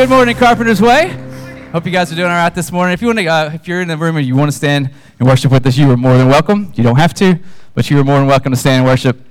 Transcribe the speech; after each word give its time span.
good 0.00 0.08
morning, 0.08 0.34
Carpenter's 0.34 0.80
Way. 0.80 1.10
Hope 1.72 1.84
you 1.84 1.90
guys 1.92 2.10
are 2.10 2.14
doing 2.14 2.30
all 2.30 2.34
right 2.34 2.54
this 2.54 2.72
morning. 2.72 2.94
If 2.94 3.02
you 3.02 3.08
want 3.08 3.18
to, 3.18 3.26
uh, 3.26 3.50
if 3.52 3.68
you're 3.68 3.82
in 3.82 3.88
the 3.88 3.98
room 3.98 4.16
and 4.16 4.26
you 4.26 4.34
want 4.34 4.50
to 4.50 4.56
stand 4.56 4.88
and 5.18 5.28
worship 5.28 5.52
with 5.52 5.66
us, 5.66 5.76
you 5.76 5.90
are 5.90 5.96
more 5.98 6.16
than 6.16 6.26
welcome. 6.26 6.72
You 6.74 6.82
don't 6.82 6.96
have 6.96 7.12
to, 7.14 7.38
but 7.74 7.90
you 7.90 8.00
are 8.00 8.04
more 8.04 8.16
than 8.16 8.26
welcome 8.26 8.50
to 8.50 8.56
stand 8.58 8.78
and 8.78 8.86
worship. 8.86 9.22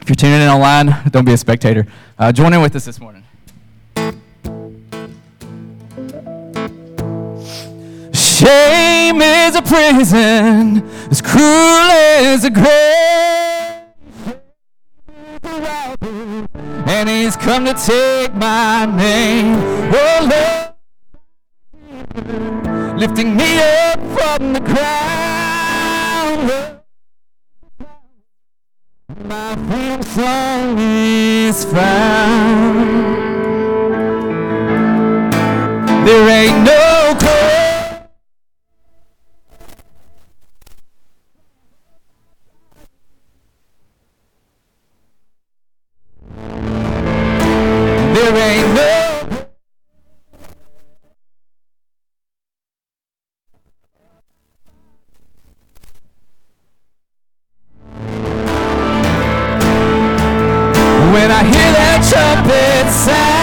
If 0.00 0.08
you're 0.08 0.16
tuning 0.16 0.40
in 0.40 0.48
online, 0.48 1.10
don't 1.10 1.26
be 1.26 1.34
a 1.34 1.36
spectator. 1.36 1.86
Uh, 2.18 2.32
join 2.32 2.54
in 2.54 2.62
with 2.62 2.74
us 2.74 2.86
this 2.86 2.98
morning. 3.00 3.22
Shame 8.14 9.20
is 9.20 9.56
a 9.56 9.62
prison 9.62 10.88
as 11.10 11.20
cruel 11.20 11.44
as 11.44 12.46
a 12.46 12.50
grave. 12.50 13.13
come 17.44 17.66
to 17.66 17.74
take 17.74 18.34
my 18.34 18.86
name. 18.86 19.56
Oh 19.92 20.28
Lord, 20.32 20.72
lifting 22.98 23.36
me 23.36 23.58
up 23.60 24.00
from 24.16 24.54
the 24.54 24.60
ground. 24.60 26.48
My 29.28 29.54
freedom 29.68 30.02
song 30.02 30.78
is 30.78 31.66
found. 31.66 33.14
There 36.06 36.28
ain't 36.30 36.64
no 36.64 36.83
When 62.04 62.12
I 62.12 62.34
trumpet 62.44 62.92
sound, 62.92 63.33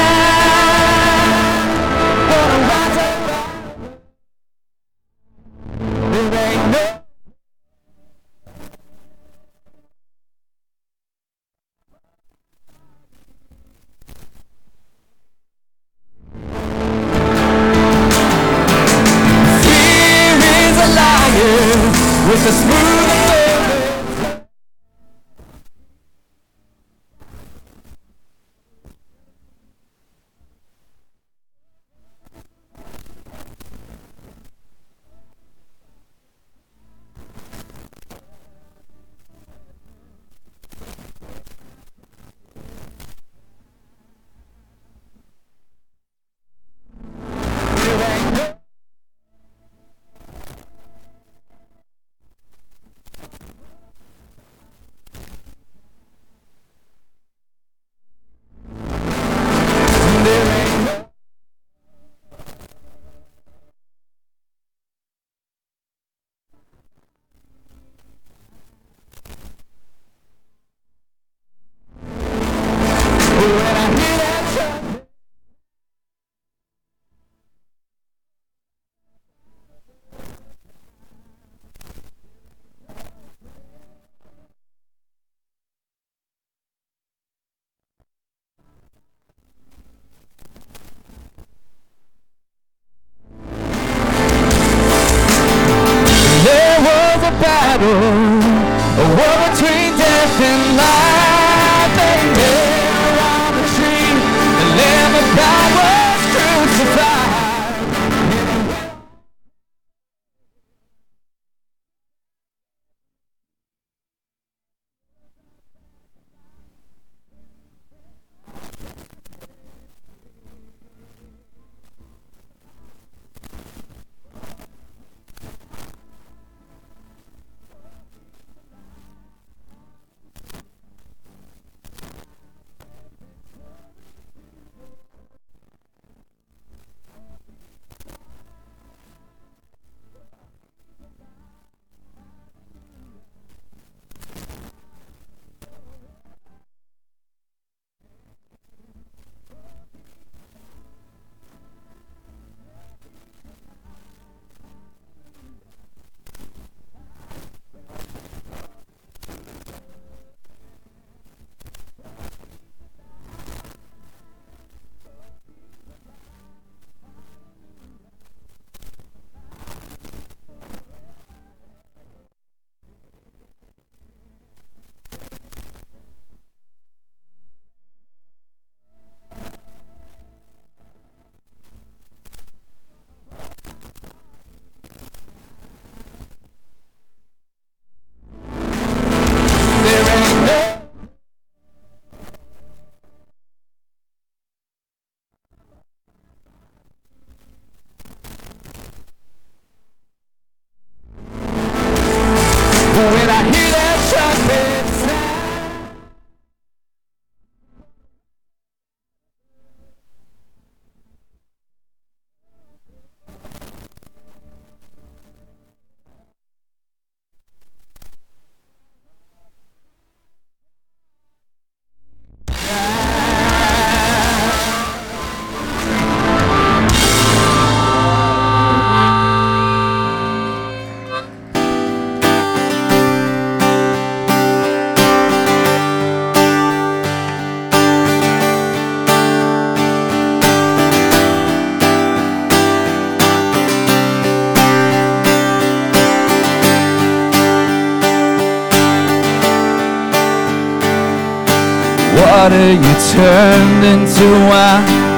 turned 253.14 253.84
into 253.84 254.28
wine 254.50 255.12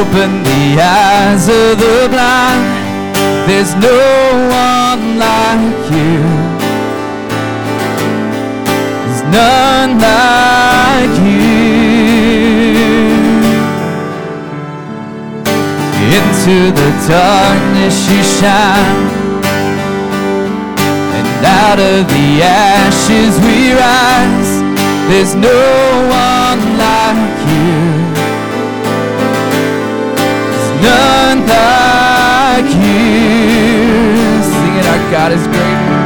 Open 0.00 0.42
the 0.42 0.80
eyes 0.80 1.48
of 1.48 1.78
the 1.78 2.08
blind. 2.10 2.64
There's 3.46 3.74
no 3.76 4.00
one 4.50 5.18
like 5.18 5.90
you. 5.94 6.20
There's 9.04 9.22
none 9.30 9.92
like 9.98 11.16
you. 11.22 11.60
Into 16.16 16.56
the 16.80 16.90
darkness 17.06 17.96
you 18.10 18.22
shine. 18.38 19.06
And 21.16 21.46
out 21.46 21.78
of 21.78 22.08
the 22.08 22.42
ashes 22.42 23.38
we 23.44 23.72
rise. 23.74 24.39
There's 25.10 25.34
no 25.34 25.50
one 25.50 26.60
like 26.78 27.38
you. 27.50 27.82
There's 30.46 30.70
none 30.86 31.40
like 31.50 32.70
you. 32.78 33.10
Sing 34.50 34.74
it, 34.78 34.86
our 34.86 35.02
God 35.10 35.32
is 35.34 35.44
greater. 35.50 36.02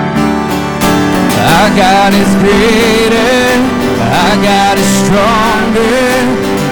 Our 1.53 1.71
God 1.77 2.13
is 2.17 2.31
greater. 2.41 3.45
Our 4.25 4.37
God 4.41 4.79
is 4.81 4.91
stronger. 5.05 6.09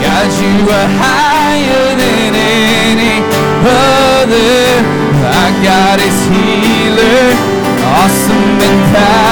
God, 0.01 0.29
you 0.41 0.73
are 0.73 0.91
higher 1.05 1.87
than 2.01 2.33
any 2.33 3.21
other. 3.61 4.81
Our 5.37 5.53
God 5.69 5.99
is 6.01 6.17
healer, 6.33 7.37
awesome 7.93 8.57
in 8.57 8.79
power. 8.95 9.32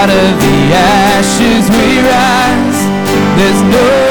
Out 0.00 0.08
of 0.08 0.40
the 0.40 0.74
ashes 0.74 1.68
we 1.68 2.00
rise. 2.00 2.80
There's 3.36 3.62
no 3.62 4.09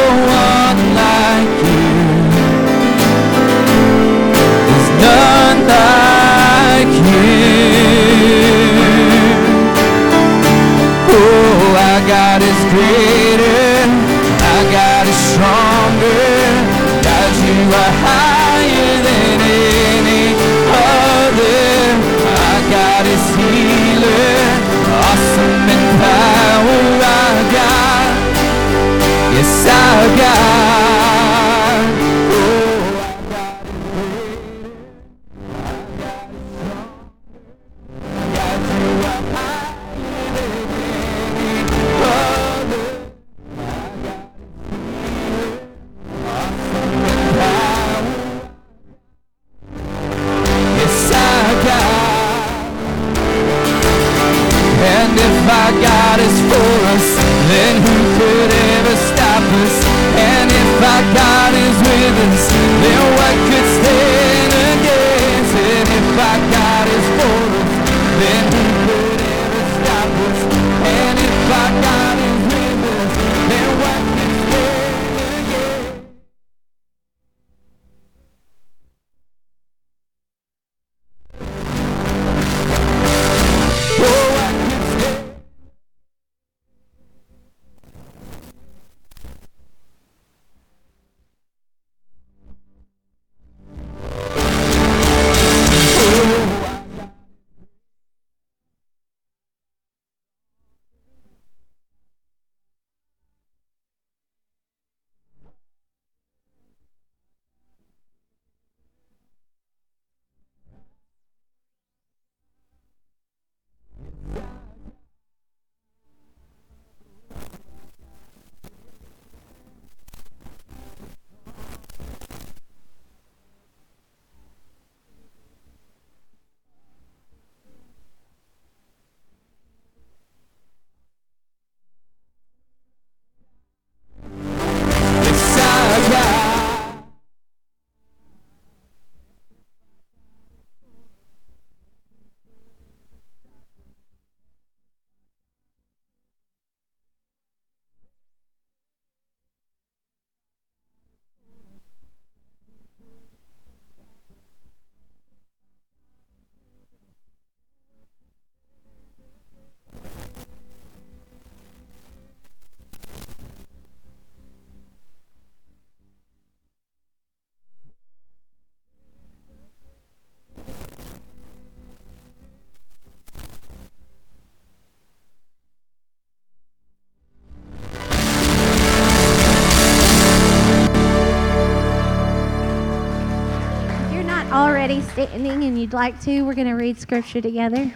standing 185.25 185.63
and 185.63 185.79
you'd 185.79 185.91
like 185.91 186.21
to, 186.21 186.43
we're 186.43 186.53
going 186.53 186.67
to 186.67 186.73
read 186.73 186.97
scripture 186.97 187.41
together. 187.41 187.93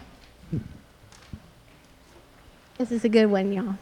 This 2.78 2.92
is 2.92 3.06
a 3.06 3.10
good 3.10 3.28
one, 3.28 3.54
y'all. 3.54 3.76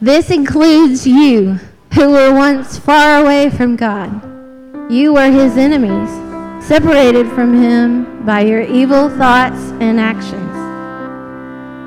This 0.00 0.30
includes 0.30 1.04
you 1.04 1.54
who 1.94 2.10
were 2.10 2.32
once 2.32 2.78
far 2.78 3.20
away 3.20 3.50
from 3.50 3.74
God. 3.74 4.22
You 4.88 5.14
were 5.14 5.30
his 5.30 5.56
enemies, 5.56 6.10
separated 6.64 7.26
from 7.30 7.60
him 7.60 8.24
by 8.24 8.42
your 8.42 8.62
evil 8.62 9.08
thoughts 9.08 9.72
and 9.80 9.98
actions. 9.98 10.44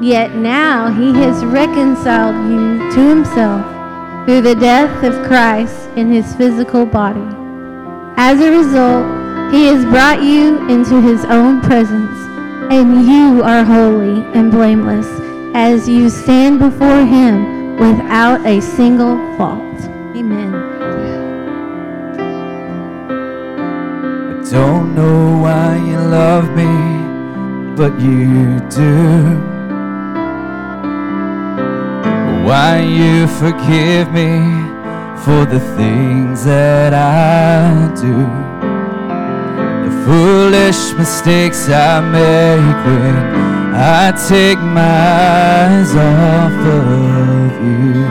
Yet 0.03 0.35
now 0.35 0.91
he 0.91 1.13
has 1.13 1.45
reconciled 1.45 2.35
you 2.51 2.91
to 2.91 3.09
himself 3.09 4.25
through 4.25 4.41
the 4.41 4.55
death 4.55 5.01
of 5.03 5.25
Christ 5.27 5.89
in 5.95 6.11
his 6.11 6.35
physical 6.35 6.85
body. 6.85 7.40
As 8.23 8.39
a 8.39 8.51
result, 8.51 9.51
he 9.51 9.65
has 9.65 9.83
brought 9.83 10.21
you 10.21 10.69
into 10.69 11.01
his 11.01 11.25
own 11.25 11.59
presence, 11.59 12.19
and 12.69 13.03
you 13.07 13.41
are 13.41 13.63
holy 13.63 14.21
and 14.35 14.51
blameless 14.51 15.07
as 15.55 15.89
you 15.89 16.07
stand 16.07 16.59
before 16.59 17.03
him 17.03 17.77
without 17.77 18.45
a 18.45 18.61
single 18.61 19.17
fault. 19.37 19.79
Amen. 20.15 20.53
I 24.29 24.51
don't 24.51 24.93
know 24.93 25.41
why 25.41 25.77
you 25.77 25.97
love 25.97 26.47
me, 26.55 27.75
but 27.75 27.99
you 27.99 28.59
do. 28.69 29.33
Why 32.45 32.81
you 32.81 33.25
forgive 33.25 34.11
me 34.11 34.80
for 35.25 35.45
the 35.45 35.59
things 35.77 36.45
that 36.45 36.93
I 36.95 37.93
do. 37.93 38.17
The 39.85 39.93
foolish 40.05 40.97
mistakes 40.97 41.69
I 41.69 42.01
make 42.01 42.79
when 42.85 43.15
I 43.75 44.11
take 44.27 44.57
my 44.57 44.81
eyes 44.81 45.91
off 45.95 46.57
of 46.79 47.51
you. 47.65 48.05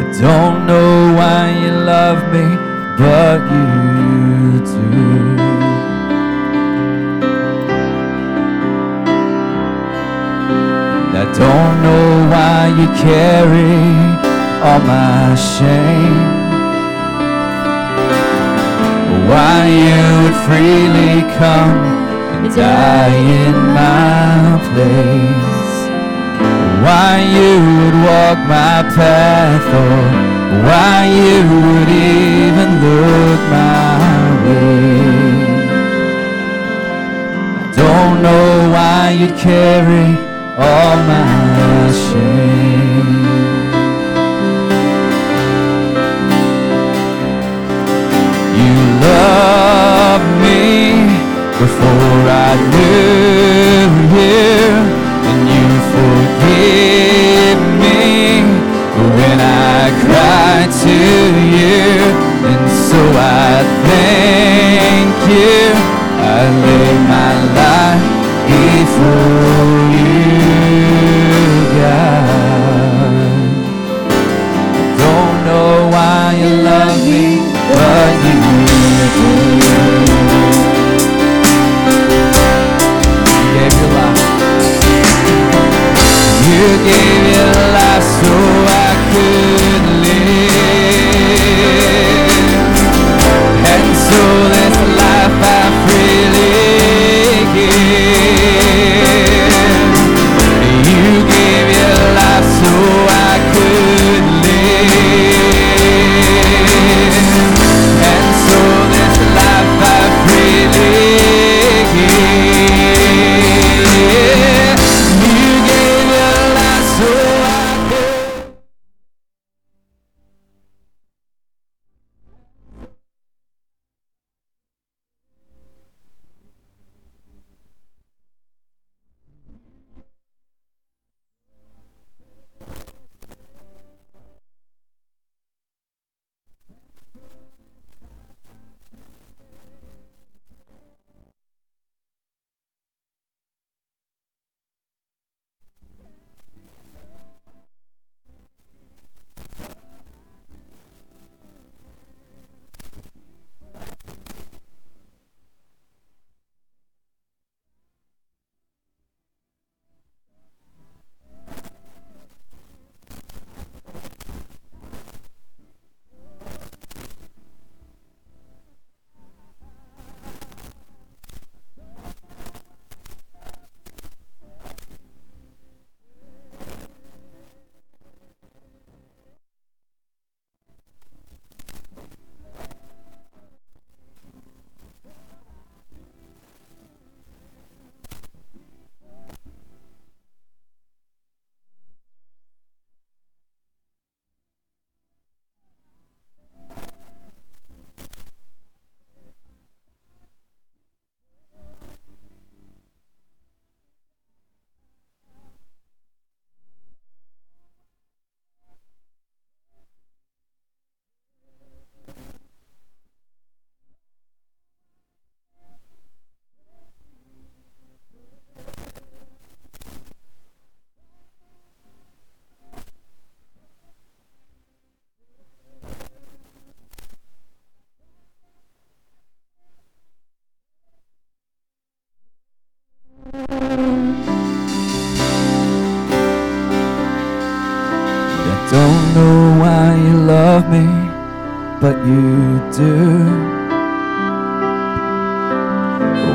I 0.00 0.04
don't 0.22 0.66
know 0.66 1.14
why 1.18 1.42
you 1.62 1.72
love 1.72 2.20
me, 2.32 2.46
but 2.96 3.40
you 3.52 4.64
do. 4.72 5.36
I 11.18 11.24
don't 11.42 11.76
know 11.82 12.30
why 12.30 12.68
you 12.78 12.86
carry 13.04 14.15
all 14.64 14.80
my 14.80 15.34
shame. 15.34 16.46
Why 19.28 19.66
you 19.84 20.02
would 20.22 20.38
freely 20.46 21.22
come 21.38 21.78
and 22.34 22.54
die 22.54 23.16
in 23.44 23.56
my 23.74 24.58
place. 24.70 25.76
Why 26.84 27.12
you 27.36 27.52
would 27.76 27.96
walk 28.08 28.38
my 28.56 28.78
path 28.96 29.66
or 29.82 30.26
why 30.66 30.96
you 31.20 31.42
would 31.66 31.88
even 31.88 32.68
look 32.84 33.40
my 33.50 33.98
way. 34.44 35.16
I 37.60 37.72
don't 37.82 38.22
know 38.22 38.70
why 38.74 39.10
you'd 39.18 39.36
carry 39.36 40.08
all 40.56 40.96
my 41.12 41.92
shame. 41.92 42.75
Loved 49.06 50.30
me 50.44 51.06
before 51.62 52.22
I 52.28 52.52
knew 52.72 53.86
you, 54.18 54.50
and 55.28 55.40
you 55.54 55.68
forgive 55.94 57.60
me 57.84 58.02
when 59.18 59.38
I 59.40 59.90
cried 60.04 60.70
to 60.84 60.98
you, 61.56 61.86
and 62.50 62.64
so 62.88 63.00
I 63.16 63.62
thank 63.88 65.14
you. 65.34 65.62
I 66.18 66.40
lay 66.64 66.92
my 67.14 67.32
life 67.60 68.06
before 68.50 69.74
you, 69.94 69.95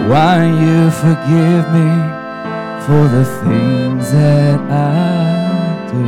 Why 0.09 0.45
you 0.45 0.91
forgive 0.91 1.65
me 1.71 1.91
for 2.85 3.07
the 3.07 3.25
things 3.43 4.11
that 4.11 4.59
I 4.69 5.87
do. 5.91 6.07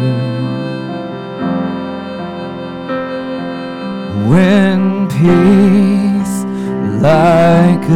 When 4.29 4.81
peace 5.07 6.35
like 7.01 7.85
a 7.89 7.93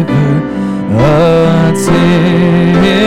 river 0.00 0.36
attendeth 1.68 3.06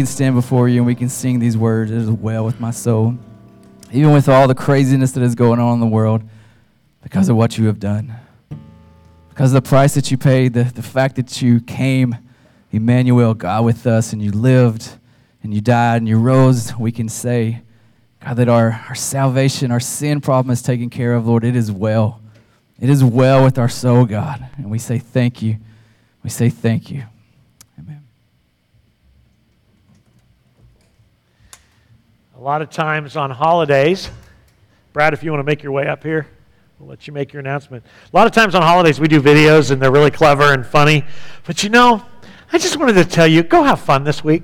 can 0.00 0.06
stand 0.06 0.34
before 0.34 0.66
you 0.66 0.78
and 0.78 0.86
we 0.86 0.94
can 0.94 1.10
sing 1.10 1.40
these 1.40 1.58
words. 1.58 1.90
Is 1.90 2.08
well 2.08 2.42
with 2.42 2.58
my 2.58 2.70
soul. 2.70 3.18
Even 3.92 4.14
with 4.14 4.30
all 4.30 4.48
the 4.48 4.54
craziness 4.54 5.12
that 5.12 5.22
is 5.22 5.34
going 5.34 5.60
on 5.60 5.74
in 5.74 5.80
the 5.80 5.86
world, 5.86 6.22
because 7.02 7.28
of 7.28 7.36
what 7.36 7.58
you 7.58 7.66
have 7.66 7.78
done. 7.78 8.14
Because 9.28 9.52
of 9.52 9.62
the 9.62 9.68
price 9.68 9.94
that 9.96 10.10
you 10.10 10.16
paid, 10.16 10.54
the, 10.54 10.64
the 10.64 10.82
fact 10.82 11.16
that 11.16 11.42
you 11.42 11.60
came, 11.60 12.16
Emmanuel, 12.72 13.34
God 13.34 13.66
with 13.66 13.86
us, 13.86 14.14
and 14.14 14.22
you 14.22 14.30
lived, 14.30 14.96
and 15.42 15.52
you 15.52 15.60
died, 15.60 15.98
and 15.98 16.08
you 16.08 16.18
rose, 16.18 16.74
we 16.78 16.92
can 16.92 17.10
say, 17.10 17.60
God, 18.24 18.36
that 18.36 18.48
our, 18.48 18.82
our 18.88 18.94
salvation, 18.94 19.70
our 19.70 19.80
sin 19.80 20.22
problem 20.22 20.50
is 20.50 20.62
taken 20.62 20.88
care 20.88 21.12
of, 21.12 21.26
Lord. 21.26 21.44
It 21.44 21.56
is 21.56 21.70
well. 21.70 22.22
It 22.80 22.88
is 22.88 23.04
well 23.04 23.44
with 23.44 23.58
our 23.58 23.68
soul, 23.68 24.06
God. 24.06 24.48
And 24.56 24.70
we 24.70 24.78
say 24.78 24.98
thank 24.98 25.42
you. 25.42 25.58
We 26.22 26.30
say 26.30 26.48
thank 26.48 26.90
you. 26.90 27.04
Amen. 27.78 28.02
A 32.36 32.39
lot 32.50 32.62
of 32.62 32.70
times 32.70 33.14
on 33.14 33.30
holidays, 33.30 34.10
Brad, 34.92 35.14
if 35.14 35.22
you 35.22 35.30
want 35.30 35.38
to 35.38 35.44
make 35.44 35.62
your 35.62 35.70
way 35.70 35.86
up 35.86 36.02
here, 36.02 36.26
we'll 36.80 36.88
let 36.88 37.06
you 37.06 37.12
make 37.12 37.32
your 37.32 37.38
announcement. 37.38 37.84
A 38.12 38.16
lot 38.16 38.26
of 38.26 38.32
times 38.32 38.56
on 38.56 38.62
holidays, 38.62 38.98
we 38.98 39.06
do 39.06 39.22
videos 39.22 39.70
and 39.70 39.80
they're 39.80 39.92
really 39.92 40.10
clever 40.10 40.52
and 40.52 40.66
funny. 40.66 41.04
But 41.46 41.62
you 41.62 41.70
know, 41.70 42.04
I 42.52 42.58
just 42.58 42.76
wanted 42.76 42.94
to 42.94 43.04
tell 43.04 43.28
you 43.28 43.44
go 43.44 43.62
have 43.62 43.78
fun 43.78 44.02
this 44.02 44.24
week. 44.24 44.42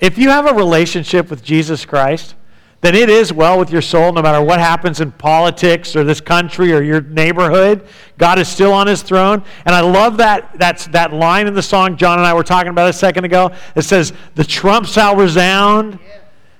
If 0.00 0.18
you 0.18 0.30
have 0.30 0.50
a 0.50 0.54
relationship 0.54 1.30
with 1.30 1.44
Jesus 1.44 1.84
Christ, 1.84 2.34
then 2.80 2.96
it 2.96 3.08
is 3.08 3.32
well 3.32 3.56
with 3.56 3.70
your 3.70 3.82
soul 3.82 4.12
no 4.12 4.20
matter 4.20 4.44
what 4.44 4.58
happens 4.58 5.00
in 5.00 5.12
politics 5.12 5.94
or 5.94 6.02
this 6.02 6.20
country 6.20 6.72
or 6.72 6.82
your 6.82 7.02
neighborhood. 7.02 7.86
God 8.18 8.40
is 8.40 8.48
still 8.48 8.72
on 8.72 8.88
his 8.88 9.02
throne. 9.02 9.44
And 9.64 9.76
I 9.76 9.80
love 9.80 10.16
that, 10.16 10.58
that's, 10.58 10.88
that 10.88 11.12
line 11.12 11.46
in 11.46 11.54
the 11.54 11.62
song 11.62 11.96
John 11.96 12.18
and 12.18 12.26
I 12.26 12.34
were 12.34 12.42
talking 12.42 12.70
about 12.70 12.90
a 12.90 12.92
second 12.92 13.26
ago. 13.26 13.52
It 13.76 13.82
says, 13.82 14.12
The 14.34 14.42
trump 14.42 14.88
shall 14.88 15.14
resound 15.14 16.00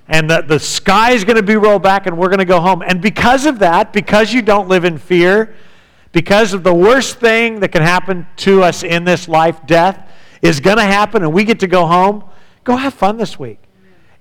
and 0.09 0.31
the, 0.31 0.42
the 0.42 0.59
sky 0.59 1.12
is 1.12 1.25
going 1.25 1.37
to 1.37 1.42
be 1.42 1.57
rolled 1.57 1.83
back 1.83 2.07
and 2.07 2.16
we're 2.16 2.29
going 2.29 2.38
to 2.38 2.45
go 2.45 2.61
home. 2.61 2.83
And 2.83 3.03
because 3.03 3.45
of 3.47 3.59
that, 3.59 3.92
because 3.92 4.33
you 4.33 4.42
don't 4.42 4.69
live 4.69 4.85
in 4.85 4.99
fear, 4.99 5.55
because 6.12 6.55
of 6.55 6.62
the 6.62 6.73
worst 6.73 7.19
thing 7.19 7.61
that 7.61 7.73
can 7.73 7.83
happen 7.83 8.27
to 8.37 8.62
us 8.62 8.83
in 8.83 9.05
this 9.05 9.29
life, 9.29 9.66
death, 9.66 10.11
is 10.42 10.61
going 10.61 10.77
to 10.77 10.85
happen 10.85 11.23
and 11.23 11.33
we 11.33 11.45
get 11.45 11.61
to 11.61 11.66
go 11.66 11.87
home, 11.87 12.25
go 12.64 12.77
have 12.77 12.95
fun 12.95 13.16
this 13.16 13.38
week. 13.38 13.59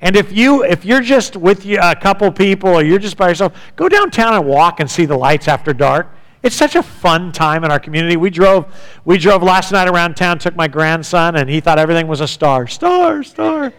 And 0.02 0.15
if 0.15 0.32
you 0.32 0.63
if 0.63 0.84
you're 0.84 1.02
just 1.02 1.36
with 1.36 1.65
a 1.65 1.95
couple 1.95 2.30
people 2.32 2.69
or 2.69 2.84
you're 2.84 3.00
just 3.00 3.17
by 3.17 3.30
yourself, 3.30 3.54
go 3.76 3.88
downtown 3.88 4.34
and 4.34 4.45
walk 4.45 4.80
and 4.80 4.91
see 4.91 5.06
the 5.06 5.17
lights 5.17 5.48
after 5.48 5.74
dark. 5.74 6.10
It's 6.43 6.56
such 6.56 6.76
a 6.76 6.84
fun 6.84 7.32
time 7.32 7.63
in 7.63 7.71
our 7.71 7.80
community. 7.80 8.17
We 8.17 8.30
drove 8.30 8.71
we 9.04 9.17
drove 9.17 9.41
last 9.41 9.71
night 9.71 9.88
around 9.88 10.15
town, 10.15 10.38
took 10.38 10.56
my 10.56 10.67
grandson, 10.67 11.38
and 11.38 11.50
he 11.50 11.60
thought 11.60 11.80
everything 11.80 12.08
was 12.08 12.21
a 12.21 12.28
star. 12.28 12.67
Star, 12.67 13.24
star. 13.24 13.74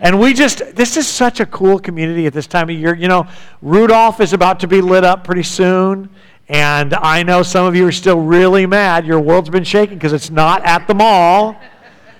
And 0.00 0.18
we 0.18 0.32
just, 0.32 0.74
this 0.74 0.96
is 0.96 1.06
such 1.06 1.40
a 1.40 1.46
cool 1.46 1.78
community 1.78 2.26
at 2.26 2.32
this 2.32 2.46
time 2.46 2.70
of 2.70 2.76
year. 2.76 2.94
You 2.94 3.08
know, 3.08 3.28
Rudolph 3.60 4.20
is 4.20 4.32
about 4.32 4.60
to 4.60 4.66
be 4.66 4.80
lit 4.80 5.04
up 5.04 5.24
pretty 5.24 5.42
soon. 5.42 6.08
And 6.48 6.94
I 6.94 7.22
know 7.22 7.42
some 7.42 7.66
of 7.66 7.76
you 7.76 7.86
are 7.86 7.92
still 7.92 8.18
really 8.18 8.66
mad. 8.66 9.06
Your 9.06 9.20
world's 9.20 9.50
been 9.50 9.62
shaking 9.62 9.98
because 9.98 10.14
it's 10.14 10.30
not 10.30 10.64
at 10.64 10.88
the 10.88 10.94
mall. 10.94 11.54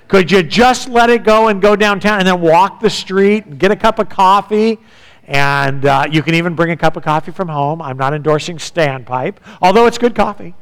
Could 0.09 0.31
you 0.31 0.43
just 0.43 0.89
let 0.89 1.09
it 1.09 1.25
go 1.25 1.49
and 1.49 1.63
go 1.63 1.75
downtown 1.75 2.19
and 2.19 2.29
then 2.29 2.41
walk 2.41 2.81
the 2.81 2.91
street 2.91 3.47
and 3.47 3.59
get 3.59 3.71
a 3.71 3.77
cup 3.77 3.99
of 3.99 4.09
coffee? 4.09 4.79
And 5.27 5.87
uh, 5.87 6.07
you 6.11 6.23
can 6.23 6.35
even 6.35 6.55
bring 6.55 6.73
a 6.73 6.77
cup 6.77 6.97
of 6.97 7.03
coffee 7.03 7.33
from 7.33 7.49
home. 7.49 7.81
I'm 7.81 7.97
not 7.97 8.13
endorsing 8.13 8.59
standpipe, 8.59 9.37
although 9.63 9.87
it's 9.87 9.99
good 9.99 10.15
coffee. 10.15 10.55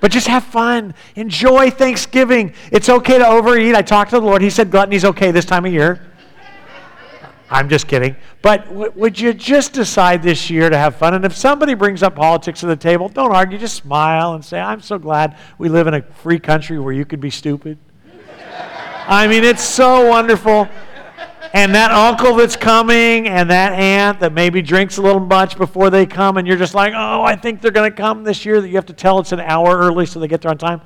But 0.00 0.10
just 0.10 0.28
have 0.28 0.44
fun. 0.44 0.94
Enjoy 1.16 1.70
Thanksgiving. 1.70 2.54
It's 2.72 2.88
okay 2.88 3.18
to 3.18 3.26
overeat. 3.26 3.74
I 3.74 3.82
talked 3.82 4.10
to 4.10 4.20
the 4.20 4.24
Lord. 4.24 4.40
He 4.40 4.50
said 4.50 4.70
gluttony's 4.70 5.04
okay 5.04 5.32
this 5.32 5.44
time 5.44 5.66
of 5.66 5.72
year. 5.72 6.00
I'm 7.48 7.68
just 7.68 7.86
kidding. 7.86 8.16
But 8.42 8.66
w- 8.68 8.92
would 8.96 9.20
you 9.20 9.32
just 9.32 9.72
decide 9.72 10.22
this 10.22 10.50
year 10.50 10.68
to 10.68 10.76
have 10.76 10.96
fun? 10.96 11.14
And 11.14 11.24
if 11.24 11.36
somebody 11.36 11.74
brings 11.74 12.02
up 12.02 12.16
politics 12.16 12.60
to 12.60 12.66
the 12.66 12.76
table, 12.76 13.08
don't 13.08 13.32
argue. 13.32 13.56
Just 13.56 13.76
smile 13.76 14.34
and 14.34 14.44
say, 14.44 14.58
I'm 14.58 14.80
so 14.80 14.98
glad 14.98 15.36
we 15.58 15.68
live 15.68 15.86
in 15.86 15.94
a 15.94 16.02
free 16.02 16.40
country 16.40 16.78
where 16.78 16.92
you 16.92 17.04
can 17.04 17.20
be 17.20 17.30
stupid. 17.30 17.78
I 19.08 19.28
mean, 19.28 19.44
it's 19.44 19.62
so 19.62 20.08
wonderful. 20.08 20.68
And 21.52 21.74
that 21.76 21.92
uncle 21.92 22.34
that's 22.34 22.56
coming 22.56 23.28
and 23.28 23.48
that 23.50 23.72
aunt 23.72 24.18
that 24.20 24.32
maybe 24.32 24.60
drinks 24.60 24.96
a 24.96 25.02
little 25.02 25.20
much 25.20 25.56
before 25.56 25.90
they 25.90 26.04
come, 26.04 26.36
and 26.38 26.46
you're 26.46 26.56
just 26.56 26.74
like, 26.74 26.92
oh, 26.94 27.22
I 27.22 27.36
think 27.36 27.62
they're 27.62 27.70
going 27.70 27.90
to 27.90 27.96
come 27.96 28.24
this 28.24 28.44
year, 28.44 28.60
that 28.60 28.68
you 28.68 28.74
have 28.74 28.86
to 28.86 28.92
tell 28.92 29.20
it's 29.20 29.32
an 29.32 29.40
hour 29.40 29.78
early 29.78 30.06
so 30.06 30.18
they 30.18 30.28
get 30.28 30.42
there 30.42 30.50
on 30.50 30.58
time. 30.58 30.80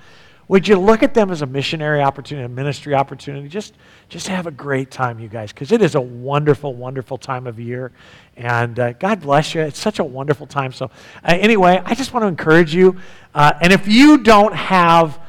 Would 0.50 0.66
you 0.66 0.80
look 0.80 1.04
at 1.04 1.14
them 1.14 1.30
as 1.30 1.42
a 1.42 1.46
missionary 1.46 2.02
opportunity, 2.02 2.44
a 2.44 2.48
ministry 2.48 2.92
opportunity? 2.92 3.46
Just, 3.48 3.74
just 4.08 4.26
have 4.26 4.48
a 4.48 4.50
great 4.50 4.90
time, 4.90 5.20
you 5.20 5.28
guys, 5.28 5.52
because 5.52 5.70
it 5.70 5.80
is 5.80 5.94
a 5.94 6.00
wonderful, 6.00 6.74
wonderful 6.74 7.18
time 7.18 7.46
of 7.46 7.60
year. 7.60 7.92
And 8.36 8.76
uh, 8.76 8.94
God 8.94 9.20
bless 9.20 9.54
you. 9.54 9.60
It's 9.60 9.78
such 9.78 10.00
a 10.00 10.04
wonderful 10.04 10.48
time. 10.48 10.72
So, 10.72 10.86
uh, 11.22 11.38
anyway, 11.38 11.80
I 11.84 11.94
just 11.94 12.12
want 12.12 12.24
to 12.24 12.26
encourage 12.26 12.74
you. 12.74 12.96
Uh, 13.32 13.52
and 13.60 13.72
if 13.72 13.86
you 13.86 14.18
don't 14.18 14.52
have 14.52 15.20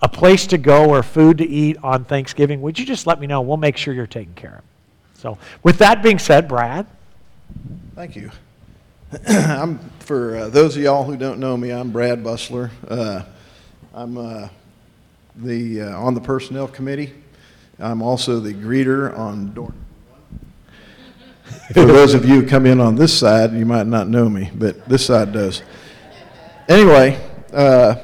a 0.00 0.08
place 0.08 0.46
to 0.46 0.56
go 0.56 0.88
or 0.88 1.02
food 1.02 1.36
to 1.36 1.46
eat 1.46 1.76
on 1.82 2.06
Thanksgiving, 2.06 2.62
would 2.62 2.78
you 2.78 2.86
just 2.86 3.06
let 3.06 3.20
me 3.20 3.26
know? 3.26 3.42
We'll 3.42 3.58
make 3.58 3.76
sure 3.76 3.92
you're 3.92 4.06
taken 4.06 4.32
care 4.32 4.56
of. 4.56 5.20
So, 5.20 5.36
with 5.62 5.76
that 5.80 6.02
being 6.02 6.18
said, 6.18 6.48
Brad, 6.48 6.86
Thank 7.94 8.16
you. 8.16 8.30
I'm 9.28 9.80
for 9.98 10.34
uh, 10.34 10.48
those 10.48 10.76
of 10.78 10.82
y'all 10.82 11.04
who 11.04 11.18
don't 11.18 11.40
know 11.40 11.58
me. 11.58 11.70
I'm 11.70 11.90
Brad 11.90 12.24
Bustler. 12.24 12.70
Uh, 12.88 13.24
I'm 13.92 14.16
uh, 14.16 14.48
the 15.36 15.82
uh, 15.82 15.98
on 15.98 16.14
the 16.14 16.20
personnel 16.20 16.68
committee. 16.68 17.12
I'm 17.78 18.02
also 18.02 18.38
the 18.38 18.52
greeter 18.52 19.16
on 19.18 19.52
door. 19.54 19.74
for 21.74 21.84
those 21.84 22.14
of 22.14 22.24
you 22.24 22.42
who 22.42 22.46
come 22.46 22.66
in 22.66 22.80
on 22.80 22.94
this 22.94 23.16
side, 23.16 23.52
you 23.52 23.66
might 23.66 23.86
not 23.86 24.08
know 24.08 24.28
me, 24.28 24.50
but 24.54 24.88
this 24.88 25.06
side 25.06 25.32
does. 25.32 25.62
Anyway, 26.68 27.18
uh, 27.52 27.96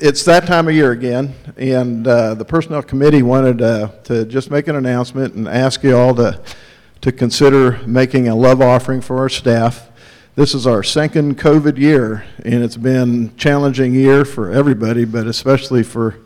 it's 0.00 0.24
that 0.24 0.46
time 0.46 0.68
of 0.68 0.74
year 0.74 0.92
again, 0.92 1.34
and 1.56 2.06
uh, 2.06 2.34
the 2.34 2.44
personnel 2.44 2.82
committee 2.82 3.22
wanted 3.22 3.62
uh, 3.62 3.88
to 4.04 4.24
just 4.26 4.50
make 4.50 4.68
an 4.68 4.76
announcement 4.76 5.34
and 5.34 5.48
ask 5.48 5.82
you 5.82 5.96
all 5.96 6.14
to 6.16 6.40
to 7.02 7.12
consider 7.12 7.78
making 7.86 8.26
a 8.28 8.34
love 8.34 8.60
offering 8.60 9.00
for 9.00 9.18
our 9.18 9.28
staff. 9.28 9.90
This 10.34 10.54
is 10.54 10.66
our 10.66 10.82
second 10.82 11.38
COVID 11.38 11.78
year, 11.78 12.24
and 12.44 12.64
it's 12.64 12.76
been 12.76 13.34
challenging 13.36 13.94
year 13.94 14.24
for 14.24 14.50
everybody, 14.50 15.04
but 15.04 15.26
especially 15.26 15.82
for 15.82 16.18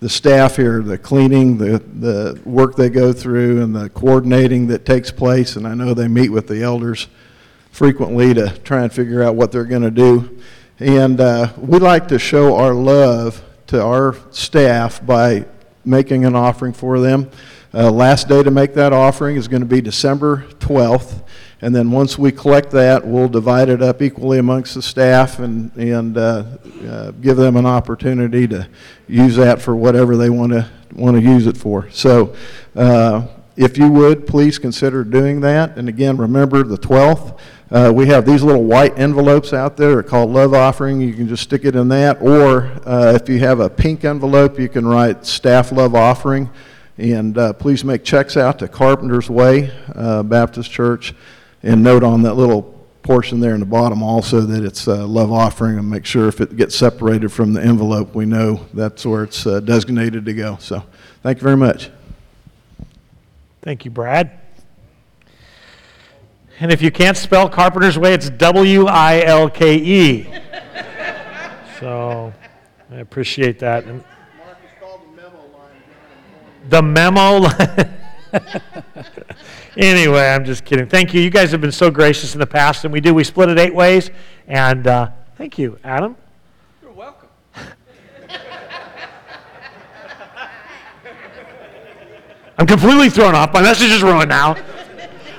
the 0.00 0.08
staff 0.08 0.56
here, 0.56 0.80
the 0.82 0.96
cleaning, 0.96 1.58
the, 1.58 1.78
the 1.78 2.40
work 2.44 2.76
they 2.76 2.88
go 2.88 3.12
through, 3.12 3.62
and 3.62 3.74
the 3.74 3.90
coordinating 3.90 4.68
that 4.68 4.84
takes 4.84 5.10
place. 5.10 5.56
And 5.56 5.66
I 5.66 5.74
know 5.74 5.92
they 5.94 6.08
meet 6.08 6.28
with 6.28 6.46
the 6.46 6.62
elders 6.62 7.08
frequently 7.72 8.32
to 8.34 8.50
try 8.58 8.82
and 8.82 8.92
figure 8.92 9.22
out 9.22 9.34
what 9.34 9.50
they're 9.50 9.64
going 9.64 9.82
to 9.82 9.90
do. 9.90 10.38
And 10.78 11.20
uh, 11.20 11.52
we 11.58 11.78
like 11.80 12.08
to 12.08 12.18
show 12.18 12.56
our 12.56 12.74
love 12.74 13.42
to 13.68 13.82
our 13.82 14.16
staff 14.30 15.04
by 15.04 15.46
making 15.84 16.24
an 16.24 16.36
offering 16.36 16.72
for 16.72 17.00
them. 17.00 17.30
Uh, 17.74 17.90
last 17.90 18.28
day 18.28 18.42
to 18.42 18.50
make 18.50 18.72
that 18.72 18.94
offering 18.94 19.36
is 19.36 19.46
going 19.46 19.60
to 19.60 19.66
be 19.66 19.82
December 19.82 20.46
12th. 20.58 21.22
And 21.60 21.74
then 21.74 21.90
once 21.90 22.16
we 22.16 22.32
collect 22.32 22.70
that, 22.70 23.06
we'll 23.06 23.28
divide 23.28 23.68
it 23.68 23.82
up 23.82 24.00
equally 24.00 24.38
amongst 24.38 24.74
the 24.74 24.82
staff 24.82 25.38
and, 25.38 25.74
and 25.76 26.16
uh, 26.16 26.44
uh, 26.86 27.10
give 27.10 27.36
them 27.36 27.56
an 27.56 27.66
opportunity 27.66 28.46
to 28.48 28.68
use 29.06 29.36
that 29.36 29.60
for 29.60 29.76
whatever 29.76 30.16
they 30.16 30.30
want 30.30 30.52
to 30.52 30.70
want 30.94 31.16
to 31.16 31.22
use 31.22 31.46
it 31.46 31.56
for. 31.56 31.90
So 31.90 32.34
uh, 32.74 33.26
if 33.56 33.76
you 33.76 33.90
would, 33.90 34.26
please 34.26 34.58
consider 34.58 35.04
doing 35.04 35.40
that. 35.40 35.76
And 35.76 35.88
again, 35.88 36.16
remember 36.16 36.62
the 36.62 36.78
12th. 36.78 37.38
Uh, 37.70 37.92
we 37.94 38.06
have 38.06 38.24
these 38.24 38.42
little 38.42 38.64
white 38.64 38.98
envelopes 38.98 39.52
out 39.52 39.76
there. 39.76 39.92
They're 39.92 40.02
called 40.02 40.30
love 40.30 40.54
offering. 40.54 41.00
You 41.00 41.12
can 41.12 41.28
just 41.28 41.42
stick 41.42 41.64
it 41.64 41.76
in 41.76 41.88
that. 41.88 42.22
Or 42.22 42.62
uh, 42.86 43.12
if 43.14 43.28
you 43.28 43.40
have 43.40 43.60
a 43.60 43.68
pink 43.68 44.04
envelope, 44.04 44.58
you 44.58 44.68
can 44.68 44.86
write 44.86 45.26
staff 45.26 45.70
love 45.70 45.94
offering. 45.94 46.48
And 46.98 47.38
uh, 47.38 47.52
please 47.52 47.84
make 47.84 48.04
checks 48.04 48.36
out 48.36 48.58
to 48.58 48.68
Carpenter's 48.68 49.30
Way 49.30 49.70
uh, 49.94 50.24
Baptist 50.24 50.70
Church. 50.70 51.14
And 51.62 51.82
note 51.82 52.02
on 52.02 52.22
that 52.22 52.34
little 52.34 52.74
portion 53.02 53.40
there 53.40 53.54
in 53.54 53.60
the 53.60 53.66
bottom 53.66 54.02
also 54.02 54.40
that 54.40 54.64
it's 54.64 54.86
a 54.86 55.06
love 55.06 55.32
offering 55.32 55.78
and 55.78 55.88
make 55.88 56.04
sure 56.04 56.28
if 56.28 56.40
it 56.40 56.56
gets 56.56 56.76
separated 56.76 57.30
from 57.30 57.52
the 57.52 57.62
envelope, 57.62 58.14
we 58.14 58.26
know 58.26 58.66
that's 58.74 59.06
where 59.06 59.22
it's 59.22 59.46
uh, 59.46 59.60
designated 59.60 60.24
to 60.26 60.34
go. 60.34 60.58
So 60.60 60.84
thank 61.22 61.38
you 61.38 61.42
very 61.42 61.56
much. 61.56 61.90
Thank 63.62 63.84
you, 63.84 63.90
Brad. 63.90 64.32
And 66.60 66.72
if 66.72 66.82
you 66.82 66.90
can't 66.90 67.16
spell 67.16 67.48
Carpenter's 67.48 67.96
Way, 67.96 68.14
it's 68.14 68.28
W 68.30 68.86
I 68.86 69.22
L 69.22 69.48
K 69.48 69.76
E. 69.76 70.26
So 71.78 72.32
I 72.90 72.96
appreciate 72.96 73.60
that. 73.60 73.84
And 73.84 74.02
the 76.68 76.82
memo 76.82 77.38
line. 77.38 77.94
anyway, 79.76 80.28
I'm 80.28 80.44
just 80.44 80.64
kidding. 80.64 80.86
Thank 80.86 81.14
you. 81.14 81.20
You 81.20 81.30
guys 81.30 81.50
have 81.52 81.60
been 81.60 81.72
so 81.72 81.90
gracious 81.90 82.34
in 82.34 82.40
the 82.40 82.46
past, 82.46 82.84
and 82.84 82.92
we 82.92 83.00
do. 83.00 83.14
We 83.14 83.24
split 83.24 83.48
it 83.48 83.58
eight 83.58 83.74
ways. 83.74 84.10
And 84.46 84.86
uh, 84.86 85.10
thank 85.36 85.58
you, 85.58 85.78
Adam. 85.82 86.16
You're 86.82 86.92
welcome. 86.92 87.28
I'm 92.58 92.66
completely 92.66 93.08
thrown 93.10 93.34
off. 93.34 93.52
My 93.52 93.62
message 93.62 93.90
is 93.90 94.02
ruined 94.02 94.28
now. 94.28 94.56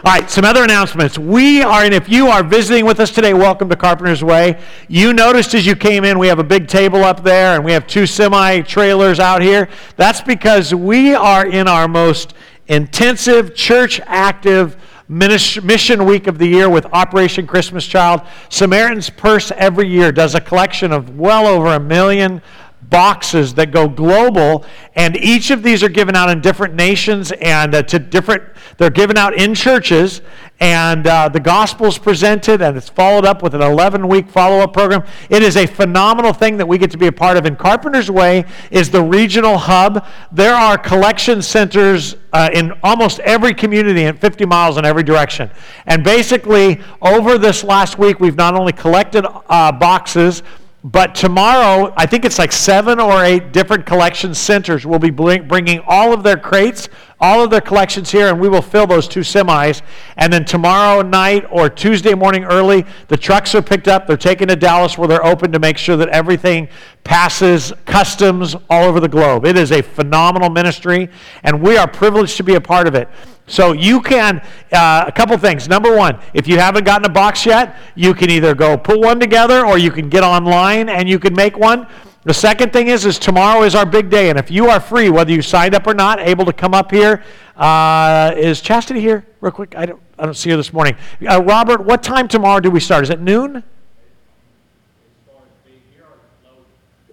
All 0.02 0.14
right, 0.14 0.30
some 0.30 0.46
other 0.46 0.64
announcements. 0.64 1.20
We 1.20 1.62
are, 1.62 1.84
and 1.84 1.94
if 1.94 2.08
you 2.08 2.28
are 2.28 2.42
visiting 2.42 2.86
with 2.86 3.02
us 3.02 3.12
today, 3.12 3.34
welcome 3.34 3.68
to 3.68 3.76
Carpenter's 3.76 4.24
Way. 4.24 4.58
You 4.88 5.12
noticed 5.12 5.54
as 5.54 5.66
you 5.66 5.76
came 5.76 6.06
in, 6.06 6.18
we 6.18 6.28
have 6.28 6.40
a 6.40 6.44
big 6.44 6.70
table 6.70 7.04
up 7.04 7.22
there, 7.22 7.56
and 7.56 7.66
we 7.66 7.74
have 7.74 7.86
two 7.86 8.06
semi 8.06 8.62
trailers 8.62 9.20
out 9.20 9.42
here. 9.42 9.68
That's 9.98 10.22
because 10.22 10.74
we 10.74 11.14
are 11.14 11.46
in 11.46 11.68
our 11.68 11.90
most 11.90 12.34
intensive, 12.70 13.56
church 13.56 14.00
active 14.06 14.78
mission 15.10 16.06
week 16.06 16.28
of 16.28 16.38
the 16.38 16.48
year 16.48 16.70
with 16.70 16.86
Operation 16.94 17.46
Christmas 17.46 17.86
Child. 17.86 18.22
Samaritan's 18.48 19.10
Purse 19.10 19.52
every 19.58 19.90
year 19.90 20.14
does 20.14 20.34
a 20.34 20.40
collection 20.40 20.94
of 20.94 21.18
well 21.20 21.46
over 21.46 21.74
a 21.74 21.80
million 21.80 22.42
boxes 22.84 23.54
that 23.56 23.72
go 23.72 23.88
global, 23.88 24.66
and 24.96 25.16
each 25.18 25.52
of 25.52 25.64
these 25.64 25.84
are 25.84 25.90
given 25.90 26.16
out 26.16 26.30
in 26.30 26.42
different 26.42 26.74
nations 26.74 27.32
and 27.34 27.76
uh, 27.76 27.84
to 27.84 28.00
different, 28.00 28.44
they're 28.78 28.90
given 28.90 29.18
out 29.18 29.34
in 29.34 29.54
churches, 29.54 30.22
and 30.60 31.08
uh, 31.08 31.30
the 31.30 31.40
gospel's 31.40 31.98
presented, 31.98 32.62
and 32.62 32.76
it's 32.76 32.90
followed 32.90 33.26
up 33.26 33.42
with 33.42 33.56
an 33.56 33.62
11 33.62 34.08
week 34.08 34.30
follow 34.30 34.60
up 34.60 34.74
program. 34.74 35.06
It 35.30 35.42
is 35.42 35.56
a 35.56 35.66
phenomenal 35.66 36.34
thing 36.34 36.58
that 36.58 36.68
we 36.68 36.78
get 36.78 36.92
to 36.92 36.98
be 36.98 37.08
a 37.08 37.12
part 37.12 37.38
of. 37.38 37.46
And 37.46 37.58
Carpenter's 37.58 38.12
Way 38.12 38.44
is 38.70 38.90
the 38.90 39.02
regional 39.02 39.58
hub. 39.58 40.06
There 40.34 40.54
are 40.54 40.78
collection 40.78 41.42
centers 41.42 42.18
uh, 42.34 42.50
in 42.54 42.74
almost 42.84 43.20
every 43.20 43.54
community 43.54 44.04
in 44.04 44.18
50 44.18 44.46
miles 44.46 44.78
in 44.78 44.84
every 44.84 45.04
direction. 45.04 45.50
And 45.86 46.04
basically, 46.04 46.82
over 47.02 47.38
this 47.38 47.64
last 47.64 47.98
week, 47.98 48.20
we've 48.20 48.36
not 48.36 48.56
only 48.56 48.74
collected 48.74 49.26
uh, 49.50 49.72
boxes, 49.72 50.44
but 50.84 51.14
tomorrow, 51.14 51.94
I 51.98 52.06
think 52.06 52.24
it's 52.24 52.40
like 52.40 52.54
seven 52.54 53.00
or 53.00 53.24
eight 53.24 53.52
different 53.52 53.86
collection 53.86 54.34
centers 54.34 54.86
will 54.86 55.00
be 55.00 55.10
bringing 55.10 55.82
all 55.86 56.14
of 56.14 56.24
their 56.24 56.38
crates, 56.38 56.88
all 57.22 57.44
of 57.44 57.50
their 57.50 57.62
collections 57.62 58.12
here, 58.12 58.28
and 58.28 58.40
we 58.40 58.48
will 58.48 58.62
fill 58.62 58.88
those 58.88 59.08
two 59.08 59.22
semis. 59.22 59.82
And 60.18 60.32
then 60.32 60.46
tomorrow 60.46 61.02
night 61.02 61.46
or 61.52 61.70
Tuesday 61.70 62.14
morning 62.14 62.46
early, 62.46 62.86
the 63.08 63.18
trucks 63.18 63.54
are 63.56 63.62
picked 63.62 63.88
up. 63.88 64.08
They're 64.08 64.18
taken 64.18 64.48
to 64.48 64.56
Dallas 64.56 64.98
where 64.98 65.08
they're 65.08 65.26
open 65.26 65.52
to 65.52 65.60
make 65.60 65.78
sure 65.78 65.98
that 65.98 66.10
everything 66.10 66.70
passes 67.04 67.74
customs 67.86 68.56
all 68.70 68.86
over 68.86 69.00
the 69.00 69.08
globe. 69.08 69.46
It 69.46 69.58
is 69.58 69.72
a 69.72 69.82
phenomenal 69.82 70.50
ministry, 70.50 71.10
and 71.44 71.62
we 71.62 71.78
are 71.78 71.88
privileged 71.88 72.38
to 72.38 72.44
be 72.44 72.56
a 72.56 72.62
part 72.62 72.88
of 72.88 72.96
it. 72.96 73.10
So 73.48 73.72
you 73.72 74.00
can, 74.00 74.42
uh, 74.72 75.06
a 75.08 75.12
couple 75.12 75.36
things. 75.40 75.68
Number 75.68 75.96
one, 75.96 76.20
if 76.36 76.48
you 76.48 76.60
haven't 76.60 76.84
gotten 76.84 77.06
a 77.06 77.14
box 77.14 77.48
yet, 77.48 77.78
you 77.96 78.14
can 78.14 78.30
either 78.30 78.54
go 78.54 78.78
put 78.78 79.00
one 79.00 79.20
together 79.20 79.66
or 79.66 79.80
you 79.80 79.90
can 79.90 80.08
get 80.08 80.24
online 80.24 80.88
and 80.88 81.10
you 81.10 81.18
can 81.18 81.34
make 81.34 81.58
one. 81.58 81.88
The 82.24 82.34
second 82.34 82.74
thing 82.74 82.88
is, 82.88 83.06
is 83.06 83.18
tomorrow 83.18 83.64
is 83.64 83.76
our 83.76 83.86
big 83.86 84.10
day, 84.10 84.30
and 84.30 84.38
if 84.38 84.52
you 84.52 84.70
are 84.70 84.80
free, 84.80 85.10
whether 85.10 85.32
you 85.32 85.42
signed 85.42 85.74
up 85.74 85.88
or 85.88 85.94
not, 85.94 86.20
able 86.20 86.46
to 86.46 86.54
come 86.54 86.74
up 86.74 86.92
here, 86.92 87.24
uh, 87.56 88.34
is 88.36 88.60
Chastity 88.60 89.00
here? 89.00 89.26
Real 89.40 89.54
quick, 89.54 89.74
I 89.78 89.86
don't, 89.86 90.02
I 90.18 90.26
don't 90.26 90.34
see 90.34 90.50
her 90.50 90.58
this 90.58 90.74
morning. 90.74 90.98
Uh, 91.26 91.42
Robert, 91.42 91.86
what 91.86 92.04
time 92.04 92.28
tomorrow 92.28 92.60
do 92.60 92.70
we 92.70 92.82
start? 92.82 93.04
Is 93.04 93.10
it 93.10 93.22
noon? 93.22 93.64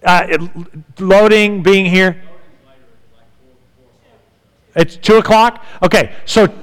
Uh, 0.03 0.27
it, 0.29 0.99
loading, 0.99 1.63
being 1.63 1.85
here. 1.85 2.21
It's 4.75 4.97
2 4.97 5.15
o'clock? 5.15 5.63
Okay, 5.81 6.13
so, 6.25 6.53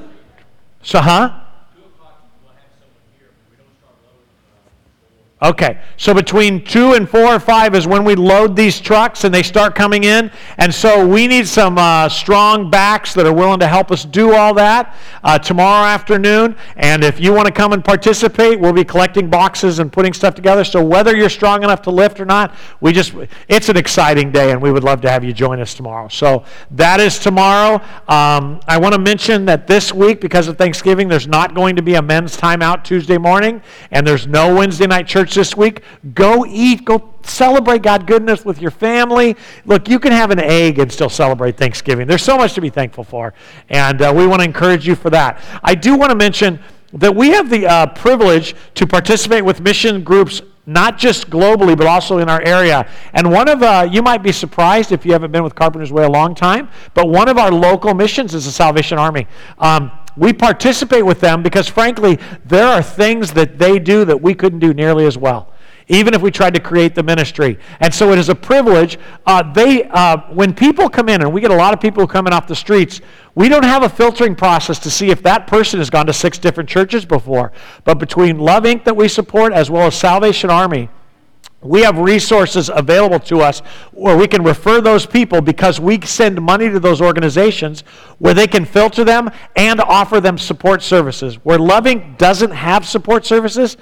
so 0.83 1.01
huh? 1.01 1.44
Okay, 5.45 5.79
so 5.99 6.15
between 6.15 6.65
2 6.65 6.95
and 6.95 7.07
4 7.07 7.21
or 7.21 7.39
5 7.39 7.75
is 7.75 7.87
when 7.87 8.03
we 8.03 8.15
load 8.15 8.57
these 8.57 8.81
trucks 8.81 9.25
and 9.25 9.35
they 9.35 9.43
start 9.43 9.75
coming 9.75 10.05
in. 10.05 10.31
And 10.57 10.75
so 10.75 11.07
we 11.07 11.27
need 11.27 11.47
some 11.47 11.77
uh, 11.77 12.09
strong 12.09 12.71
backs 12.71 13.13
that 13.13 13.27
are 13.27 13.33
willing 13.33 13.61
to 13.61 13.69
help 13.69 13.91
us 13.91 14.07
do 14.07 14.33
all 14.33 14.55
that 14.55 14.97
uh, 15.23 15.39
tomorrow 15.39 15.85
afternoon. 15.85 16.57
And 16.77 17.05
if 17.05 17.21
you 17.21 17.35
want 17.35 17.47
to 17.47 17.53
come 17.53 17.75
and 17.75 17.85
participate, 17.85 18.59
we'll 18.59 18.73
be 18.73 18.85
collecting 18.85 19.29
boxes 19.29 19.81
and 19.81 19.93
putting 19.93 20.15
stuff 20.15 20.35
together. 20.35 20.65
So 20.65 20.83
whether 20.83 21.15
you're 21.15 21.29
strong 21.29 21.63
enough 21.63 21.83
to 21.83 21.91
lift 21.91 22.21
or 22.21 22.25
not, 22.25 22.55
we 22.81 22.95
just, 22.95 23.13
it's 23.47 23.69
an 23.69 23.77
exciting 23.77 24.33
day 24.33 24.51
and 24.51 24.63
we 24.63 24.73
would 24.73 24.83
love 24.83 25.03
to 25.03 25.11
have 25.11 25.25
you 25.25 25.35
join 25.35 25.61
us 25.61 25.75
tomorrow. 25.75 26.09
So 26.09 26.47
that 26.71 27.01
is 27.01 27.19
tomorrow. 27.19 27.85
Um, 28.09 28.61
I 28.67 28.79
want 28.79 28.95
to 28.95 28.99
mention 28.99 29.45
that 29.45 29.67
this 29.67 29.93
week, 29.93 30.23
because 30.23 30.49
of 30.49 30.57
Thanksgiving, 30.57 31.07
there's 31.07 31.29
not 31.29 31.55
going 31.55 31.77
to 31.77 31.83
be 31.83 31.97
a 31.97 32.03
men's 32.03 32.35
timeout 32.35 32.83
Tuesday 32.83 33.19
morning 33.19 33.61
and 33.91 34.07
there's 34.07 34.27
no 34.27 34.55
Wednesday 34.55 34.87
night 34.87 35.07
church 35.07 35.34
this 35.35 35.57
week, 35.57 35.83
go 36.15 36.45
eat, 36.47 36.85
go 36.85 37.15
celebrate 37.23 37.83
God 37.83 38.07
goodness 38.07 38.45
with 38.45 38.61
your 38.61 38.71
family. 38.71 39.37
Look, 39.65 39.89
you 39.89 39.99
can 39.99 40.13
have 40.13 40.31
an 40.31 40.41
egg 40.41 40.79
and 40.79 40.91
still 40.91 41.09
celebrate 41.09 41.57
Thanksgiving. 41.57 42.07
There's 42.07 42.23
so 42.23 42.37
much 42.37 42.55
to 42.55 42.61
be 42.61 42.71
thankful 42.71 43.05
for, 43.05 43.35
and 43.69 44.01
uh, 44.03 44.13
we 44.17 44.27
want 44.27 44.41
to 44.41 44.45
encourage 44.45 44.87
you 44.87 44.95
for 44.95 45.11
that. 45.11 45.41
I 45.63 45.75
do 45.75 45.97
want 45.97 46.11
to 46.11 46.17
mention 46.17 46.61
that 46.93 47.15
we 47.15 47.31
have 47.31 47.51
the 47.51 47.67
uh, 47.67 47.87
privilege 47.87 48.55
to 48.75 48.87
participate 48.87 49.45
with 49.45 49.61
mission 49.61 50.05
groups 50.05 50.43
not 50.67 50.97
just 50.97 51.29
globally, 51.29 51.77
but 51.77 51.87
also 51.87 52.19
in 52.19 52.29
our 52.29 52.41
area. 52.43 52.89
And 53.13 53.31
one 53.31 53.49
of, 53.49 53.63
uh, 53.63 53.87
you 53.91 54.03
might 54.03 54.23
be 54.23 54.33
surprised 54.33 54.93
if 54.93 55.05
you 55.05 55.13
haven't 55.13 55.31
been 55.31 55.45
with 55.45 55.55
Carpenter's 55.55 55.93
Way 55.93 56.05
a 56.05 56.09
long 56.09 56.35
time, 56.35 56.71
but 56.95 57.09
one 57.09 57.29
of 57.29 57.37
our 57.37 57.51
local 57.53 57.95
missions 57.95 58.35
is 58.35 58.47
the 58.47 58.51
Salvation 58.51 58.99
Army. 58.99 59.27
Um, 59.59 59.91
we 60.17 60.33
participate 60.33 61.05
with 61.05 61.21
them 61.21 61.43
because, 61.43 61.69
frankly, 61.69 62.19
there 62.45 62.67
are 62.67 62.83
things 62.83 63.33
that 63.33 63.59
they 63.59 63.79
do 63.79 64.05
that 64.05 64.21
we 64.21 64.35
couldn't 64.35 64.61
do 64.61 64.73
nearly 64.75 65.07
as 65.07 65.19
well 65.19 65.55
even 65.89 66.15
if 66.15 66.23
we 66.23 66.31
tried 66.31 66.55
to 66.55 66.61
create 66.61 66.95
the 66.95 67.03
ministry. 67.03 67.59
And 67.81 67.93
so 67.93 68.13
it 68.13 68.19
is 68.19 68.29
a 68.29 68.35
privilege. 68.35 68.99
Uh, 69.27 69.43
they, 69.53 69.85
uh, 69.85 70.19
when 70.33 70.55
people 70.55 70.89
come 70.89 71.09
in, 71.09 71.23
and 71.23 71.33
we 71.33 71.41
get 71.41 71.51
a 71.51 71.57
lot 71.57 71.75
of 71.75 71.81
people 71.81 72.07
coming 72.07 72.33
off 72.33 72.47
the 72.47 72.57
streets, 72.57 73.01
we 73.35 73.49
don't 73.49 73.65
have 73.65 73.83
a 73.83 73.89
filtering 73.89 74.35
process 74.35 74.79
to 74.81 74.91
see 74.91 75.11
if 75.11 75.23
that 75.23 75.47
person 75.47 75.79
has 75.79 75.91
gone 75.91 76.07
to 76.07 76.13
six 76.13 76.39
different 76.39 76.69
churches 76.69 77.05
before. 77.05 77.53
But 77.85 77.99
between 77.99 78.39
Love 78.39 78.65
Inc. 78.65 78.85
that 78.85 78.97
we 78.97 79.09
support, 79.09 79.53
as 79.53 79.71
well 79.71 79.87
as 79.87 79.95
Salvation 79.95 80.51
Army, 80.51 80.89
we 81.65 81.81
have 81.81 81.99
resources 81.99 82.71
available 82.73 83.19
to 83.19 83.41
us 83.41 83.61
where 83.93 84.17
we 84.17 84.29
can 84.29 84.45
refer 84.45 84.81
those 84.81 85.07
people 85.07 85.41
because 85.41 85.81
we 85.81 86.01
send 86.03 86.41
money 86.41 86.69
to 86.69 86.79
those 86.79 87.01
organizations 87.01 87.81
where 88.19 88.35
they 88.35 88.47
can 88.47 88.65
filter 88.65 89.03
them 89.03 89.31
and 89.57 89.81
offer 89.81 90.21
them 90.21 90.37
support 90.37 90.83
services. 90.83 91.37
Where 91.45 91.59
Love 91.59 91.85
Inc. 91.85 92.19
doesn't 92.19 92.51
have 92.51 92.87
support 92.87 93.25
services, 93.25 93.77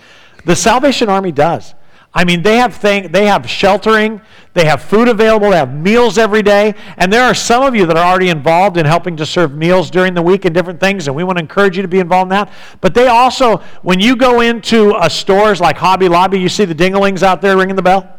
the 0.45 0.57
Salvation 0.57 1.09
Army 1.09 1.33
does. 1.33 1.75
I 2.15 2.25
mean, 2.25 2.43
they 2.43 2.57
have 2.57 2.75
thing, 2.75 3.11
they 3.11 3.27
have 3.27 3.49
sheltering, 3.49 4.21
they 4.53 4.67
have 4.67 4.83
food 4.83 5.09
available, 5.09 5.51
they 5.51 5.57
have 5.57 5.73
meals 5.73 6.19
every 6.19 6.43
day, 6.43 6.75
and 6.99 7.11
there 7.11 7.25
are 7.25 7.33
some 7.33 7.63
of 7.63 7.75
you 7.75 7.87
that 7.87 7.97
are 7.97 8.05
already 8.05 8.29
involved 8.29 8.77
in 8.77 8.85
helping 8.85 9.17
to 9.17 9.25
serve 9.25 9.55
meals 9.55 9.91
during 9.91 10.13
the 10.13 10.21
week 10.21 10.45
and 10.45 10.55
different 10.55 10.79
things, 10.79 11.07
and 11.07 11.17
we 11.17 11.25
want 11.25 11.39
to 11.39 11.43
encourage 11.43 11.77
you 11.77 11.83
to 11.83 11.89
be 11.89 12.01
involved 12.01 12.27
in 12.27 12.31
that. 12.31 12.53
But 12.83 12.93
they 12.93 13.07
also, 13.07 13.59
when 13.81 13.99
you 13.99 14.15
go 14.15 14.43
into 14.43 14.95
a 15.01 15.09
stores 15.09 15.59
like 15.59 15.79
Hobby 15.79 16.09
Lobby, 16.09 16.39
you 16.39 16.51
see 16.51 16.67
the 16.67 16.75
dinglings 16.75 17.23
out 17.23 17.41
there 17.41 17.57
ringing 17.57 17.77
the 17.77 17.83
bell. 17.83 18.15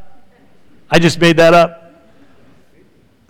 I 0.89 0.97
just 0.97 1.19
made 1.19 1.37
that 1.37 1.53
up. 1.53 1.82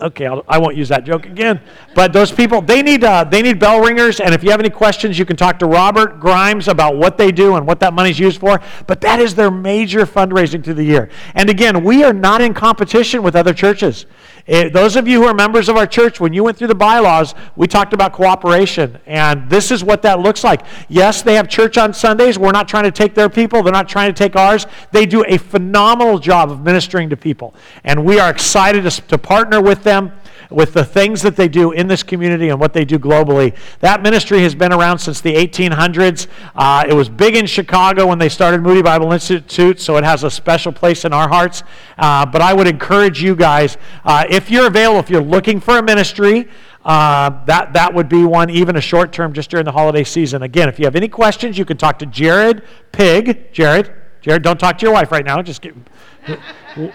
Okay, 0.00 0.26
I'll, 0.26 0.44
I 0.48 0.58
will 0.58 0.66
not 0.66 0.76
use 0.76 0.88
that 0.88 1.04
joke 1.04 1.24
again. 1.24 1.60
But 1.94 2.12
those 2.12 2.32
people, 2.32 2.60
they 2.60 2.82
need, 2.82 3.04
uh, 3.04 3.22
they 3.24 3.42
need 3.42 3.60
bell 3.60 3.80
ringers. 3.80 4.18
And 4.18 4.34
if 4.34 4.42
you 4.42 4.50
have 4.50 4.58
any 4.58 4.70
questions, 4.70 5.18
you 5.18 5.24
can 5.24 5.36
talk 5.36 5.58
to 5.60 5.66
Robert 5.66 6.18
Grimes 6.18 6.66
about 6.66 6.96
what 6.96 7.16
they 7.16 7.30
do 7.30 7.54
and 7.54 7.66
what 7.66 7.78
that 7.80 7.94
money's 7.94 8.18
used 8.18 8.40
for. 8.40 8.60
But 8.88 9.00
that 9.02 9.20
is 9.20 9.36
their 9.36 9.52
major 9.52 10.04
fundraising 10.04 10.64
through 10.64 10.74
the 10.74 10.84
year. 10.84 11.10
And 11.36 11.48
again, 11.48 11.84
we 11.84 12.02
are 12.02 12.12
not 12.12 12.40
in 12.40 12.54
competition 12.54 13.22
with 13.22 13.36
other 13.36 13.54
churches. 13.54 14.06
It, 14.46 14.66
eh, 14.66 14.68
those 14.68 14.96
of 14.96 15.08
you 15.08 15.22
who 15.22 15.26
are 15.26 15.34
members 15.34 15.68
of 15.68 15.76
our 15.76 15.86
church, 15.86 16.20
when 16.20 16.32
you 16.32 16.44
went 16.44 16.58
through 16.58 16.68
the 16.68 16.74
bylaws, 16.74 17.34
we 17.56 17.66
talked 17.66 17.92
about 17.94 18.12
cooperation. 18.12 18.98
And 19.06 19.48
this 19.48 19.70
is 19.70 19.82
what 19.82 20.02
that 20.02 20.20
looks 20.20 20.44
like. 20.44 20.62
Yes, 20.88 21.22
they 21.22 21.34
have 21.34 21.48
church 21.48 21.78
on 21.78 21.94
Sundays. 21.94 22.38
We're 22.38 22.52
not 22.52 22.68
trying 22.68 22.84
to 22.84 22.90
take 22.92 23.14
their 23.14 23.30
people, 23.30 23.62
they're 23.62 23.72
not 23.72 23.88
trying 23.88 24.12
to 24.12 24.18
take 24.18 24.36
ours. 24.36 24.66
They 24.92 25.06
do 25.06 25.24
a 25.26 25.38
phenomenal 25.38 26.18
job 26.18 26.50
of 26.50 26.60
ministering 26.60 27.08
to 27.10 27.16
people. 27.16 27.54
And 27.84 28.04
we 28.04 28.18
are 28.18 28.30
excited 28.30 28.82
to, 28.82 28.90
to 28.90 29.18
partner 29.18 29.60
with 29.62 29.82
them 29.82 30.12
with 30.50 30.72
the 30.72 30.84
things 30.84 31.22
that 31.22 31.36
they 31.36 31.48
do 31.48 31.72
in 31.72 31.86
this 31.86 32.02
community 32.02 32.48
and 32.48 32.60
what 32.60 32.72
they 32.72 32.84
do 32.84 32.98
globally. 32.98 33.54
That 33.80 34.02
ministry 34.02 34.40
has 34.40 34.54
been 34.54 34.72
around 34.72 34.98
since 34.98 35.20
the 35.20 35.34
1800s. 35.34 36.26
Uh, 36.54 36.84
it 36.88 36.94
was 36.94 37.08
big 37.08 37.36
in 37.36 37.46
Chicago 37.46 38.06
when 38.06 38.18
they 38.18 38.28
started 38.28 38.62
Moody 38.62 38.82
Bible 38.82 39.12
Institute, 39.12 39.80
so 39.80 39.96
it 39.96 40.04
has 40.04 40.24
a 40.24 40.30
special 40.30 40.72
place 40.72 41.04
in 41.04 41.12
our 41.12 41.28
hearts. 41.28 41.62
Uh, 41.98 42.26
but 42.26 42.42
I 42.42 42.52
would 42.52 42.66
encourage 42.66 43.22
you 43.22 43.34
guys, 43.34 43.76
uh, 44.04 44.24
if 44.28 44.50
you're 44.50 44.66
available, 44.66 45.00
if 45.00 45.10
you're 45.10 45.22
looking 45.22 45.60
for 45.60 45.78
a 45.78 45.82
ministry, 45.82 46.48
uh, 46.84 47.44
that, 47.46 47.72
that 47.72 47.94
would 47.94 48.08
be 48.08 48.24
one, 48.24 48.50
even 48.50 48.76
a 48.76 48.80
short 48.80 49.12
term, 49.12 49.32
just 49.32 49.50
during 49.50 49.64
the 49.64 49.72
holiday 49.72 50.04
season. 50.04 50.42
Again, 50.42 50.68
if 50.68 50.78
you 50.78 50.84
have 50.84 50.96
any 50.96 51.08
questions, 51.08 51.56
you 51.56 51.64
can 51.64 51.76
talk 51.76 51.98
to 52.00 52.06
Jared 52.06 52.62
Pig. 52.92 53.52
Jared, 53.52 53.94
Jared, 54.24 54.42
don't 54.42 54.58
talk 54.58 54.78
to 54.78 54.86
your 54.86 54.94
wife 54.94 55.12
right 55.12 55.22
now. 55.24 55.42
Just 55.42 55.60
get, 55.60 55.74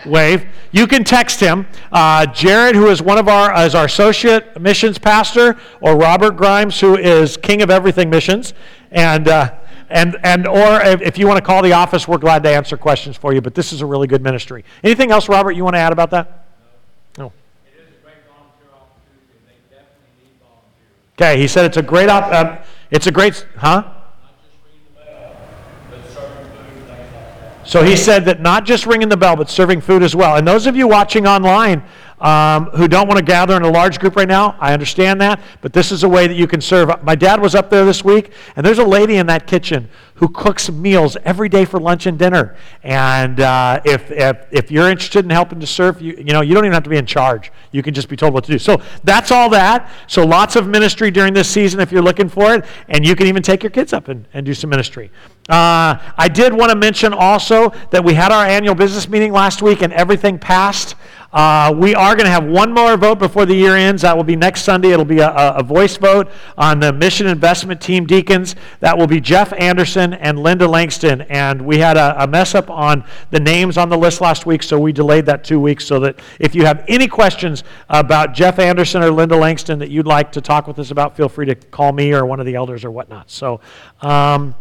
wave. 0.03 0.47
You 0.71 0.87
can 0.87 1.03
text 1.03 1.39
him. 1.39 1.67
Uh, 1.91 2.25
Jared, 2.25 2.75
who 2.75 2.87
is 2.87 3.03
one 3.03 3.19
of 3.19 3.27
our 3.27 3.53
as 3.53 3.75
our 3.75 3.85
associate 3.85 4.59
missions 4.59 4.97
pastor, 4.97 5.55
or 5.79 5.95
Robert 5.95 6.37
Grimes, 6.37 6.79
who 6.79 6.97
is 6.97 7.37
king 7.37 7.61
of 7.61 7.69
everything 7.69 8.09
missions, 8.09 8.55
and. 8.91 9.27
Uh, 9.27 9.55
and, 9.91 10.17
and 10.23 10.45
or 10.45 10.81
if 10.83 11.17
you 11.17 11.25
want 11.25 11.37
to 11.37 11.43
call 11.43 11.63
the 11.63 11.73
office, 11.73 12.07
we're 12.07 12.19
glad 12.19 12.43
to 12.43 12.49
answer 12.49 12.77
questions 12.77 13.17
for 13.17 13.33
you. 13.33 13.41
But 13.41 13.55
this 13.55 13.73
is 13.73 13.81
a 13.81 13.87
really 13.87 14.05
good 14.05 14.21
ministry. 14.21 14.63
Anything 14.83 15.11
else, 15.11 15.27
Robert, 15.27 15.53
you 15.53 15.63
want 15.63 15.77
to 15.77 15.79
add 15.79 15.91
about 15.91 16.11
that? 16.11 16.45
No. 17.17 17.33
Okay, 21.13 21.39
he 21.39 21.47
said 21.47 21.65
it's 21.65 21.77
a 21.77 21.81
great 21.81 22.07
op- 22.07 22.31
um, 22.31 22.59
it's 22.91 23.07
a 23.07 23.11
great 23.11 23.47
huh? 23.57 23.98
So 27.69 27.83
he 27.83 27.95
said 27.95 28.25
that 28.25 28.41
not 28.41 28.65
just 28.65 28.87
ringing 28.87 29.09
the 29.09 29.15
bell, 29.15 29.35
but 29.35 29.47
serving 29.47 29.81
food 29.81 30.01
as 30.01 30.15
well. 30.15 30.37
And 30.37 30.47
those 30.47 30.65
of 30.65 30.75
you 30.75 30.87
watching 30.87 31.27
online, 31.27 31.83
um, 32.21 32.65
who 32.71 32.87
don't 32.87 33.07
want 33.07 33.17
to 33.17 33.23
gather 33.23 33.55
in 33.55 33.63
a 33.63 33.69
large 33.69 33.99
group 33.99 34.15
right 34.15 34.27
now. 34.27 34.55
I 34.59 34.73
understand 34.73 35.21
that, 35.21 35.41
but 35.61 35.73
this 35.73 35.91
is 35.91 36.03
a 36.03 36.09
way 36.09 36.27
that 36.27 36.35
you 36.35 36.47
can 36.47 36.61
serve. 36.61 37.03
My 37.03 37.15
dad 37.15 37.41
was 37.41 37.55
up 37.55 37.69
there 37.69 37.85
this 37.85 38.03
week, 38.03 38.31
and 38.55 38.65
there's 38.65 38.79
a 38.79 38.85
lady 38.85 39.17
in 39.17 39.27
that 39.27 39.47
kitchen 39.47 39.89
who 40.19 40.27
cooks 40.27 40.69
meals 40.69 41.15
every 41.23 41.47
day 41.47 41.63
for 41.63 41.79
lunch 41.79 42.05
and 42.05 42.19
dinner. 42.19 42.57
And 42.83 43.39
uh, 43.39 43.79
if, 43.85 44.11
if, 44.11 44.37
if 44.51 44.69
you're 44.69 44.89
interested 44.89 45.23
in 45.23 45.31
helping 45.31 45.61
to 45.61 45.67
serve, 45.67 46.01
you, 46.01 46.13
you 46.17 46.33
know, 46.33 46.41
you 46.41 46.53
don't 46.53 46.65
even 46.65 46.73
have 46.73 46.83
to 46.83 46.89
be 46.89 46.97
in 46.97 47.05
charge. 47.05 47.53
You 47.71 47.81
can 47.81 47.93
just 47.93 48.09
be 48.09 48.17
told 48.17 48.33
what 48.33 48.43
to 48.43 48.51
do. 48.51 48.59
So 48.59 48.81
that's 49.05 49.31
all 49.31 49.49
that. 49.51 49.89
So 50.07 50.25
lots 50.25 50.57
of 50.57 50.67
ministry 50.67 51.09
during 51.09 51.33
this 51.33 51.49
season 51.49 51.79
if 51.79 51.89
you're 51.89 52.01
looking 52.01 52.27
for 52.27 52.53
it, 52.53 52.65
and 52.89 53.05
you 53.05 53.15
can 53.15 53.27
even 53.27 53.41
take 53.41 53.63
your 53.63 53.69
kids 53.69 53.93
up 53.93 54.09
and, 54.09 54.27
and 54.33 54.45
do 54.45 54.53
some 54.53 54.69
ministry. 54.69 55.09
Uh, 55.47 55.97
I 56.17 56.27
did 56.27 56.53
want 56.53 56.69
to 56.71 56.77
mention 56.77 57.13
also 57.13 57.69
that 57.91 58.03
we 58.03 58.13
had 58.13 58.31
our 58.33 58.45
annual 58.45 58.75
business 58.75 59.07
meeting 59.07 59.31
last 59.31 59.61
week, 59.61 59.81
and 59.81 59.93
everything 59.93 60.37
passed. 60.37 60.95
Uh, 61.31 61.71
we 61.77 61.93
are 61.93 62.15
going 62.15 62.25
to 62.25 62.31
have 62.31 62.45
one 62.45 62.73
more 62.73 62.97
vote 62.97 63.19
before 63.19 63.45
the 63.45 63.53
year 63.53 63.75
ends. 63.75 64.01
That 64.01 64.17
will 64.17 64.23
be 64.23 64.35
next 64.35 64.63
Sunday. 64.63 64.91
It'll 64.91 65.05
be 65.05 65.19
a, 65.19 65.29
a, 65.29 65.61
voice 65.61 65.95
vote 65.95 66.31
on 66.57 66.79
the 66.79 66.91
mission 66.91 67.27
investment 67.27 67.79
team 67.79 68.07
deacons. 68.07 68.55
That 68.79 68.97
will 68.97 69.05
be 69.05 69.21
Jeff 69.21 69.53
Anderson 69.53 70.13
and 70.13 70.39
Linda 70.39 70.67
Langston. 70.67 71.21
And 71.21 71.61
we 71.61 71.77
had 71.77 71.97
a, 71.97 72.23
a 72.23 72.27
mess 72.27 72.55
up 72.55 72.71
on 72.71 73.03
the 73.29 73.39
names 73.39 73.77
on 73.77 73.89
the 73.89 73.97
list 73.97 74.21
last 74.21 74.47
week, 74.47 74.63
so 74.63 74.79
we 74.79 74.91
delayed 74.91 75.27
that 75.27 75.43
two 75.43 75.59
weeks 75.59 75.85
so 75.85 75.99
that 75.99 76.19
if 76.39 76.55
you 76.55 76.65
have 76.65 76.83
any 76.87 77.07
questions 77.07 77.63
about 77.89 78.33
Jeff 78.33 78.57
Anderson 78.57 79.03
or 79.03 79.11
Linda 79.11 79.35
Langston 79.35 79.77
that 79.79 79.91
you'd 79.91 80.07
like 80.07 80.31
to 80.31 80.41
talk 80.41 80.65
with 80.65 80.79
us 80.79 80.89
about, 80.89 81.15
feel 81.15 81.29
free 81.29 81.45
to 81.45 81.53
call 81.53 81.91
me 81.91 82.11
or 82.11 82.25
one 82.25 82.39
of 82.39 82.47
the 82.47 82.55
elders 82.55 82.83
or 82.83 82.89
whatnot. 82.89 83.29
So, 83.29 83.61
um, 84.01 84.55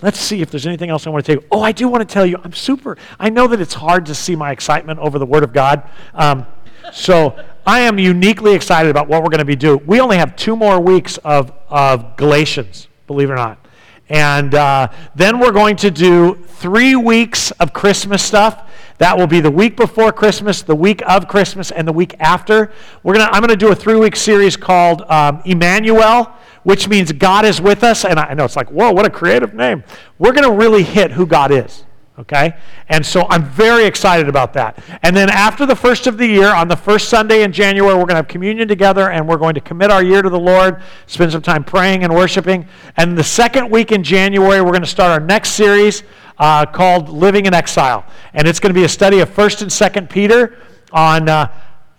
Let's 0.00 0.20
see 0.20 0.42
if 0.42 0.50
there's 0.50 0.66
anything 0.66 0.90
else 0.90 1.06
I 1.06 1.10
want 1.10 1.24
to 1.24 1.32
tell 1.32 1.42
you. 1.42 1.48
Oh, 1.50 1.60
I 1.60 1.72
do 1.72 1.88
want 1.88 2.08
to 2.08 2.12
tell 2.12 2.24
you, 2.24 2.38
I'm 2.44 2.52
super. 2.52 2.96
I 3.18 3.30
know 3.30 3.48
that 3.48 3.60
it's 3.60 3.74
hard 3.74 4.06
to 4.06 4.14
see 4.14 4.36
my 4.36 4.52
excitement 4.52 5.00
over 5.00 5.18
the 5.18 5.26
Word 5.26 5.42
of 5.42 5.52
God. 5.52 5.82
Um, 6.14 6.46
so 6.92 7.36
I 7.66 7.80
am 7.80 7.98
uniquely 7.98 8.54
excited 8.54 8.90
about 8.90 9.08
what 9.08 9.22
we're 9.24 9.30
going 9.30 9.40
to 9.40 9.44
be 9.44 9.56
doing. 9.56 9.84
We 9.86 10.00
only 10.00 10.16
have 10.16 10.36
two 10.36 10.54
more 10.54 10.80
weeks 10.80 11.18
of, 11.18 11.52
of 11.68 12.16
Galatians, 12.16 12.86
believe 13.08 13.28
it 13.28 13.32
or 13.32 13.36
not. 13.36 13.66
And 14.08 14.54
uh, 14.54 14.88
then 15.16 15.40
we're 15.40 15.52
going 15.52 15.76
to 15.76 15.90
do 15.90 16.34
three 16.46 16.94
weeks 16.94 17.50
of 17.52 17.72
Christmas 17.72 18.22
stuff. 18.22 18.70
That 18.98 19.18
will 19.18 19.26
be 19.26 19.40
the 19.40 19.50
week 19.50 19.76
before 19.76 20.12
Christmas, 20.12 20.62
the 20.62 20.74
week 20.74 21.02
of 21.06 21.28
Christmas, 21.28 21.72
and 21.72 21.86
the 21.86 21.92
week 21.92 22.14
after. 22.20 22.72
We're 23.02 23.14
gonna, 23.14 23.30
I'm 23.32 23.40
going 23.40 23.50
to 23.50 23.56
do 23.56 23.70
a 23.70 23.74
three 23.74 23.96
week 23.96 24.16
series 24.16 24.56
called 24.56 25.02
um, 25.02 25.42
Emmanuel 25.44 26.32
which 26.62 26.88
means 26.88 27.12
God 27.12 27.44
is 27.44 27.60
with 27.60 27.84
us. 27.84 28.04
And 28.04 28.18
I 28.18 28.34
know 28.34 28.44
it's 28.44 28.56
like, 28.56 28.70
whoa, 28.70 28.92
what 28.92 29.06
a 29.06 29.10
creative 29.10 29.54
name. 29.54 29.84
We're 30.18 30.32
going 30.32 30.48
to 30.48 30.52
really 30.52 30.82
hit 30.82 31.12
who 31.12 31.26
God 31.26 31.50
is. 31.50 31.84
Okay? 32.18 32.56
And 32.88 33.06
so 33.06 33.26
I'm 33.30 33.44
very 33.44 33.84
excited 33.84 34.28
about 34.28 34.52
that. 34.54 34.82
And 35.02 35.16
then 35.16 35.30
after 35.30 35.64
the 35.66 35.76
first 35.76 36.08
of 36.08 36.18
the 36.18 36.26
year, 36.26 36.52
on 36.52 36.66
the 36.66 36.76
first 36.76 37.08
Sunday 37.08 37.44
in 37.44 37.52
January, 37.52 37.94
we're 37.94 38.00
going 38.00 38.08
to 38.08 38.16
have 38.16 38.28
communion 38.28 38.66
together 38.66 39.10
and 39.10 39.28
we're 39.28 39.36
going 39.36 39.54
to 39.54 39.60
commit 39.60 39.92
our 39.92 40.02
year 40.02 40.20
to 40.20 40.28
the 40.28 40.38
Lord, 40.38 40.82
spend 41.06 41.30
some 41.30 41.42
time 41.42 41.62
praying 41.62 42.02
and 42.02 42.12
worshiping. 42.12 42.66
And 42.96 43.16
the 43.16 43.22
second 43.22 43.70
week 43.70 43.92
in 43.92 44.02
January, 44.02 44.60
we're 44.60 44.72
going 44.72 44.80
to 44.80 44.86
start 44.86 45.12
our 45.12 45.24
next 45.24 45.50
series 45.50 46.02
uh, 46.38 46.66
called 46.66 47.08
Living 47.08 47.46
in 47.46 47.54
Exile. 47.54 48.04
And 48.34 48.48
it's 48.48 48.58
going 48.58 48.74
to 48.74 48.78
be 48.78 48.84
a 48.84 48.88
study 48.88 49.20
of 49.20 49.30
1st 49.30 49.62
and 49.62 49.70
2nd 49.70 50.10
Peter 50.10 50.58
on, 50.92 51.28
uh, 51.28 51.52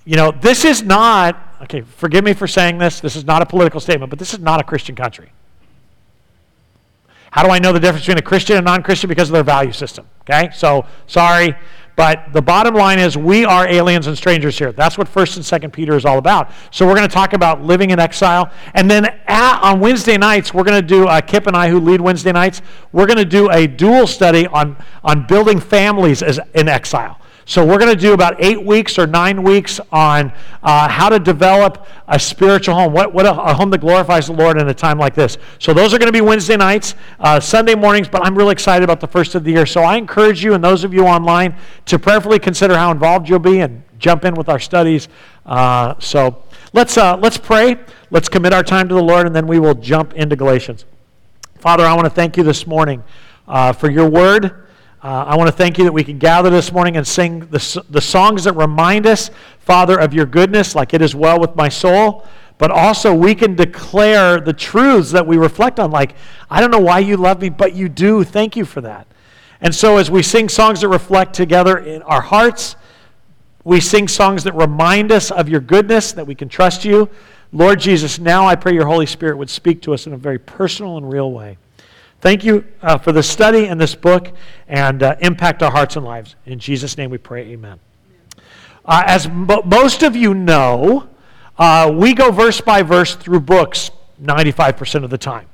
you 0.03 0.17
know, 0.17 0.31
this 0.31 0.65
is 0.65 0.83
not 0.83 1.48
okay, 1.61 1.81
forgive 1.81 2.23
me 2.23 2.33
for 2.33 2.47
saying 2.47 2.77
this. 2.77 2.99
This 2.99 3.15
is 3.15 3.25
not 3.25 3.41
a 3.41 3.45
political 3.45 3.79
statement, 3.79 4.09
but 4.09 4.19
this 4.19 4.33
is 4.33 4.39
not 4.39 4.59
a 4.59 4.63
Christian 4.63 4.95
country. 4.95 5.31
How 7.31 7.43
do 7.43 7.49
I 7.49 7.59
know 7.59 7.71
the 7.73 7.79
difference 7.79 8.05
between 8.05 8.17
a 8.17 8.23
Christian 8.23 8.57
and 8.57 8.65
non 8.65 8.81
Christian? 8.81 9.07
Because 9.07 9.29
of 9.29 9.33
their 9.33 9.43
value 9.43 9.71
system. 9.71 10.07
Okay? 10.21 10.49
So, 10.53 10.85
sorry. 11.07 11.55
But 11.95 12.31
the 12.31 12.41
bottom 12.41 12.75
line 12.75 12.97
is 12.97 13.17
we 13.17 13.43
are 13.43 13.67
aliens 13.67 14.07
and 14.07 14.15
strangers 14.15 14.57
here. 14.57 14.71
That's 14.71 14.97
what 14.97 15.07
1st 15.07 15.35
and 15.35 15.63
2nd 15.63 15.73
Peter 15.73 15.97
is 15.97 16.05
all 16.05 16.17
about. 16.17 16.49
So 16.71 16.87
we're 16.87 16.95
going 16.95 17.07
to 17.07 17.13
talk 17.13 17.33
about 17.33 17.61
living 17.61 17.89
in 17.89 17.99
exile. 17.99 18.51
And 18.73 18.89
then 18.89 19.05
at, 19.27 19.59
on 19.61 19.81
Wednesday 19.81 20.17
nights, 20.17 20.53
we're 20.53 20.63
going 20.63 20.81
to 20.81 20.87
do, 20.87 21.07
uh, 21.09 21.19
Kip 21.19 21.45
and 21.45 21.57
I 21.57 21.67
who 21.67 21.77
lead 21.77 21.99
Wednesday 21.99 22.31
nights, 22.31 22.61
we're 22.93 23.05
going 23.05 23.17
to 23.17 23.25
do 23.25 23.51
a 23.51 23.67
dual 23.67 24.07
study 24.07 24.47
on, 24.47 24.77
on 25.03 25.27
building 25.27 25.59
families 25.59 26.23
as, 26.23 26.39
in 26.55 26.69
exile. 26.69 27.19
So 27.49 27.65
we're 27.65 27.79
going 27.79 27.89
to 27.89 27.99
do 27.99 28.13
about 28.13 28.35
eight 28.37 28.63
weeks 28.63 28.99
or 28.99 29.07
nine 29.07 29.41
weeks 29.41 29.79
on 29.91 30.31
uh, 30.61 30.87
how 30.87 31.09
to 31.09 31.17
develop 31.17 31.87
a 32.07 32.19
spiritual 32.19 32.75
home, 32.75 32.93
what, 32.93 33.11
what 33.11 33.25
a, 33.25 33.31
a, 33.31 33.55
home 33.55 33.71
that 33.71 33.81
glorifies 33.81 34.27
the 34.27 34.33
Lord 34.33 34.61
in 34.61 34.69
a 34.69 34.73
time 34.73 34.99
like 34.99 35.15
this. 35.15 35.39
So 35.57 35.73
those 35.73 35.91
are 35.91 35.97
going 35.97 36.09
to 36.09 36.13
be 36.13 36.21
Wednesday 36.21 36.57
nights, 36.57 36.93
uh, 37.19 37.39
Sunday 37.39 37.73
mornings, 37.73 38.07
but 38.07 38.23
I'm 38.23 38.37
really 38.37 38.51
excited 38.51 38.83
about 38.83 38.99
the 38.99 39.07
first 39.07 39.33
of 39.33 39.43
the 39.43 39.51
year. 39.51 39.65
So 39.65 39.81
I 39.81 39.97
encourage 39.97 40.43
you 40.43 40.53
and 40.53 40.63
those 40.63 40.83
of 40.83 40.93
you 40.93 41.07
online 41.07 41.55
to 41.87 41.97
prayerfully 41.97 42.37
consider 42.37 42.77
how 42.77 42.91
involved 42.91 43.27
you'll 43.27 43.39
be 43.39 43.61
and 43.61 43.81
jump 43.97 44.25
in 44.25 44.35
with 44.35 44.47
our 44.47 44.59
studies. 44.59 45.07
Uh, 45.43 45.95
so 45.97 46.43
let's, 46.73 46.99
uh, 46.99 47.17
let's 47.17 47.39
pray. 47.39 47.77
Let's 48.11 48.29
commit 48.29 48.53
our 48.53 48.61
time 48.61 48.87
to 48.89 48.93
the 48.93 49.03
Lord, 49.03 49.25
and 49.25 49.35
then 49.35 49.47
we 49.47 49.57
will 49.57 49.73
jump 49.73 50.13
into 50.13 50.35
Galatians. 50.35 50.85
Father, 51.57 51.83
I 51.83 51.95
want 51.95 52.05
to 52.05 52.11
thank 52.11 52.37
you 52.37 52.43
this 52.43 52.67
morning 52.67 53.03
uh, 53.47 53.73
for 53.73 53.89
your 53.89 54.07
word. 54.07 54.67
Uh, 55.01 55.23
I 55.27 55.37
want 55.37 55.47
to 55.47 55.55
thank 55.55 55.77
you 55.77 55.85
that 55.85 55.93
we 55.93 56.03
can 56.03 56.17
gather 56.17 56.49
this 56.49 56.73
morning 56.73 56.97
and 56.97 57.07
sing 57.07 57.39
the, 57.47 57.85
the 57.89 58.01
songs 58.01 58.43
that 58.43 58.53
remind 58.53 59.07
us, 59.07 59.31
Father, 59.59 59.97
of 59.97 60.13
your 60.13 60.25
goodness, 60.25 60.75
like 60.75 60.93
it 60.93 61.01
is 61.01 61.15
well 61.15 61.39
with 61.39 61.55
my 61.55 61.69
soul. 61.69 62.27
But 62.57 62.69
also, 62.69 63.13
we 63.13 63.33
can 63.33 63.55
declare 63.55 64.41
the 64.41 64.51
truths 64.51 65.11
that 65.11 65.25
we 65.25 65.37
reflect 65.37 65.79
on, 65.79 65.91
like, 65.91 66.15
I 66.49 66.59
don't 66.59 66.71
know 66.71 66.81
why 66.81 66.99
you 66.99 67.15
love 67.15 67.39
me, 67.41 67.47
but 67.47 67.73
you 67.73 67.87
do. 67.87 68.25
Thank 68.25 68.57
you 68.57 68.65
for 68.65 68.81
that. 68.81 69.07
And 69.61 69.73
so, 69.73 69.95
as 69.95 70.11
we 70.11 70.21
sing 70.21 70.49
songs 70.49 70.81
that 70.81 70.89
reflect 70.89 71.33
together 71.33 71.77
in 71.77 72.01
our 72.01 72.21
hearts, 72.21 72.75
we 73.63 73.79
sing 73.79 74.09
songs 74.09 74.43
that 74.43 74.53
remind 74.53 75.13
us 75.13 75.31
of 75.31 75.47
your 75.47 75.61
goodness, 75.61 76.11
that 76.11 76.27
we 76.27 76.35
can 76.35 76.49
trust 76.49 76.83
you. 76.83 77.09
Lord 77.53 77.79
Jesus, 77.79 78.19
now 78.19 78.45
I 78.45 78.55
pray 78.55 78.73
your 78.73 78.85
Holy 78.87 79.05
Spirit 79.05 79.37
would 79.37 79.49
speak 79.49 79.81
to 79.83 79.93
us 79.93 80.05
in 80.05 80.11
a 80.11 80.17
very 80.17 80.39
personal 80.39 80.97
and 80.97 81.09
real 81.09 81.31
way. 81.31 81.57
Thank 82.21 82.43
you 82.43 82.65
uh, 82.81 82.97
for 82.97 83.13
the 83.13 83.23
study 83.23 83.67
and 83.67 83.79
this 83.79 83.95
book 83.95 84.33
and 84.67 85.01
uh, 85.03 85.15
impact 85.21 85.63
our 85.63 85.71
hearts 85.71 85.95
and 85.95 86.03
lives. 86.03 86.35
In 86.45 86.59
Jesus' 86.59 86.97
name 86.97 87.11
we 87.11 87.17
pray, 87.17 87.43
amen. 87.51 87.79
Uh, 88.83 89.03
as 89.05 89.29
mo- 89.29 89.61
most 89.63 90.03
of 90.03 90.17
you 90.17 90.33
know, 90.33 91.07
uh, 91.57 91.89
we 91.95 92.13
go 92.13 92.29
verse 92.29 92.59
by 92.59 92.81
verse 92.81 93.15
through 93.15 93.39
books 93.39 93.91
95% 94.21 95.05
of 95.05 95.09
the 95.09 95.17
time. 95.17 95.47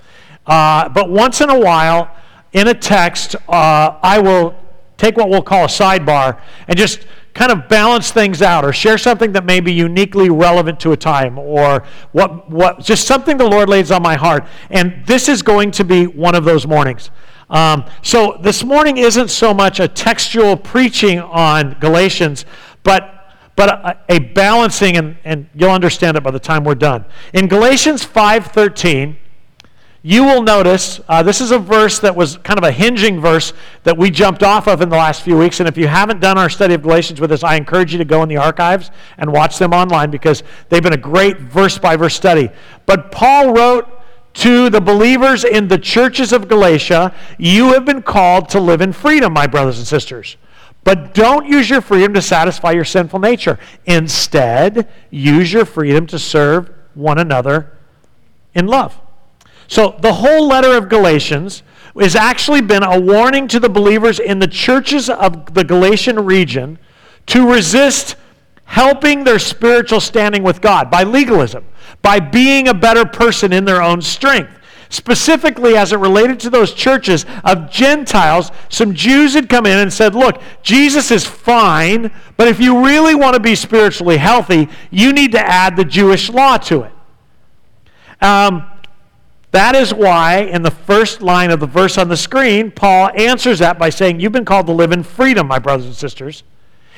Uh, 0.48 0.90
but 0.90 1.08
once 1.08 1.40
in 1.40 1.52
a 1.52 1.60
while, 1.60 2.10
in 2.52 2.68
a 2.68 2.74
text, 2.74 3.36
uh, 3.48 4.00
I 4.02 4.18
will 4.18 4.56
take 4.98 5.18
what 5.18 5.30
we'll 5.30 5.42
call 5.42 5.66
a 5.66 5.68
sidebar 5.68 6.40
and 6.68 6.78
just 6.78 7.06
kind 7.34 7.52
of 7.52 7.68
balance 7.68 8.12
things 8.12 8.42
out 8.42 8.64
or 8.64 8.72
share 8.72 8.98
something 8.98 9.34
that 9.34 9.44
may 9.46 9.60
be 9.60 9.74
uniquely 9.74 10.30
relevant 10.30 10.80
to 10.80 10.94
a 10.94 10.98
time 10.98 11.38
or 11.38 11.84
what, 12.14 12.50
what 12.50 12.80
just 12.80 13.06
something 13.06 13.38
the 13.38 13.48
Lord 13.48 13.68
lays 13.68 13.92
on 13.92 14.02
my 14.02 14.16
heart. 14.16 14.46
And 14.70 15.06
this 15.06 15.28
is 15.28 15.42
going 15.42 15.72
to 15.72 15.84
be 15.84 16.08
one 16.08 16.34
of 16.34 16.46
those 16.46 16.66
mornings. 16.66 17.12
Um, 17.50 17.86
so 18.02 18.40
this 18.42 18.64
morning 18.64 18.98
isn't 18.98 19.28
so 19.28 19.54
much 19.54 19.80
a 19.80 19.88
textual 19.88 20.56
preaching 20.56 21.20
on 21.20 21.78
Galatians, 21.80 22.46
but 22.84 23.12
but 23.56 23.70
a, 23.70 23.98
a 24.10 24.20
balancing, 24.20 24.98
and, 24.98 25.18
and 25.24 25.48
you'll 25.56 25.72
understand 25.72 26.18
it 26.18 26.24
by 26.24 26.32
the 26.32 26.40
time 26.40 26.66
we're 26.66 26.76
done. 26.76 27.06
In 27.34 27.48
Galatians 27.48 28.06
5:13, 28.06 29.16
you 30.08 30.24
will 30.24 30.44
notice 30.44 31.02
uh, 31.08 31.24
this 31.24 31.42
is 31.42 31.50
a 31.50 31.58
verse 31.58 31.98
that 31.98 32.16
was 32.16 32.38
kind 32.38 32.60
of 32.60 32.64
a 32.64 32.72
hinging 32.72 33.20
verse 33.20 33.54
that 33.82 33.98
we 33.98 34.12
jumped 34.12 34.44
off 34.44 34.68
of 34.68 34.82
in 34.82 34.90
the 34.90 34.96
last 34.96 35.24
few 35.24 35.36
weeks. 35.36 35.60
And 35.60 35.68
if 35.68 35.78
you 35.78 35.88
haven't 35.88 36.20
done 36.20 36.38
our 36.38 36.48
study 36.48 36.76
of 36.76 36.84
Galatians 36.84 37.20
with 37.20 37.32
us, 37.32 37.44
I 37.44 37.56
encourage 37.56 37.92
you 37.92 37.98
to 37.98 38.06
go 38.06 38.22
in 38.22 38.30
the 38.30 38.38
archives 38.38 38.92
and 39.18 39.34
watch 39.34 39.58
them 39.58 39.74
online 39.74 40.12
because 40.12 40.44
they've 40.70 40.84
been 40.84 40.94
a 40.94 40.98
great 40.98 41.40
verse 41.40 41.80
by 41.80 41.96
verse 41.96 42.14
study. 42.14 42.52
But 42.86 43.12
Paul 43.12 43.56
wrote 43.56 43.90
to 44.36 44.70
the 44.70 44.80
believers 44.80 45.44
in 45.44 45.70
the 45.70 45.80
churches 45.80 46.32
of 46.32 46.48
Galatia, 46.48 47.12
You 47.40 47.74
have 47.74 47.86
been 47.86 48.04
called 48.04 48.48
to 48.50 48.60
live 48.60 48.82
in 48.82 48.94
freedom, 48.94 49.34
my 49.34 49.48
brothers 49.48 49.80
and 49.80 49.88
sisters. 49.88 50.38
But 50.84 51.16
don't 51.16 51.48
use 51.48 51.68
your 51.68 51.82
freedom 51.82 52.14
to 52.14 52.22
satisfy 52.22 52.74
your 52.74 52.86
sinful 52.86 53.18
nature. 53.22 53.58
Instead, 53.88 54.88
use 55.10 55.52
your 55.52 55.66
freedom 55.66 56.06
to 56.06 56.20
serve 56.20 56.70
one 56.94 57.18
another 57.18 57.72
in 58.54 58.68
love. 58.68 59.02
So 59.68 59.96
the 60.00 60.14
whole 60.14 60.48
letter 60.48 60.78
of 60.78 60.90
Galatians 60.90 61.64
has 62.00 62.16
actually 62.16 62.62
been 62.62 62.84
a 62.84 63.00
warning 63.00 63.48
to 63.48 63.60
the 63.60 63.70
believers 63.70 64.20
in 64.20 64.40
the 64.40 64.48
churches 64.48 65.10
of 65.10 65.54
the 65.54 65.64
Galatian 65.64 66.24
region 66.26 66.78
to 67.28 67.50
resist 67.52 68.16
helping 68.66 69.24
their 69.24 69.40
spiritual 69.40 70.00
standing 70.00 70.44
with 70.44 70.62
God 70.62 70.92
by 70.92 71.04
legalism, 71.04 71.66
by 72.02 72.20
being 72.20 72.68
a 72.68 72.74
better 72.74 73.06
person 73.06 73.54
in 73.54 73.66
their 73.66 73.82
own 73.82 74.02
strength. 74.02 74.52
Specifically, 74.90 75.76
as 75.76 75.94
it 75.94 75.98
related 75.98 76.40
to 76.42 76.50
those 76.50 76.74
churches 76.74 77.26
of 77.44 77.72
Gentiles, 77.72 78.52
some 78.70 78.94
Jews 78.94 79.34
had 79.34 79.50
come 79.50 79.66
in 79.66 79.80
and 79.80 79.92
said, 79.92 80.14
Look, 80.14 80.42
Jesus 80.62 81.12
is 81.12 81.26
fine, 81.26 82.12
but 82.38 82.48
if 82.48 82.60
you 82.60 82.86
really 82.86 83.16
want 83.16 83.34
to 83.34 83.40
be 83.40 83.56
spiritually 83.56 84.18
healthy, 84.18 84.70
you 84.92 85.12
need 85.12 85.32
to 85.32 85.40
add 85.40 85.76
the 85.76 85.86
Jewish 85.86 86.30
law 86.30 86.58
to 86.58 86.84
it. 86.84 86.92
Um, 88.22 88.70
that 89.56 89.74
is 89.76 89.94
why, 89.94 90.40
in 90.40 90.64
the 90.64 90.72
first 90.72 91.22
line 91.22 91.50
of 91.50 91.60
the 91.60 91.68
verse 91.68 91.98
on 91.98 92.10
the 92.10 92.18
screen, 92.18 92.72
Paul 92.72 93.10
answers 93.16 93.60
that 93.60 93.80
by 93.80 93.90
saying, 93.90 94.20
You've 94.20 94.34
been 94.34 94.46
called 94.46 94.66
to 94.68 94.74
live 94.74 94.92
in 94.92 95.02
freedom, 95.02 95.48
my 95.48 95.60
brothers 95.60 95.86
and 95.86 95.96
sisters. 95.96 96.44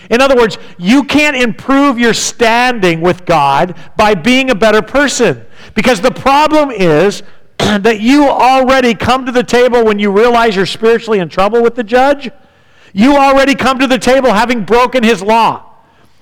In 0.09 0.21
other 0.21 0.35
words, 0.35 0.57
you 0.77 1.03
can't 1.03 1.35
improve 1.35 1.99
your 1.99 2.13
standing 2.13 3.01
with 3.01 3.25
God 3.25 3.77
by 3.95 4.15
being 4.15 4.49
a 4.49 4.55
better 4.55 4.81
person. 4.81 5.45
Because 5.75 6.01
the 6.01 6.11
problem 6.11 6.71
is 6.71 7.23
that 7.57 7.99
you 8.01 8.27
already 8.27 8.93
come 8.93 9.25
to 9.25 9.31
the 9.31 9.43
table 9.43 9.85
when 9.85 9.99
you 9.99 10.11
realize 10.11 10.55
you're 10.55 10.65
spiritually 10.65 11.19
in 11.19 11.29
trouble 11.29 11.61
with 11.61 11.75
the 11.75 11.83
judge. 11.83 12.29
You 12.93 13.17
already 13.17 13.53
come 13.53 13.79
to 13.79 13.87
the 13.87 13.99
table 13.99 14.31
having 14.31 14.63
broken 14.63 15.03
his 15.03 15.21
law. 15.21 15.63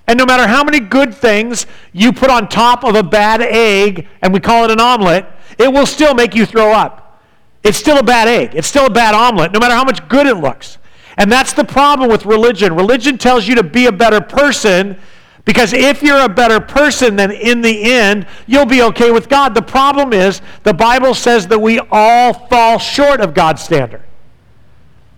And 0.08 0.20
no 0.20 0.26
matter 0.26 0.48
how 0.48 0.64
many 0.64 0.80
good 0.80 1.14
things 1.14 1.66
you 1.94 2.14
put 2.14 2.30
on 2.30 2.48
top 2.48 2.84
of 2.84 2.96
a 2.96 3.04
bad 3.04 3.42
egg, 3.42 4.08
and 4.22 4.34
we 4.34 4.40
call 4.40 4.66
it 4.66 4.72
an 4.72 4.80
omelet, 4.80 5.26
it 5.58 5.72
will 5.72 5.86
still 5.86 6.14
make 6.14 6.36
you 6.36 6.46
throw 6.46 6.72
up. 6.72 7.22
It's 7.64 7.78
still 7.78 7.98
a 7.98 8.04
bad 8.04 8.28
egg. 8.28 8.54
It's 8.54 8.68
still 8.68 8.86
a 8.86 8.92
bad 8.92 9.16
omelet, 9.16 9.52
no 9.52 9.60
matter 9.60 9.74
how 9.74 9.84
much 9.84 10.08
good 10.08 10.28
it 10.28 10.38
looks. 10.38 10.78
And 11.18 11.32
that's 11.32 11.54
the 11.54 11.64
problem 11.64 12.10
with 12.10 12.26
religion. 12.26 12.76
Religion 12.76 13.18
tells 13.18 13.48
you 13.48 13.56
to 13.56 13.64
be 13.64 13.88
a 13.88 13.92
better 13.92 14.22
person 14.22 14.98
because 15.46 15.74
if 15.74 16.02
you're 16.02 16.22
a 16.22 16.30
better 16.30 16.60
person, 16.60 17.16
then 17.16 17.32
in 17.32 17.62
the 17.62 17.84
end, 17.84 18.26
you'll 18.48 18.66
be 18.66 18.82
okay 18.82 19.12
with 19.12 19.30
God. 19.30 19.54
The 19.54 19.62
problem 19.62 20.12
is 20.12 20.42
the 20.64 20.74
Bible 20.74 21.14
says 21.14 21.48
that 21.48 21.60
we 21.60 21.80
all 21.92 22.34
fall 22.34 22.80
short 22.80 23.22
of 23.22 23.36
God's 23.36 23.62
standard. 23.62 24.04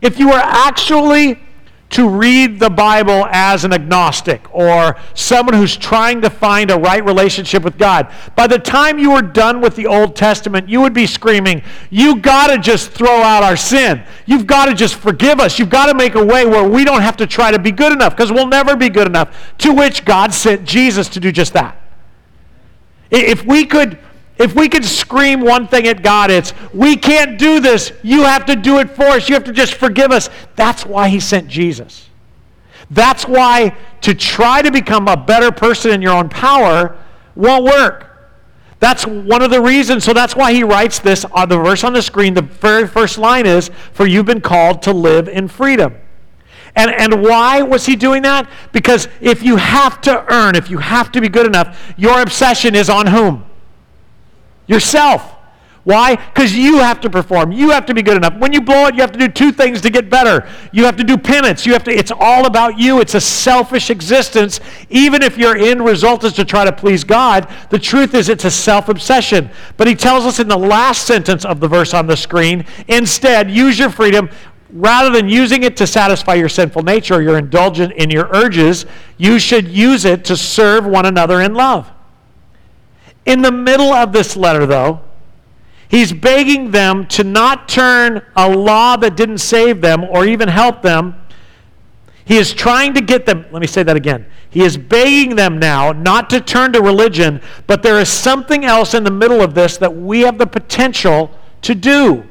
If 0.01 0.19
you 0.19 0.31
are 0.31 0.41
actually 0.43 1.39
to 1.89 2.09
read 2.09 2.59
the 2.59 2.69
Bible 2.69 3.25
as 3.31 3.63
an 3.63 3.71
agnostic 3.71 4.41
or 4.53 4.97
someone 5.13 5.55
who's 5.55 5.77
trying 5.77 6.21
to 6.21 6.29
find 6.29 6.69
a 6.69 6.77
right 6.77 7.03
relationship 7.03 7.63
with 7.63 7.77
God. 7.77 8.13
By 8.35 8.47
the 8.47 8.59
time 8.59 8.99
you 8.99 9.11
were 9.11 9.21
done 9.21 9.61
with 9.61 9.75
the 9.75 9.87
Old 9.87 10.15
Testament, 10.15 10.67
you 10.67 10.81
would 10.81 10.93
be 10.93 11.07
screaming, 11.07 11.63
You 11.89 12.19
got 12.19 12.47
to 12.47 12.57
just 12.57 12.91
throw 12.91 13.21
out 13.21 13.41
our 13.41 13.55
sin. 13.55 14.03
You've 14.25 14.47
got 14.47 14.65
to 14.65 14.73
just 14.73 14.95
forgive 14.95 15.39
us. 15.39 15.59
You've 15.59 15.69
got 15.69 15.85
to 15.85 15.93
make 15.93 16.15
a 16.15 16.25
way 16.25 16.45
where 16.45 16.67
we 16.67 16.83
don't 16.83 17.01
have 17.01 17.17
to 17.17 17.27
try 17.27 17.51
to 17.51 17.59
be 17.59 17.71
good 17.71 17.93
enough 17.93 18.15
because 18.15 18.31
we'll 18.31 18.47
never 18.47 18.75
be 18.75 18.89
good 18.89 19.07
enough. 19.07 19.55
To 19.59 19.73
which 19.73 20.03
God 20.03 20.33
sent 20.33 20.65
Jesus 20.65 21.07
to 21.09 21.21
do 21.21 21.31
just 21.31 21.53
that. 21.53 21.81
If 23.09 23.45
we 23.45 23.65
could 23.65 23.97
if 24.39 24.55
we 24.55 24.69
could 24.69 24.85
scream 24.85 25.41
one 25.41 25.67
thing 25.67 25.87
at 25.87 26.03
God, 26.03 26.29
it's, 26.29 26.53
we 26.73 26.95
can't 26.95 27.39
do 27.39 27.59
this. 27.59 27.91
You 28.03 28.23
have 28.23 28.45
to 28.45 28.55
do 28.55 28.79
it 28.79 28.91
for 28.91 29.05
us. 29.05 29.27
You 29.29 29.35
have 29.35 29.43
to 29.45 29.51
just 29.51 29.73
forgive 29.75 30.11
us. 30.11 30.29
That's 30.55 30.85
why 30.85 31.09
he 31.09 31.19
sent 31.19 31.47
Jesus. 31.47 32.09
That's 32.89 33.27
why 33.27 33.75
to 34.01 34.13
try 34.13 34.61
to 34.61 34.71
become 34.71 35.07
a 35.07 35.17
better 35.17 35.51
person 35.51 35.91
in 35.91 36.01
your 36.01 36.13
own 36.13 36.29
power 36.29 36.97
won't 37.35 37.65
work. 37.65 38.07
That's 38.79 39.07
one 39.07 39.41
of 39.41 39.49
the 39.49 39.61
reasons. 39.61 40.03
So 40.03 40.13
that's 40.13 40.35
why 40.35 40.53
he 40.53 40.63
writes 40.63 40.99
this 40.99 41.25
on 41.25 41.49
the 41.49 41.57
verse 41.57 41.83
on 41.83 41.93
the 41.93 42.01
screen. 42.01 42.33
The 42.33 42.43
very 42.43 42.87
first 42.87 43.17
line 43.17 43.45
is, 43.45 43.71
For 43.91 44.05
you've 44.05 44.27
been 44.27 44.41
called 44.41 44.83
to 44.83 44.93
live 44.93 45.27
in 45.27 45.47
freedom. 45.47 45.95
And, 46.75 46.91
and 46.91 47.23
why 47.23 47.63
was 47.63 47.87
he 47.87 47.95
doing 47.95 48.21
that? 48.21 48.47
Because 48.71 49.07
if 49.19 49.41
you 49.41 49.55
have 49.55 49.99
to 50.01 50.31
earn, 50.31 50.55
if 50.55 50.69
you 50.69 50.77
have 50.77 51.11
to 51.13 51.21
be 51.21 51.27
good 51.27 51.47
enough, 51.47 51.93
your 51.97 52.21
obsession 52.21 52.75
is 52.75 52.87
on 52.87 53.07
whom? 53.07 53.46
Yourself. 54.67 55.37
Why? 55.87 56.17
Because 56.17 56.53
you 56.53 56.79
have 56.79 56.99
to 56.99 57.09
perform. 57.09 57.53
You 57.53 57.69
have 57.69 57.85
to 57.85 57.93
be 57.93 58.01
good 58.01 58.17
enough. 58.17 58.35
When 58.39 58.51
you 58.51 58.59
blow 58.59 58.87
it, 58.87 58.95
you 58.95 58.99
have 58.99 59.13
to 59.13 59.17
do 59.17 59.29
two 59.29 59.53
things 59.53 59.79
to 59.79 59.89
get 59.89 60.09
better. 60.09 60.45
You 60.73 60.83
have 60.83 60.97
to 60.97 61.03
do 61.05 61.17
penance. 61.17 61.65
You 61.65 61.71
have 61.71 61.85
to, 61.85 61.91
it's 61.91 62.11
all 62.11 62.45
about 62.45 62.77
you. 62.77 62.99
It's 62.99 63.15
a 63.15 63.21
selfish 63.21 63.89
existence. 63.89 64.59
Even 64.89 65.23
if 65.23 65.37
your 65.37 65.55
end 65.55 65.85
result 65.85 66.25
is 66.25 66.33
to 66.33 66.43
try 66.43 66.65
to 66.65 66.73
please 66.73 67.05
God, 67.05 67.49
the 67.69 67.79
truth 67.79 68.15
is 68.15 68.27
it's 68.27 68.43
a 68.43 68.51
self 68.51 68.89
obsession. 68.89 69.49
But 69.77 69.87
he 69.87 69.95
tells 69.95 70.25
us 70.25 70.41
in 70.41 70.49
the 70.49 70.57
last 70.57 71.07
sentence 71.07 71.45
of 71.45 71.61
the 71.61 71.69
verse 71.69 71.93
on 71.93 72.05
the 72.05 72.17
screen 72.17 72.65
instead, 72.89 73.49
use 73.49 73.79
your 73.79 73.89
freedom. 73.89 74.29
Rather 74.73 75.09
than 75.09 75.29
using 75.29 75.63
it 75.63 75.77
to 75.77 75.87
satisfy 75.87 76.33
your 76.33 76.49
sinful 76.49 76.83
nature 76.83 77.15
or 77.15 77.21
your 77.21 77.37
indulgent 77.37 77.93
in 77.93 78.09
your 78.09 78.27
urges, 78.33 78.85
you 79.15 79.39
should 79.39 79.69
use 79.69 80.03
it 80.03 80.25
to 80.25 80.35
serve 80.35 80.85
one 80.85 81.05
another 81.05 81.39
in 81.39 81.53
love. 81.53 81.89
In 83.27 83.41
the 83.41 83.51
middle 83.51 83.91
of 83.91 84.13
this 84.13 84.37
letter, 84.37 84.65
though, 84.65 85.01
he's 85.89 86.13
begging 86.13 86.71
them 86.71 87.05
to 87.07 87.25
not 87.25 87.67
turn 87.67 88.25
a 88.37 88.49
law 88.49 88.95
that 88.95 89.17
didn't 89.17 89.39
save 89.39 89.81
them 89.81 90.05
or 90.05 90.25
even 90.25 90.47
help 90.47 90.81
them. 90.81 91.13
He 92.23 92.37
is 92.37 92.53
trying 92.53 92.93
to 92.93 93.01
get 93.01 93.25
them, 93.25 93.45
let 93.51 93.59
me 93.59 93.67
say 93.67 93.83
that 93.83 93.97
again. 93.97 94.25
He 94.49 94.63
is 94.63 94.77
begging 94.77 95.35
them 95.35 95.59
now 95.59 95.91
not 95.91 96.29
to 96.29 96.39
turn 96.39 96.71
to 96.71 96.81
religion, 96.81 97.41
but 97.67 97.83
there 97.83 97.99
is 97.99 98.07
something 98.07 98.63
else 98.63 98.93
in 98.93 99.03
the 99.03 99.11
middle 99.11 99.41
of 99.41 99.53
this 99.53 99.77
that 99.77 99.93
we 99.93 100.21
have 100.21 100.37
the 100.37 100.47
potential 100.47 101.29
to 101.63 101.75
do. 101.75 102.23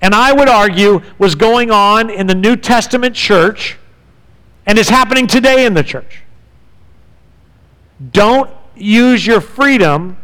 And 0.00 0.14
I 0.14 0.32
would 0.32 0.48
argue 0.48 1.00
was 1.18 1.34
going 1.34 1.72
on 1.72 2.08
in 2.08 2.28
the 2.28 2.34
New 2.36 2.54
Testament 2.54 3.16
church 3.16 3.78
and 4.64 4.78
is 4.78 4.88
happening 4.88 5.26
today 5.26 5.66
in 5.66 5.74
the 5.74 5.82
church. 5.82 6.22
Don't 8.12 8.50
use 8.76 9.26
your 9.26 9.40
freedom, 9.40 10.18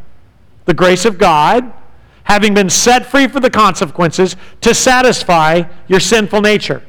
the 0.65 0.75
grace 0.75 1.05
of 1.05 1.19
God, 1.19 1.73
having 2.25 2.55
been 2.55 2.71
set 2.71 3.07
free 3.07 3.27
for 3.27 3.41
the 3.41 3.51
consequences, 3.51 4.37
to 4.61 4.75
satisfy 4.75 5.63
your 5.89 6.01
sinful 6.01 6.41
nature. 6.41 6.83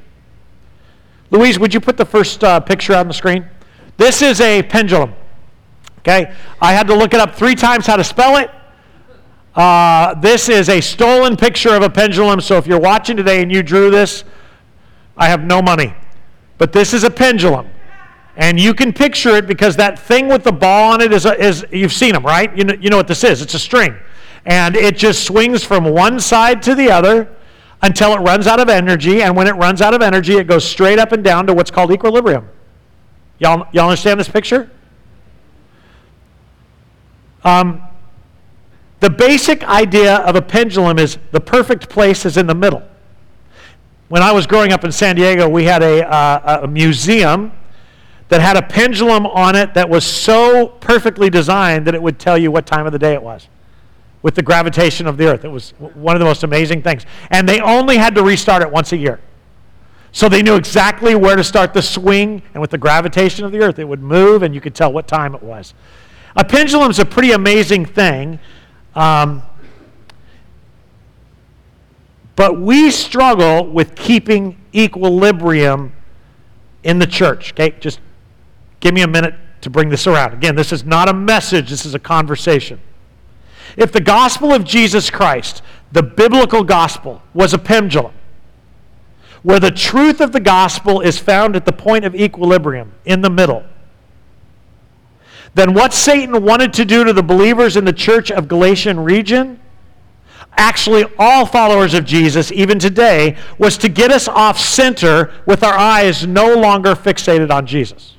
Louise, 1.32 1.58
would 1.58 1.74
you 1.74 1.80
put 1.80 1.98
the 1.98 2.06
first 2.06 2.44
uh, 2.44 2.60
picture 2.60 2.96
on 2.96 3.08
the 3.08 3.14
screen? 3.14 3.46
This 3.98 4.22
is 4.22 4.40
a 4.40 4.62
pendulum. 4.64 5.14
Okay? 6.00 6.34
I 6.62 6.74
had 6.74 6.88
to 6.88 6.96
look 6.96 7.14
it 7.14 7.20
up 7.20 7.36
three 7.36 7.56
times 7.56 7.88
how 7.88 7.96
to 7.96 8.04
spell 8.04 8.38
it. 8.38 8.52
Uh, 9.56 10.16
this 10.16 10.50
is 10.50 10.70
a 10.70 10.82
stolen 10.82 11.38
picture 11.38 11.76
of 11.76 11.84
a 11.84 11.90
pendulum, 11.90 12.42
so 12.42 12.58
if 12.58 12.66
you're 12.66 12.80
watching 12.80 13.16
today 13.16 13.42
and 13.42 13.52
you 13.52 13.64
drew 13.64 13.90
this, 13.90 14.24
I 15.16 15.28
have 15.30 15.44
no 15.44 15.62
money. 15.62 15.94
But 16.58 16.74
this 16.74 16.94
is 16.94 17.04
a 17.04 17.10
pendulum. 17.10 17.70
And 18.36 18.60
you 18.60 18.74
can 18.74 18.94
picture 18.94 19.36
it 19.36 19.46
because 19.46 19.76
that 19.76 20.00
thing 20.00 20.28
with 20.28 20.44
the 20.44 20.52
ball 20.52 20.94
on 20.94 21.02
it 21.02 21.14
is, 21.14 21.26
is 21.26 21.66
you've 21.72 21.94
seen 21.94 22.14
them, 22.14 22.26
right? 22.26 22.56
You 22.58 22.64
know, 22.64 22.74
you 22.74 22.90
know 22.90 22.98
what 22.98 23.08
this 23.08 23.24
is. 23.24 23.42
It's 23.42 23.54
a 23.54 23.60
string. 23.60 23.96
And 24.46 24.76
it 24.76 24.98
just 24.98 25.26
swings 25.26 25.64
from 25.64 25.86
one 25.86 26.20
side 26.20 26.62
to 26.64 26.76
the 26.76 26.90
other 26.90 27.30
until 27.82 28.14
it 28.14 28.20
runs 28.20 28.48
out 28.48 28.60
of 28.60 28.70
energy. 28.70 29.22
And 29.22 29.36
when 29.36 29.48
it 29.48 29.54
runs 29.54 29.82
out 29.82 29.94
of 29.94 30.02
energy, 30.02 30.38
it 30.38 30.48
goes 30.48 30.66
straight 30.66 30.98
up 30.98 31.12
and 31.12 31.24
down 31.24 31.46
to 31.48 31.54
what's 31.54 31.70
called 31.70 31.92
equilibrium. 31.92 32.50
Y'all, 33.40 33.68
y'all 33.72 33.90
understand 33.90 34.20
this 34.20 34.30
picture? 34.30 34.72
Um, 37.44 37.84
the 39.00 39.10
basic 39.10 39.64
idea 39.66 40.18
of 40.18 40.36
a 40.36 40.42
pendulum 40.42 40.98
is 40.98 41.18
the 41.32 41.42
perfect 41.42 41.90
place 41.90 42.26
is 42.26 42.38
in 42.38 42.48
the 42.48 42.56
middle. 42.56 42.82
When 44.08 44.24
I 44.24 44.32
was 44.32 44.48
growing 44.48 44.72
up 44.72 44.84
in 44.84 44.92
San 44.92 45.18
Diego, 45.18 45.48
we 45.48 45.66
had 45.66 45.84
a, 45.84 46.10
uh, 46.10 46.62
a 46.64 46.68
museum 46.68 47.52
that 48.34 48.42
had 48.42 48.58
a 48.58 48.64
pendulum 48.64 49.28
on 49.28 49.56
it 49.56 49.76
that 49.76 49.88
was 49.88 50.04
so 50.04 50.66
perfectly 50.80 51.30
designed 51.30 51.86
that 51.86 51.94
it 51.94 52.02
would 52.02 52.18
tell 52.18 52.36
you 52.36 52.50
what 52.50 52.66
time 52.66 52.88
of 52.88 52.92
the 52.92 52.98
day 52.98 53.14
it 53.14 53.22
was 53.22 53.48
with 54.24 54.34
the 54.34 54.42
gravitation 54.42 55.06
of 55.06 55.18
the 55.18 55.28
earth. 55.28 55.46
It 55.46 55.50
was 55.50 55.70
one 55.78 56.16
of 56.16 56.20
the 56.20 56.26
most 56.26 56.42
amazing 56.42 56.82
things. 56.82 57.06
And 57.30 57.48
they 57.48 57.62
only 57.62 57.96
had 57.96 58.16
to 58.16 58.24
restart 58.24 58.64
it 58.64 58.72
once 58.72 58.92
a 58.92 58.98
year. 58.98 59.20
So 60.14 60.28
they 60.28 60.42
knew 60.42 60.56
exactly 60.56 61.14
where 61.14 61.36
to 61.36 61.44
start 61.44 61.76
the 61.76 61.84
swing, 61.84 62.42
and 62.56 62.62
with 62.62 62.72
the 62.72 62.78
gravitation 62.80 63.46
of 63.46 63.52
the 63.52 63.60
earth, 63.60 63.78
it 63.78 63.88
would 63.88 64.02
move, 64.02 64.42
and 64.42 64.56
you 64.56 64.62
could 64.62 64.74
tell 64.74 64.92
what 64.92 65.08
time 65.08 65.36
it 65.36 65.44
was. 65.44 65.76
A 66.36 66.44
pendulum 66.44 66.90
is 66.90 66.98
a 66.98 67.06
pretty 67.06 67.34
amazing 67.34 67.86
thing. 67.86 68.40
Um, 68.96 69.44
but 72.36 72.60
we 72.60 72.90
struggle 72.90 73.68
with 73.68 73.94
keeping 73.94 74.58
equilibrium 74.74 75.94
in 76.84 76.98
the 76.98 77.06
church. 77.06 77.54
Okay, 77.54 77.76
just 77.80 78.00
give 78.84 78.94
me 78.94 79.02
a 79.02 79.08
minute 79.08 79.34
to 79.62 79.70
bring 79.70 79.88
this 79.88 80.08
around. 80.08 80.34
Again, 80.34 80.56
this 80.58 80.74
is 80.74 80.84
not 80.84 81.08
a 81.08 81.14
message, 81.14 81.70
this 81.70 81.86
is 81.86 81.96
a 81.96 82.00
conversation. 82.00 82.82
If 83.78 83.94
the 83.94 84.02
gospel 84.02 84.54
of 84.54 84.66
Jesus 84.66 85.10
Christ, 85.10 85.62
the 85.94 86.04
biblical 86.04 86.66
gospel, 86.66 87.22
was 87.34 87.54
a 87.54 87.58
pendulum, 87.58 88.12
where 89.42 89.62
the 89.62 89.72
truth 89.72 90.20
of 90.20 90.34
the 90.34 90.42
gospel 90.42 91.00
is 91.00 91.18
found 91.18 91.56
at 91.56 91.66
the 91.66 91.72
point 91.72 92.04
of 92.04 92.14
equilibrium, 92.14 92.92
in 93.06 93.22
the 93.22 93.30
middle, 93.30 93.64
then 95.56 95.74
what 95.74 95.94
Satan 95.94 96.44
wanted 96.44 96.74
to 96.74 96.84
do 96.84 97.06
to 97.06 97.14
the 97.14 97.24
believers 97.24 97.78
in 97.78 97.86
the 97.86 97.94
church 97.94 98.32
of 98.32 98.50
Galatian 98.50 99.00
region, 99.00 99.62
actually 100.58 101.06
all 101.18 101.46
followers 101.46 101.94
of 101.94 102.04
Jesus, 102.04 102.52
even 102.52 102.80
today, 102.80 103.38
was 103.58 103.78
to 103.78 103.88
get 103.88 104.12
us 104.12 104.28
off 104.28 104.60
center 104.60 105.32
with 105.46 105.64
our 105.64 105.74
eyes 105.74 106.28
no 106.28 106.54
longer 106.54 106.96
fixated 106.96 107.50
on 107.50 107.66
Jesus. 107.66 108.13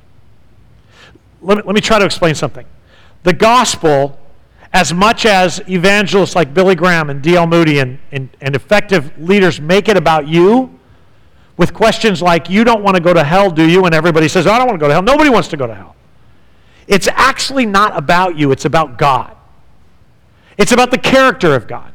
Let 1.45 1.57
me, 1.57 1.63
let 1.65 1.75
me 1.75 1.81
try 1.81 1.99
to 1.99 2.05
explain 2.05 2.35
something. 2.35 2.65
The 3.23 3.33
gospel 3.33 4.19
as 4.73 4.93
much 4.93 5.25
as 5.25 5.61
evangelists 5.69 6.35
like 6.35 6.53
Billy 6.53 6.75
Graham 6.75 7.09
and 7.09 7.21
D.L. 7.21 7.47
Moody 7.47 7.79
and, 7.79 7.97
and, 8.11 8.29
and 8.41 8.55
effective 8.55 9.17
leaders 9.17 9.61
make 9.61 9.87
it 9.87 9.95
about 9.95 10.27
you, 10.27 10.77
with 11.57 11.73
questions 11.73 12.21
like, 12.21 12.49
You 12.49 12.63
don't 12.63 12.83
want 12.83 12.95
to 12.95 13.01
go 13.01 13.13
to 13.13 13.23
hell, 13.23 13.49
do 13.49 13.67
you? 13.67 13.85
And 13.85 13.95
everybody 13.95 14.27
says, 14.27 14.45
I 14.47 14.57
don't 14.57 14.67
want 14.67 14.79
to 14.79 14.83
go 14.83 14.87
to 14.87 14.93
hell. 14.93 15.01
Nobody 15.01 15.29
wants 15.29 15.47
to 15.49 15.57
go 15.57 15.67
to 15.67 15.73
hell. 15.73 15.95
It's 16.87 17.07
actually 17.07 17.65
not 17.65 17.97
about 17.97 18.37
you, 18.37 18.51
it's 18.51 18.65
about 18.65 18.97
God. 18.97 19.35
It's 20.57 20.71
about 20.71 20.91
the 20.91 20.97
character 20.97 21.55
of 21.55 21.67
God. 21.67 21.93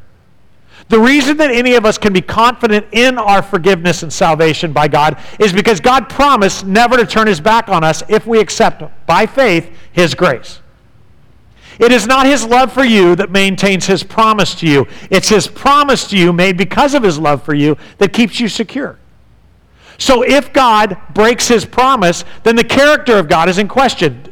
The 0.90 0.98
reason 0.98 1.36
that 1.36 1.52
any 1.52 1.74
of 1.74 1.86
us 1.86 1.98
can 1.98 2.12
be 2.12 2.20
confident 2.20 2.84
in 2.90 3.16
our 3.16 3.42
forgiveness 3.42 4.02
and 4.02 4.12
salvation 4.12 4.72
by 4.72 4.88
God 4.88 5.18
is 5.38 5.52
because 5.52 5.78
God 5.78 6.08
promised 6.08 6.66
never 6.66 6.96
to 6.96 7.06
turn 7.06 7.28
his 7.28 7.40
back 7.40 7.68
on 7.68 7.84
us 7.84 8.02
if 8.08 8.26
we 8.26 8.40
accept 8.40 8.82
by 9.06 9.24
faith 9.24 9.70
his 9.92 10.16
grace. 10.16 10.58
It 11.78 11.92
is 11.92 12.08
not 12.08 12.26
his 12.26 12.44
love 12.44 12.72
for 12.72 12.82
you 12.82 13.14
that 13.14 13.30
maintains 13.30 13.86
his 13.86 14.02
promise 14.02 14.56
to 14.56 14.66
you. 14.66 14.88
It's 15.10 15.28
his 15.28 15.46
promise 15.46 16.08
to 16.08 16.18
you 16.18 16.32
made 16.32 16.56
because 16.56 16.94
of 16.94 17.04
his 17.04 17.20
love 17.20 17.44
for 17.44 17.54
you 17.54 17.76
that 17.98 18.12
keeps 18.12 18.40
you 18.40 18.48
secure. 18.48 18.98
So 19.96 20.22
if 20.22 20.52
God 20.52 20.96
breaks 21.14 21.46
his 21.46 21.64
promise, 21.64 22.24
then 22.42 22.56
the 22.56 22.64
character 22.64 23.16
of 23.16 23.28
God 23.28 23.48
is 23.48 23.58
in 23.58 23.68
question. 23.68 24.24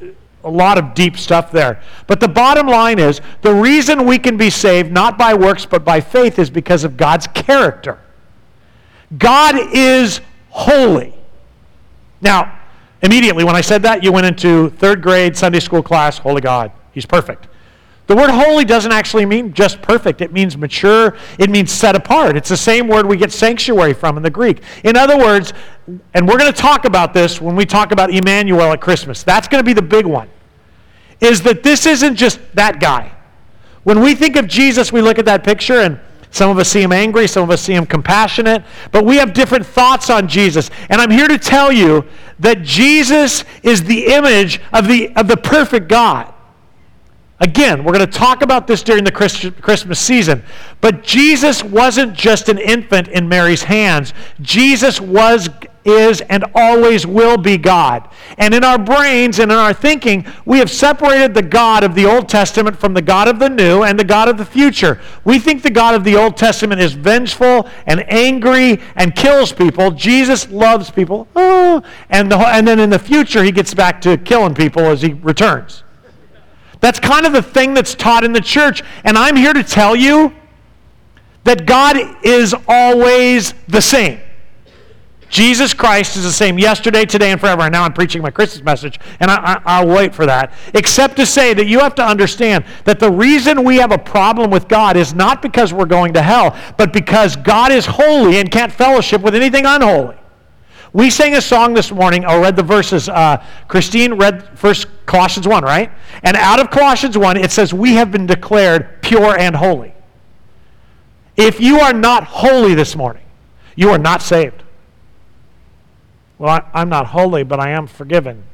A 0.48 0.50
lot 0.50 0.78
of 0.78 0.94
deep 0.94 1.18
stuff 1.18 1.52
there. 1.52 1.82
But 2.06 2.20
the 2.20 2.28
bottom 2.28 2.66
line 2.66 2.98
is 2.98 3.20
the 3.42 3.52
reason 3.52 4.06
we 4.06 4.18
can 4.18 4.38
be 4.38 4.48
saved, 4.48 4.90
not 4.90 5.18
by 5.18 5.34
works, 5.34 5.66
but 5.66 5.84
by 5.84 6.00
faith, 6.00 6.38
is 6.38 6.48
because 6.48 6.84
of 6.84 6.96
God's 6.96 7.26
character. 7.26 7.98
God 9.18 9.56
is 9.74 10.22
holy. 10.48 11.14
Now, 12.22 12.58
immediately 13.02 13.44
when 13.44 13.56
I 13.56 13.60
said 13.60 13.82
that, 13.82 14.02
you 14.02 14.10
went 14.10 14.24
into 14.24 14.70
third 14.70 15.02
grade 15.02 15.36
Sunday 15.36 15.60
school 15.60 15.82
class, 15.82 16.16
Holy 16.16 16.40
God. 16.40 16.72
He's 16.92 17.04
perfect. 17.04 17.46
The 18.06 18.16
word 18.16 18.30
holy 18.30 18.64
doesn't 18.64 18.90
actually 18.90 19.26
mean 19.26 19.52
just 19.52 19.82
perfect. 19.82 20.22
It 20.22 20.32
means 20.32 20.56
mature. 20.56 21.14
It 21.38 21.50
means 21.50 21.70
set 21.70 21.94
apart. 21.94 22.38
It's 22.38 22.48
the 22.48 22.56
same 22.56 22.88
word 22.88 23.04
we 23.04 23.18
get 23.18 23.32
sanctuary 23.32 23.92
from 23.92 24.16
in 24.16 24.22
the 24.22 24.30
Greek. 24.30 24.62
In 24.82 24.96
other 24.96 25.18
words, 25.18 25.52
and 26.14 26.26
we're 26.26 26.38
going 26.38 26.50
to 26.50 26.58
talk 26.58 26.86
about 26.86 27.12
this 27.12 27.38
when 27.38 27.54
we 27.54 27.66
talk 27.66 27.92
about 27.92 28.10
Emmanuel 28.10 28.72
at 28.72 28.80
Christmas. 28.80 29.22
That's 29.22 29.46
going 29.46 29.62
to 29.62 29.64
be 29.64 29.74
the 29.74 29.82
big 29.82 30.06
one. 30.06 30.30
Is 31.20 31.42
that 31.42 31.62
this 31.62 31.86
isn't 31.86 32.16
just 32.16 32.40
that 32.54 32.80
guy. 32.80 33.12
When 33.84 34.00
we 34.00 34.14
think 34.14 34.36
of 34.36 34.46
Jesus, 34.46 34.92
we 34.92 35.00
look 35.00 35.18
at 35.18 35.24
that 35.24 35.44
picture 35.44 35.80
and 35.80 35.98
some 36.30 36.50
of 36.50 36.58
us 36.58 36.68
see 36.68 36.82
him 36.82 36.92
angry, 36.92 37.26
some 37.26 37.42
of 37.42 37.50
us 37.50 37.62
see 37.62 37.72
him 37.72 37.86
compassionate, 37.86 38.62
but 38.92 39.04
we 39.04 39.16
have 39.16 39.32
different 39.32 39.64
thoughts 39.64 40.10
on 40.10 40.28
Jesus. 40.28 40.70
And 40.90 41.00
I'm 41.00 41.10
here 41.10 41.28
to 41.28 41.38
tell 41.38 41.72
you 41.72 42.04
that 42.38 42.62
Jesus 42.62 43.44
is 43.62 43.84
the 43.84 44.06
image 44.06 44.60
of 44.72 44.86
the, 44.86 45.14
of 45.16 45.26
the 45.26 45.36
perfect 45.36 45.88
God. 45.88 46.32
Again, 47.40 47.84
we're 47.84 47.92
going 47.92 48.04
to 48.04 48.18
talk 48.18 48.42
about 48.42 48.66
this 48.66 48.82
during 48.82 49.04
the 49.04 49.12
Christmas 49.12 50.00
season. 50.00 50.42
But 50.80 51.04
Jesus 51.04 51.62
wasn't 51.62 52.14
just 52.14 52.48
an 52.48 52.58
infant 52.58 53.06
in 53.08 53.28
Mary's 53.28 53.62
hands. 53.62 54.12
Jesus 54.40 55.00
was, 55.00 55.48
is, 55.84 56.20
and 56.22 56.44
always 56.56 57.06
will 57.06 57.36
be 57.36 57.56
God. 57.56 58.08
And 58.38 58.52
in 58.54 58.64
our 58.64 58.76
brains 58.76 59.38
and 59.38 59.52
in 59.52 59.56
our 59.56 59.72
thinking, 59.72 60.26
we 60.46 60.58
have 60.58 60.68
separated 60.68 61.32
the 61.32 61.42
God 61.42 61.84
of 61.84 61.94
the 61.94 62.06
Old 62.06 62.28
Testament 62.28 62.76
from 62.76 62.92
the 62.92 63.02
God 63.02 63.28
of 63.28 63.38
the 63.38 63.48
New 63.48 63.84
and 63.84 63.96
the 63.96 64.04
God 64.04 64.28
of 64.28 64.36
the 64.36 64.44
future. 64.44 65.00
We 65.24 65.38
think 65.38 65.62
the 65.62 65.70
God 65.70 65.94
of 65.94 66.02
the 66.02 66.16
Old 66.16 66.36
Testament 66.36 66.80
is 66.80 66.94
vengeful 66.94 67.68
and 67.86 68.04
angry 68.12 68.80
and 68.96 69.14
kills 69.14 69.52
people. 69.52 69.92
Jesus 69.92 70.50
loves 70.50 70.90
people. 70.90 71.28
Oh, 71.36 71.82
and, 72.10 72.32
the, 72.32 72.36
and 72.36 72.66
then 72.66 72.80
in 72.80 72.90
the 72.90 72.98
future, 72.98 73.44
he 73.44 73.52
gets 73.52 73.74
back 73.74 74.00
to 74.00 74.16
killing 74.16 74.56
people 74.56 74.82
as 74.86 75.02
he 75.02 75.12
returns. 75.12 75.84
That's 76.80 77.00
kind 77.00 77.26
of 77.26 77.32
the 77.32 77.42
thing 77.42 77.74
that's 77.74 77.94
taught 77.94 78.24
in 78.24 78.32
the 78.32 78.40
church. 78.40 78.82
And 79.04 79.18
I'm 79.18 79.36
here 79.36 79.52
to 79.52 79.64
tell 79.64 79.96
you 79.96 80.32
that 81.44 81.66
God 81.66 81.96
is 82.24 82.54
always 82.68 83.54
the 83.68 83.80
same. 83.80 84.20
Jesus 85.28 85.74
Christ 85.74 86.16
is 86.16 86.24
the 86.24 86.32
same 86.32 86.58
yesterday, 86.58 87.04
today, 87.04 87.32
and 87.32 87.40
forever. 87.40 87.62
And 87.62 87.72
now 87.72 87.84
I'm 87.84 87.92
preaching 87.92 88.22
my 88.22 88.30
Christmas 88.30 88.64
message, 88.64 88.98
and 89.20 89.30
I, 89.30 89.84
will 89.84 89.94
wait 89.94 90.14
for 90.14 90.24
that. 90.24 90.52
Except 90.74 91.16
to 91.16 91.26
say 91.26 91.52
that 91.52 91.66
you 91.66 91.80
have 91.80 91.94
to 91.96 92.04
understand 92.04 92.64
that 92.84 92.98
the 92.98 93.10
reason 93.10 93.62
we 93.64 93.76
have 93.76 93.92
a 93.92 93.98
problem 93.98 94.50
with 94.50 94.68
God 94.68 94.96
is 94.96 95.14
not 95.14 95.42
because 95.42 95.72
we're 95.72 95.84
going 95.84 96.14
to 96.14 96.22
hell, 96.22 96.56
but 96.78 96.92
because 96.92 97.36
God 97.36 97.72
is 97.72 97.84
holy 97.84 98.38
and 98.38 98.50
can't 98.50 98.72
fellowship 98.72 99.20
with 99.20 99.34
anything 99.34 99.66
unholy. 99.66 100.16
We 100.92 101.10
sang 101.10 101.34
a 101.34 101.40
song 101.40 101.74
this 101.74 101.92
morning, 101.92 102.24
or 102.24 102.40
read 102.40 102.56
the 102.56 102.62
verses. 102.62 103.08
Uh, 103.08 103.44
Christine 103.68 104.14
read 104.14 104.58
First 104.58 104.86
Colossians 105.06 105.46
1, 105.46 105.62
right? 105.62 105.90
And 106.22 106.36
out 106.36 106.60
of 106.60 106.70
Colossians 106.70 107.18
1, 107.18 107.36
it 107.36 107.50
says, 107.50 107.74
We 107.74 107.94
have 107.94 108.10
been 108.10 108.26
declared 108.26 109.02
pure 109.02 109.38
and 109.38 109.54
holy. 109.56 109.94
If 111.36 111.60
you 111.60 111.78
are 111.78 111.92
not 111.92 112.24
holy 112.24 112.74
this 112.74 112.96
morning, 112.96 113.24
you 113.76 113.90
are 113.90 113.98
not 113.98 114.22
saved. 114.22 114.62
Well, 116.38 116.50
I, 116.50 116.80
I'm 116.80 116.88
not 116.88 117.06
holy, 117.06 117.42
but 117.42 117.60
I 117.60 117.70
am 117.70 117.86
forgiven. 117.86 118.44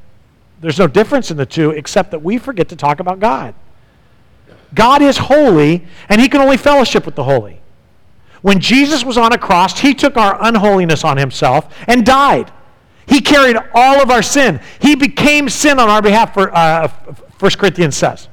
There's 0.61 0.79
no 0.79 0.87
difference 0.87 1.31
in 1.31 1.37
the 1.37 1.47
two 1.47 1.71
except 1.71 2.11
that 2.11 2.23
we 2.23 2.39
forget 2.39 2.69
to 2.71 2.77
talk 2.77 3.01
about 3.01 3.21
God. 3.21 3.55
God 4.75 5.03
is 5.03 5.19
holy, 5.19 5.85
and 6.09 6.21
He 6.21 6.29
can 6.29 6.41
only 6.41 6.57
fellowship 6.57 7.07
with 7.07 7.15
the 7.15 7.25
holy. 7.25 7.61
When 8.45 8.61
Jesus 8.61 9.07
was 9.07 9.17
on 9.17 9.33
a 9.33 9.39
cross, 9.39 9.81
he 9.81 9.95
took 9.95 10.19
our 10.19 10.37
unholiness 10.39 11.03
on 11.03 11.17
himself 11.17 11.75
and 11.89 12.05
died. 12.05 12.53
He 13.07 13.23
carried 13.23 13.57
all 13.73 14.03
of 14.03 14.11
our 14.11 14.21
sin. 14.21 14.61
He 14.81 14.95
became 14.95 15.49
sin 15.49 15.81
on 15.81 15.89
our 15.89 16.03
behalf, 16.03 16.35
for, 16.35 16.55
uh, 16.55 16.89
1 17.39 17.57
Corinthians 17.57 17.97
says. 17.97 18.29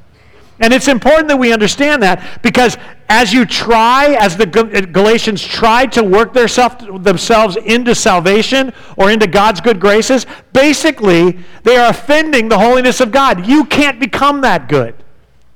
And 0.59 0.73
it's 0.73 0.89
important 0.89 1.29
that 1.29 1.39
we 1.39 1.53
understand 1.53 2.03
that 2.03 2.41
because 2.41 2.77
as 3.07 3.31
you 3.31 3.45
try, 3.45 4.17
as 4.19 4.35
the 4.35 4.45
Galatians 4.45 5.41
tried 5.41 5.93
to 5.93 6.03
work 6.03 6.33
themselves 6.33 7.55
into 7.55 7.95
salvation 7.95 8.73
or 8.97 9.11
into 9.11 9.27
God's 9.27 9.61
good 9.61 9.79
graces, 9.79 10.25
basically 10.51 11.39
they 11.63 11.77
are 11.77 11.89
offending 11.89 12.49
the 12.49 12.59
holiness 12.59 12.99
of 12.99 13.13
God. 13.13 13.47
You 13.47 13.63
can't 13.63 13.97
become 13.97 14.41
that 14.41 14.67
good, 14.67 14.93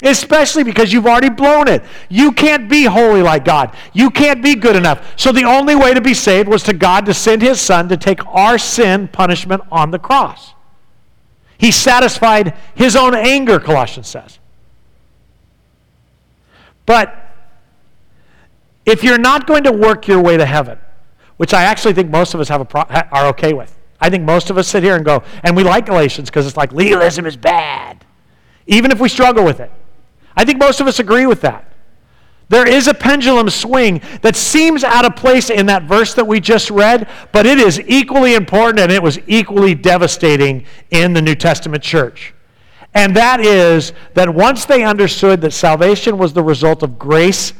especially 0.05 0.63
because 0.63 0.93
you've 0.93 1.07
already 1.07 1.29
blown 1.29 1.67
it. 1.67 1.83
You 2.09 2.31
can't 2.31 2.69
be 2.69 2.83
holy 2.83 3.21
like 3.21 3.43
God. 3.43 3.75
You 3.93 4.09
can't 4.09 4.43
be 4.43 4.55
good 4.55 4.75
enough. 4.75 5.13
So 5.19 5.31
the 5.31 5.43
only 5.43 5.75
way 5.75 5.93
to 5.93 6.01
be 6.01 6.13
saved 6.13 6.47
was 6.47 6.63
to 6.63 6.73
God 6.73 7.05
to 7.07 7.13
send 7.13 7.41
his 7.41 7.59
son 7.59 7.89
to 7.89 7.97
take 7.97 8.25
our 8.27 8.57
sin 8.57 9.07
punishment 9.07 9.61
on 9.71 9.91
the 9.91 9.99
cross. 9.99 10.53
He 11.57 11.71
satisfied 11.71 12.55
his 12.75 12.95
own 12.95 13.15
anger, 13.15 13.59
Colossians 13.59 14.07
says. 14.07 14.39
But 16.85 17.15
if 18.85 19.03
you're 19.03 19.17
not 19.17 19.47
going 19.47 19.63
to 19.63 19.71
work 19.71 20.07
your 20.07 20.21
way 20.21 20.37
to 20.37 20.45
heaven, 20.45 20.77
which 21.37 21.53
I 21.53 21.63
actually 21.63 21.93
think 21.93 22.11
most 22.11 22.33
of 22.33 22.39
us 22.39 22.47
have 22.49 22.61
a 22.61 22.65
pro- 22.65 22.83
are 22.83 23.27
okay 23.27 23.53
with, 23.53 23.75
I 23.99 24.09
think 24.09 24.23
most 24.23 24.49
of 24.49 24.57
us 24.57 24.67
sit 24.67 24.83
here 24.83 24.95
and 24.95 25.03
go, 25.03 25.23
and 25.43 25.55
we 25.55 25.63
like 25.63 25.87
Galatians 25.87 26.29
because 26.29 26.45
it's 26.45 26.57
like 26.57 26.71
legalism 26.71 27.25
is 27.25 27.35
bad, 27.35 28.05
even 28.67 28.91
if 28.91 28.99
we 28.99 29.09
struggle 29.09 29.43
with 29.43 29.59
it. 29.59 29.71
I 30.35 30.45
think 30.45 30.59
most 30.59 30.81
of 30.81 30.87
us 30.87 30.99
agree 30.99 31.25
with 31.25 31.41
that. 31.41 31.71
There 32.47 32.67
is 32.67 32.87
a 32.87 32.93
pendulum 32.93 33.49
swing 33.49 34.01
that 34.21 34.35
seems 34.35 34.83
out 34.83 35.05
of 35.05 35.15
place 35.15 35.49
in 35.49 35.65
that 35.65 35.83
verse 35.83 36.13
that 36.13 36.27
we 36.27 36.39
just 36.39 36.69
read, 36.69 37.09
but 37.31 37.45
it 37.45 37.57
is 37.57 37.81
equally 37.87 38.35
important 38.35 38.79
and 38.79 38.91
it 38.91 39.01
was 39.01 39.17
equally 39.25 39.73
devastating 39.73 40.65
in 40.91 41.13
the 41.13 41.21
New 41.21 41.35
Testament 41.35 41.81
church. 41.81 42.33
And 42.93 43.15
that 43.15 43.39
is 43.39 43.93
that 44.13 44.33
once 44.33 44.65
they 44.65 44.83
understood 44.83 45.41
that 45.41 45.51
salvation 45.51 46.17
was 46.17 46.33
the 46.33 46.43
result 46.43 46.83
of 46.83 46.99
grace, 46.99 47.53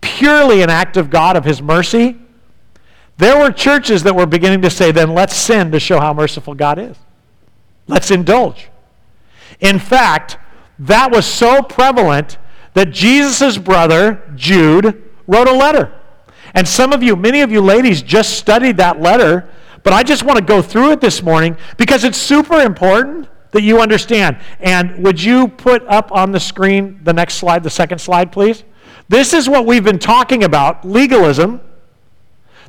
purely 0.00 0.62
an 0.62 0.70
act 0.70 0.96
of 0.96 1.08
God, 1.08 1.36
of 1.36 1.44
His 1.44 1.62
mercy, 1.62 2.16
there 3.16 3.38
were 3.38 3.50
churches 3.50 4.02
that 4.02 4.14
were 4.14 4.26
beginning 4.26 4.62
to 4.62 4.70
say, 4.70 4.92
then 4.92 5.14
let's 5.14 5.34
sin 5.34 5.72
to 5.72 5.80
show 5.80 5.98
how 6.00 6.12
merciful 6.12 6.54
God 6.54 6.78
is. 6.78 6.96
Let's 7.88 8.10
indulge. 8.10 8.68
In 9.60 9.78
fact, 9.78 10.38
that 10.82 11.12
was 11.12 11.26
so 11.26 11.62
prevalent 11.62 12.38
that 12.74 12.90
Jesus' 12.90 13.58
brother, 13.58 14.22
Jude, 14.34 15.10
wrote 15.26 15.48
a 15.48 15.52
letter. 15.52 15.92
And 16.54 16.66
some 16.66 16.92
of 16.92 17.02
you, 17.02 17.16
many 17.16 17.40
of 17.40 17.50
you 17.50 17.60
ladies, 17.60 18.02
just 18.02 18.36
studied 18.36 18.76
that 18.78 19.00
letter, 19.00 19.48
but 19.84 19.92
I 19.92 20.02
just 20.02 20.24
want 20.24 20.38
to 20.38 20.44
go 20.44 20.60
through 20.60 20.92
it 20.92 21.00
this 21.00 21.22
morning 21.22 21.56
because 21.76 22.04
it's 22.04 22.18
super 22.18 22.60
important 22.60 23.28
that 23.52 23.62
you 23.62 23.80
understand. 23.80 24.38
And 24.60 25.04
would 25.04 25.22
you 25.22 25.48
put 25.48 25.86
up 25.86 26.10
on 26.12 26.32
the 26.32 26.40
screen 26.40 27.00
the 27.04 27.12
next 27.12 27.34
slide, 27.34 27.62
the 27.62 27.70
second 27.70 27.98
slide, 27.98 28.32
please? 28.32 28.64
This 29.08 29.32
is 29.32 29.48
what 29.48 29.66
we've 29.66 29.84
been 29.84 29.98
talking 29.98 30.44
about 30.44 30.84
legalism. 30.84 31.60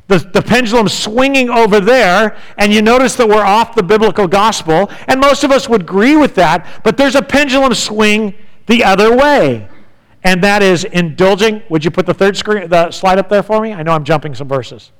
The, 0.06 0.18
the 0.18 0.42
pendulum 0.42 0.88
swinging 0.88 1.48
over 1.48 1.80
there, 1.80 2.36
and 2.58 2.72
you 2.72 2.82
notice 2.82 3.16
that 3.16 3.26
we're 3.26 3.44
off 3.44 3.74
the 3.74 3.82
biblical 3.82 4.28
gospel, 4.28 4.90
and 5.08 5.18
most 5.18 5.44
of 5.44 5.50
us 5.50 5.66
would 5.66 5.82
agree 5.82 6.14
with 6.14 6.34
that, 6.34 6.82
but 6.84 6.98
there's 6.98 7.14
a 7.14 7.22
pendulum 7.22 7.72
swing 7.72 8.34
the 8.66 8.84
other 8.84 9.16
way, 9.16 9.66
and 10.22 10.42
that 10.44 10.62
is 10.62 10.84
indulging. 10.84 11.62
Would 11.70 11.86
you 11.86 11.90
put 11.90 12.04
the 12.04 12.12
third 12.12 12.36
screen, 12.36 12.68
the 12.68 12.90
slide 12.90 13.18
up 13.18 13.30
there 13.30 13.42
for 13.42 13.62
me? 13.62 13.72
I 13.72 13.82
know 13.82 13.92
I'm 13.92 14.04
jumping 14.04 14.34
some 14.34 14.46
verses. 14.46 14.92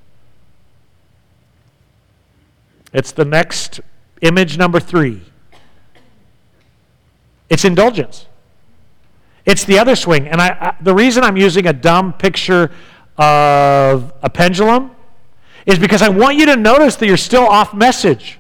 It's 2.95 3.13
the 3.13 3.25
next 3.27 3.81
image 4.23 4.57
number 4.57 4.81
three. 4.81 5.21
It's 7.51 7.65
indulgence. 7.65 8.27
It's 9.45 9.65
the 9.65 9.79
other 9.79 9.97
swing. 9.97 10.29
And 10.29 10.41
I, 10.41 10.49
I, 10.49 10.77
the 10.81 10.95
reason 10.95 11.25
I'm 11.25 11.37
using 11.37 11.67
a 11.67 11.73
dumb 11.73 12.15
picture 12.15 12.71
of 13.17 14.13
a 14.23 14.31
pendulum 14.31 14.91
is 15.67 15.79
because 15.79 16.03
I 16.03 16.09
want 16.09 16.37
you 16.37 16.47
to 16.47 16.57
notice 16.57 16.97
that 16.97 17.07
you're 17.07 17.17
still 17.17 17.47
off 17.47 17.73
message. 17.73 18.39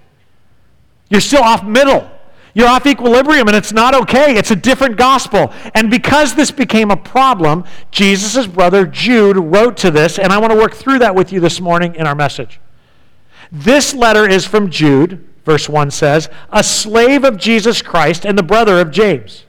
You're 1.09 1.21
still 1.21 1.43
off 1.43 1.65
middle. 1.65 2.11
You're 2.55 2.69
off 2.69 2.87
equilibrium, 2.87 3.49
and 3.49 3.57
it's 3.57 3.73
not 3.73 3.95
okay. 3.95 4.37
It's 4.37 4.53
a 4.53 4.57
different 4.57 4.97
gospel. 4.97 5.53
And 5.75 5.91
because 5.91 6.35
this 6.35 6.53
became 6.53 6.91
a 6.91 6.97
problem, 6.97 7.65
Jesus' 7.91 8.47
brother 8.47 8.87
Jude 8.87 9.37
wrote 9.37 9.77
to 9.79 9.91
this, 9.91 10.19
and 10.19 10.33
I 10.33 10.39
want 10.39 10.53
to 10.53 10.59
work 10.59 10.75
through 10.75 11.01
that 11.01 11.15
with 11.15 11.33
you 11.33 11.41
this 11.41 11.61
morning 11.61 11.97
in 11.97 12.07
our 12.07 12.15
message. 12.15 12.61
This 13.51 13.93
letter 13.93 14.29
is 14.29 14.47
from 14.47 14.71
Jude, 14.71 15.29
verse 15.45 15.69
1 15.69 15.91
says, 15.91 16.29
a 16.51 16.63
slave 16.63 17.25
of 17.25 17.37
Jesus 17.37 17.83
Christ 17.83 18.25
and 18.25 18.39
the 18.39 18.43
brother 18.43 18.81
of 18.81 18.91
James. 18.93 19.45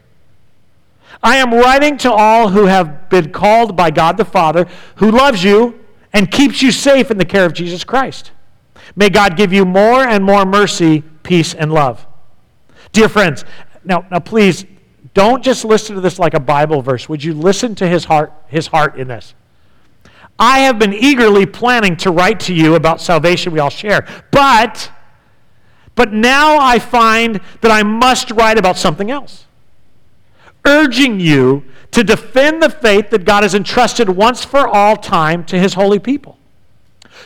I 1.25 1.37
am 1.37 1.51
writing 1.51 1.97
to 1.97 2.13
all 2.13 2.49
who 2.49 2.67
have 2.67 3.09
been 3.09 3.31
called 3.31 3.75
by 3.75 3.89
God 3.89 4.15
the 4.15 4.23
Father, 4.23 4.67
who 4.97 5.09
loves 5.09 5.43
you 5.43 5.83
and 6.13 6.29
keeps 6.29 6.61
you 6.61 6.71
safe 6.71 7.09
in 7.09 7.17
the 7.17 7.25
care 7.25 7.45
of 7.45 7.53
Jesus 7.53 7.83
Christ. 7.83 8.31
May 8.95 9.09
God 9.09 9.35
give 9.35 9.51
you 9.51 9.65
more 9.65 10.07
and 10.07 10.23
more 10.23 10.45
mercy, 10.45 11.01
peace, 11.23 11.55
and 11.55 11.73
love. 11.73 12.05
Dear 12.91 13.09
friends, 13.09 13.43
now, 13.83 14.05
now 14.11 14.19
please 14.19 14.65
don't 15.15 15.43
just 15.43 15.65
listen 15.65 15.95
to 15.95 16.01
this 16.01 16.19
like 16.19 16.35
a 16.35 16.39
Bible 16.39 16.83
verse. 16.83 17.09
Would 17.09 17.23
you 17.23 17.33
listen 17.33 17.73
to 17.75 17.87
his 17.87 18.05
heart, 18.05 18.31
his 18.47 18.67
heart 18.67 18.95
in 18.95 19.07
this? 19.07 19.33
I 20.37 20.59
have 20.59 20.77
been 20.77 20.93
eagerly 20.93 21.47
planning 21.47 21.97
to 21.97 22.11
write 22.11 22.39
to 22.41 22.53
you 22.53 22.75
about 22.75 23.01
salvation 23.01 23.51
we 23.51 23.59
all 23.59 23.69
share, 23.69 24.05
but 24.29 24.91
but 25.95 26.11
now 26.11 26.59
I 26.59 26.77
find 26.77 27.39
that 27.61 27.71
I 27.71 27.81
must 27.81 28.29
write 28.29 28.57
about 28.57 28.77
something 28.77 29.09
else, 29.09 29.44
urging 30.65 31.19
you 31.19 31.63
to 31.91 32.03
defend 32.03 32.61
the 32.61 32.69
faith 32.69 33.09
that 33.11 33.25
God 33.25 33.43
has 33.43 33.55
entrusted 33.55 34.09
once 34.09 34.43
for 34.43 34.67
all 34.67 34.95
time 34.95 35.43
to 35.45 35.59
his 35.59 35.73
holy 35.75 35.99
people. 35.99 36.37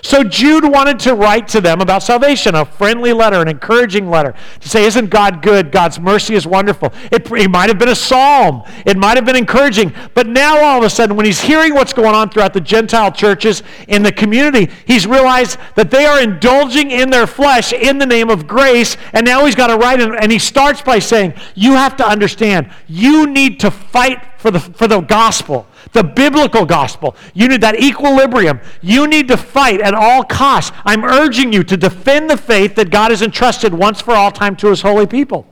So 0.01 0.23
Jude 0.23 0.63
wanted 0.63 0.99
to 1.01 1.13
write 1.13 1.47
to 1.49 1.61
them 1.61 1.81
about 1.81 2.03
salvation, 2.03 2.55
a 2.55 2.65
friendly 2.65 3.13
letter, 3.13 3.41
an 3.41 3.47
encouraging 3.47 4.09
letter, 4.09 4.33
to 4.59 4.69
say, 4.69 4.85
Isn't 4.85 5.09
God 5.09 5.41
good? 5.41 5.71
God's 5.71 5.99
mercy 5.99 6.35
is 6.35 6.47
wonderful. 6.47 6.93
It, 7.11 7.29
it 7.31 7.49
might 7.49 7.69
have 7.69 7.77
been 7.77 7.89
a 7.89 7.95
psalm, 7.95 8.63
it 8.85 8.97
might 8.97 9.17
have 9.17 9.25
been 9.25 9.35
encouraging, 9.35 9.93
but 10.13 10.27
now 10.27 10.63
all 10.63 10.79
of 10.79 10.83
a 10.83 10.89
sudden, 10.89 11.15
when 11.15 11.25
he's 11.25 11.41
hearing 11.41 11.73
what's 11.73 11.93
going 11.93 12.15
on 12.15 12.29
throughout 12.29 12.53
the 12.53 12.61
Gentile 12.61 13.11
churches 13.11 13.63
in 13.87 14.03
the 14.03 14.11
community, 14.11 14.69
he's 14.85 15.05
realized 15.05 15.57
that 15.75 15.91
they 15.91 16.05
are 16.05 16.21
indulging 16.21 16.91
in 16.91 17.09
their 17.09 17.27
flesh 17.27 17.73
in 17.73 17.97
the 17.97 18.05
name 18.05 18.29
of 18.29 18.47
grace, 18.47 18.97
and 19.13 19.25
now 19.25 19.45
he's 19.45 19.55
got 19.55 19.67
to 19.67 19.77
write, 19.77 19.99
and 19.99 20.31
he 20.31 20.39
starts 20.39 20.81
by 20.81 20.99
saying, 20.99 21.33
You 21.55 21.73
have 21.73 21.97
to 21.97 22.07
understand, 22.07 22.69
you 22.87 23.27
need 23.27 23.59
to 23.61 23.71
fight 23.71 24.23
for 24.37 24.51
the, 24.51 24.59
for 24.59 24.87
the 24.87 25.01
gospel 25.01 25.67
the 25.91 26.03
biblical 26.03 26.65
gospel. 26.65 27.15
You 27.33 27.47
need 27.47 27.61
that 27.61 27.79
equilibrium. 27.79 28.59
You 28.81 29.07
need 29.07 29.27
to 29.29 29.37
fight 29.37 29.81
at 29.81 29.93
all 29.93 30.23
costs. 30.23 30.75
I'm 30.85 31.03
urging 31.03 31.51
you 31.51 31.63
to 31.63 31.77
defend 31.77 32.29
the 32.29 32.37
faith 32.37 32.75
that 32.75 32.91
God 32.91 33.11
has 33.11 33.21
entrusted 33.21 33.73
once 33.73 34.01
for 34.01 34.13
all 34.13 34.31
time 34.31 34.55
to 34.57 34.67
his 34.67 34.81
holy 34.81 35.07
people. 35.07 35.47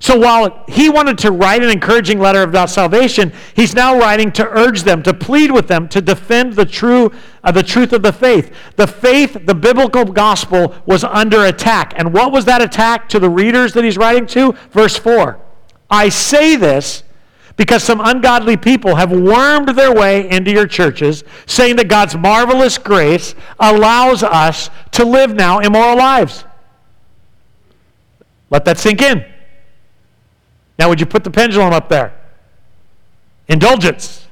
So 0.00 0.16
while 0.16 0.64
he 0.68 0.88
wanted 0.88 1.18
to 1.18 1.32
write 1.32 1.62
an 1.62 1.70
encouraging 1.70 2.20
letter 2.20 2.42
about 2.42 2.70
salvation, 2.70 3.32
he's 3.54 3.74
now 3.74 3.98
writing 3.98 4.30
to 4.32 4.48
urge 4.48 4.84
them, 4.84 5.02
to 5.02 5.12
plead 5.12 5.50
with 5.50 5.66
them, 5.66 5.88
to 5.88 6.00
defend 6.00 6.52
the 6.52 6.64
true 6.64 7.10
uh, 7.42 7.50
the 7.50 7.62
truth 7.62 7.92
of 7.92 8.02
the 8.02 8.12
faith. 8.12 8.54
The 8.76 8.86
faith, 8.86 9.36
the 9.44 9.54
biblical 9.54 10.04
gospel 10.04 10.74
was 10.86 11.02
under 11.02 11.46
attack. 11.46 11.94
And 11.96 12.12
what 12.12 12.30
was 12.30 12.44
that 12.44 12.62
attack 12.62 13.08
to 13.10 13.18
the 13.18 13.30
readers 13.30 13.72
that 13.72 13.84
he's 13.84 13.96
writing 13.96 14.26
to? 14.28 14.52
Verse 14.70 14.96
4. 14.96 15.40
I 15.90 16.10
say 16.10 16.56
this 16.56 17.02
because 17.58 17.82
some 17.82 18.00
ungodly 18.00 18.56
people 18.56 18.94
have 18.94 19.10
wormed 19.10 19.68
their 19.70 19.92
way 19.92 20.30
into 20.30 20.50
your 20.50 20.66
churches, 20.66 21.24
saying 21.44 21.76
that 21.76 21.88
God's 21.88 22.16
marvelous 22.16 22.78
grace 22.78 23.34
allows 23.58 24.22
us 24.22 24.70
to 24.92 25.04
live 25.04 25.34
now 25.34 25.58
immoral 25.58 25.98
lives. 25.98 26.44
Let 28.48 28.64
that 28.64 28.78
sink 28.78 29.02
in. 29.02 29.26
Now, 30.78 30.88
would 30.88 31.00
you 31.00 31.06
put 31.06 31.24
the 31.24 31.32
pendulum 31.32 31.72
up 31.72 31.88
there? 31.88 32.14
Indulgence. 33.48 34.28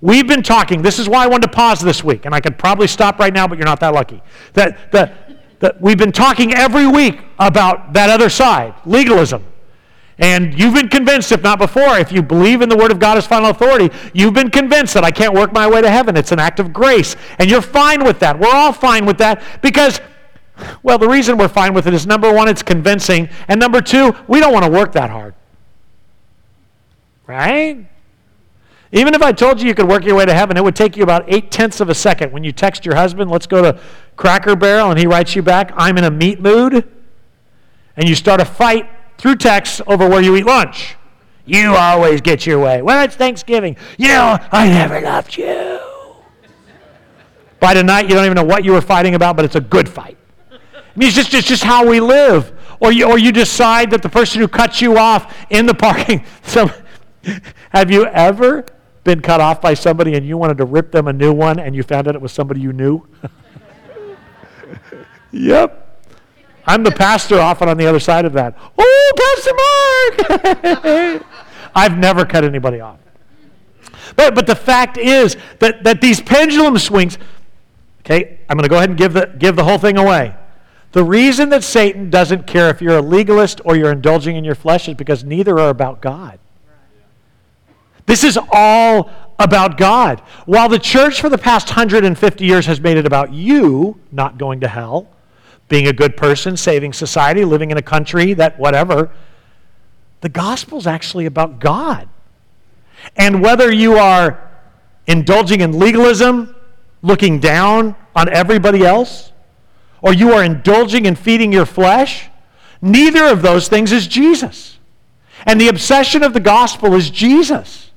We've 0.00 0.26
been 0.26 0.42
talking, 0.42 0.82
this 0.82 0.98
is 0.98 1.08
why 1.08 1.22
I 1.22 1.28
wanted 1.28 1.46
to 1.46 1.52
pause 1.52 1.80
this 1.80 2.02
week, 2.02 2.26
and 2.26 2.34
I 2.34 2.40
could 2.40 2.58
probably 2.58 2.88
stop 2.88 3.20
right 3.20 3.32
now, 3.32 3.46
but 3.46 3.56
you're 3.56 3.66
not 3.66 3.78
that 3.80 3.94
lucky. 3.94 4.20
That, 4.54 4.90
that, 4.90 5.60
that 5.60 5.80
we've 5.80 5.96
been 5.96 6.10
talking 6.10 6.52
every 6.52 6.88
week 6.88 7.20
about 7.38 7.92
that 7.92 8.10
other 8.10 8.28
side, 8.28 8.74
legalism. 8.84 9.44
And 10.22 10.56
you've 10.56 10.72
been 10.72 10.88
convinced, 10.88 11.32
if 11.32 11.42
not 11.42 11.58
before, 11.58 11.98
if 11.98 12.12
you 12.12 12.22
believe 12.22 12.62
in 12.62 12.68
the 12.68 12.76
Word 12.76 12.92
of 12.92 13.00
God 13.00 13.18
as 13.18 13.26
final 13.26 13.50
authority, 13.50 13.90
you've 14.14 14.34
been 14.34 14.50
convinced 14.50 14.94
that 14.94 15.02
I 15.02 15.10
can't 15.10 15.34
work 15.34 15.52
my 15.52 15.68
way 15.68 15.82
to 15.82 15.90
heaven. 15.90 16.16
It's 16.16 16.30
an 16.30 16.38
act 16.38 16.60
of 16.60 16.72
grace. 16.72 17.16
And 17.40 17.50
you're 17.50 17.60
fine 17.60 18.04
with 18.04 18.20
that. 18.20 18.38
We're 18.38 18.54
all 18.54 18.72
fine 18.72 19.04
with 19.04 19.18
that 19.18 19.42
because, 19.62 20.00
well, 20.84 20.96
the 20.96 21.08
reason 21.08 21.38
we're 21.38 21.48
fine 21.48 21.74
with 21.74 21.88
it 21.88 21.92
is 21.92 22.06
number 22.06 22.32
one, 22.32 22.46
it's 22.46 22.62
convincing. 22.62 23.30
And 23.48 23.58
number 23.58 23.80
two, 23.80 24.14
we 24.28 24.38
don't 24.38 24.52
want 24.52 24.64
to 24.64 24.70
work 24.70 24.92
that 24.92 25.10
hard. 25.10 25.34
Right? 27.26 27.84
Even 28.92 29.14
if 29.14 29.22
I 29.22 29.32
told 29.32 29.60
you 29.60 29.66
you 29.66 29.74
could 29.74 29.88
work 29.88 30.04
your 30.04 30.14
way 30.14 30.24
to 30.24 30.34
heaven, 30.34 30.56
it 30.56 30.62
would 30.62 30.76
take 30.76 30.96
you 30.96 31.02
about 31.02 31.24
eight 31.26 31.50
tenths 31.50 31.80
of 31.80 31.88
a 31.88 31.94
second 31.94 32.30
when 32.30 32.44
you 32.44 32.52
text 32.52 32.86
your 32.86 32.94
husband, 32.94 33.28
let's 33.28 33.48
go 33.48 33.60
to 33.60 33.80
Cracker 34.14 34.54
Barrel, 34.54 34.90
and 34.90 35.00
he 35.00 35.08
writes 35.08 35.34
you 35.34 35.42
back, 35.42 35.72
I'm 35.74 35.98
in 35.98 36.04
a 36.04 36.12
meat 36.12 36.40
mood, 36.40 36.88
and 37.96 38.08
you 38.08 38.14
start 38.14 38.40
a 38.40 38.44
fight 38.44 38.88
through 39.22 39.36
text 39.36 39.80
over 39.86 40.08
where 40.08 40.20
you 40.20 40.34
eat 40.34 40.44
lunch. 40.44 40.96
You 41.46 41.76
always 41.76 42.20
get 42.20 42.44
your 42.44 42.58
way. 42.58 42.82
Well, 42.82 43.04
it's 43.04 43.14
Thanksgiving. 43.14 43.76
You 43.96 44.08
know, 44.08 44.36
I 44.50 44.68
never 44.68 45.00
loved 45.00 45.36
you. 45.36 45.78
By 47.60 47.74
tonight, 47.74 48.08
you 48.08 48.16
don't 48.16 48.24
even 48.24 48.34
know 48.34 48.42
what 48.42 48.64
you 48.64 48.72
were 48.72 48.80
fighting 48.80 49.14
about, 49.14 49.36
but 49.36 49.44
it's 49.44 49.54
a 49.54 49.60
good 49.60 49.88
fight. 49.88 50.18
I 50.50 50.58
mean, 50.96 51.06
it's 51.06 51.14
just, 51.14 51.32
it's 51.34 51.46
just 51.46 51.62
how 51.62 51.86
we 51.86 52.00
live. 52.00 52.52
Or 52.80 52.90
you, 52.90 53.08
or 53.08 53.16
you 53.16 53.30
decide 53.30 53.92
that 53.92 54.02
the 54.02 54.08
person 54.08 54.40
who 54.40 54.48
cuts 54.48 54.82
you 54.82 54.98
off 54.98 55.32
in 55.50 55.66
the 55.66 55.74
parking, 55.74 56.24
so 56.42 56.68
have 57.70 57.92
you 57.92 58.06
ever 58.06 58.66
been 59.04 59.20
cut 59.20 59.40
off 59.40 59.60
by 59.60 59.74
somebody 59.74 60.14
and 60.14 60.26
you 60.26 60.36
wanted 60.36 60.58
to 60.58 60.64
rip 60.64 60.90
them 60.90 61.06
a 61.06 61.12
new 61.12 61.32
one 61.32 61.60
and 61.60 61.76
you 61.76 61.84
found 61.84 62.08
out 62.08 62.16
it 62.16 62.20
was 62.20 62.32
somebody 62.32 62.60
you 62.60 62.72
knew? 62.72 63.06
yep. 65.30 65.81
I'm 66.66 66.82
the 66.82 66.92
pastor 66.92 67.40
often 67.40 67.68
on 67.68 67.76
the 67.76 67.86
other 67.86 68.00
side 68.00 68.24
of 68.24 68.32
that. 68.34 68.56
Oh, 68.78 69.12
Pastor 70.20 70.60
Mark! 70.80 71.24
I've 71.74 71.98
never 71.98 72.24
cut 72.24 72.44
anybody 72.44 72.80
off. 72.80 72.98
But, 74.14 74.34
but 74.34 74.46
the 74.46 74.54
fact 74.54 74.98
is 74.98 75.36
that, 75.58 75.84
that 75.84 76.00
these 76.00 76.20
pendulum 76.20 76.78
swings, 76.78 77.18
okay, 78.00 78.38
I'm 78.48 78.56
going 78.56 78.64
to 78.64 78.68
go 78.68 78.76
ahead 78.76 78.90
and 78.90 78.98
give 78.98 79.12
the, 79.14 79.34
give 79.38 79.56
the 79.56 79.64
whole 79.64 79.78
thing 79.78 79.96
away. 79.96 80.34
The 80.92 81.02
reason 81.02 81.48
that 81.48 81.64
Satan 81.64 82.10
doesn't 82.10 82.46
care 82.46 82.68
if 82.68 82.82
you're 82.82 82.98
a 82.98 83.02
legalist 83.02 83.62
or 83.64 83.76
you're 83.76 83.92
indulging 83.92 84.36
in 84.36 84.44
your 84.44 84.54
flesh 84.54 84.88
is 84.88 84.94
because 84.94 85.24
neither 85.24 85.58
are 85.58 85.70
about 85.70 86.02
God. 86.02 86.38
This 88.04 88.24
is 88.24 88.38
all 88.52 89.10
about 89.38 89.78
God. 89.78 90.20
While 90.44 90.68
the 90.68 90.78
church 90.78 91.20
for 91.20 91.30
the 91.30 91.38
past 91.38 91.68
150 91.68 92.44
years 92.44 92.66
has 92.66 92.80
made 92.80 92.98
it 92.98 93.06
about 93.06 93.32
you 93.32 93.98
not 94.10 94.36
going 94.36 94.60
to 94.60 94.68
hell, 94.68 95.08
being 95.72 95.88
a 95.88 95.92
good 95.94 96.18
person, 96.18 96.54
saving 96.54 96.92
society, 96.92 97.46
living 97.46 97.70
in 97.70 97.78
a 97.78 97.82
country 97.82 98.34
that 98.34 98.58
whatever, 98.58 99.10
the 100.20 100.28
gospel 100.28 100.76
is 100.76 100.86
actually 100.86 101.24
about 101.24 101.60
God. 101.60 102.10
And 103.16 103.40
whether 103.40 103.72
you 103.72 103.94
are 103.94 104.50
indulging 105.06 105.62
in 105.62 105.78
legalism, 105.78 106.54
looking 107.00 107.40
down 107.40 107.96
on 108.14 108.28
everybody 108.28 108.84
else, 108.84 109.32
or 110.02 110.12
you 110.12 110.34
are 110.34 110.44
indulging 110.44 111.06
in 111.06 111.16
feeding 111.16 111.54
your 111.54 111.64
flesh, 111.64 112.28
neither 112.82 113.24
of 113.24 113.40
those 113.40 113.66
things 113.68 113.92
is 113.92 114.06
Jesus. 114.06 114.78
And 115.46 115.58
the 115.58 115.68
obsession 115.68 116.22
of 116.22 116.34
the 116.34 116.40
gospel 116.40 116.92
is 116.92 117.08
Jesus. 117.08 117.90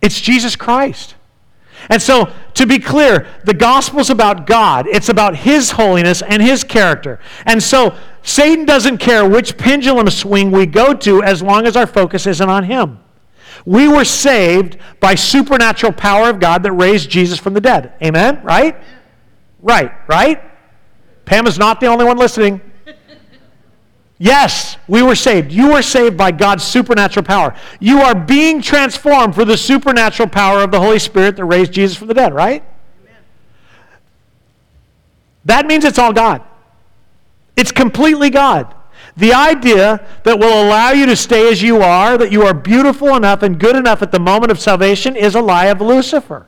It's 0.00 0.18
Jesus 0.18 0.56
Christ. 0.56 1.16
And 1.88 2.00
so, 2.00 2.32
to 2.54 2.66
be 2.66 2.78
clear, 2.78 3.26
the 3.44 3.54
gospel's 3.54 4.10
about 4.10 4.46
God. 4.46 4.86
It's 4.86 5.08
about 5.08 5.36
His 5.36 5.70
holiness 5.72 6.22
and 6.22 6.42
His 6.42 6.62
character. 6.62 7.18
And 7.46 7.62
so, 7.62 7.96
Satan 8.22 8.64
doesn't 8.66 8.98
care 8.98 9.28
which 9.28 9.56
pendulum 9.56 10.08
swing 10.10 10.50
we 10.50 10.66
go 10.66 10.94
to 10.94 11.22
as 11.22 11.42
long 11.42 11.66
as 11.66 11.76
our 11.76 11.86
focus 11.86 12.26
isn't 12.26 12.48
on 12.48 12.64
Him. 12.64 13.00
We 13.64 13.88
were 13.88 14.04
saved 14.04 14.78
by 15.00 15.14
supernatural 15.14 15.92
power 15.92 16.30
of 16.30 16.40
God 16.40 16.62
that 16.62 16.72
raised 16.72 17.10
Jesus 17.10 17.38
from 17.38 17.54
the 17.54 17.60
dead. 17.60 17.94
Amen? 18.02 18.42
Right? 18.42 18.76
Right, 19.60 19.92
right? 20.08 20.42
Pam 21.24 21.46
is 21.46 21.58
not 21.58 21.80
the 21.80 21.86
only 21.86 22.04
one 22.04 22.16
listening. 22.16 22.60
Yes, 24.22 24.76
we 24.86 25.02
were 25.02 25.14
saved. 25.14 25.50
You 25.50 25.72
were 25.72 25.80
saved 25.80 26.18
by 26.18 26.30
God's 26.30 26.62
supernatural 26.62 27.24
power. 27.24 27.56
You 27.80 28.00
are 28.00 28.14
being 28.14 28.60
transformed 28.60 29.34
for 29.34 29.46
the 29.46 29.56
supernatural 29.56 30.28
power 30.28 30.60
of 30.60 30.70
the 30.70 30.78
Holy 30.78 30.98
Spirit 30.98 31.36
that 31.36 31.46
raised 31.46 31.72
Jesus 31.72 31.96
from 31.96 32.08
the 32.08 32.12
dead, 32.12 32.34
right? 32.34 32.62
Amen. 33.02 33.22
That 35.46 35.64
means 35.64 35.86
it's 35.86 35.98
all 35.98 36.12
God. 36.12 36.42
It's 37.56 37.72
completely 37.72 38.28
God. 38.28 38.74
The 39.16 39.32
idea 39.32 40.06
that 40.24 40.38
will 40.38 40.66
allow 40.66 40.90
you 40.90 41.06
to 41.06 41.16
stay 41.16 41.50
as 41.50 41.62
you 41.62 41.80
are, 41.80 42.18
that 42.18 42.30
you 42.30 42.42
are 42.42 42.52
beautiful 42.52 43.16
enough 43.16 43.42
and 43.42 43.58
good 43.58 43.74
enough 43.74 44.02
at 44.02 44.12
the 44.12 44.20
moment 44.20 44.52
of 44.52 44.60
salvation, 44.60 45.16
is 45.16 45.34
a 45.34 45.40
lie 45.40 45.66
of 45.66 45.80
Lucifer. 45.80 46.46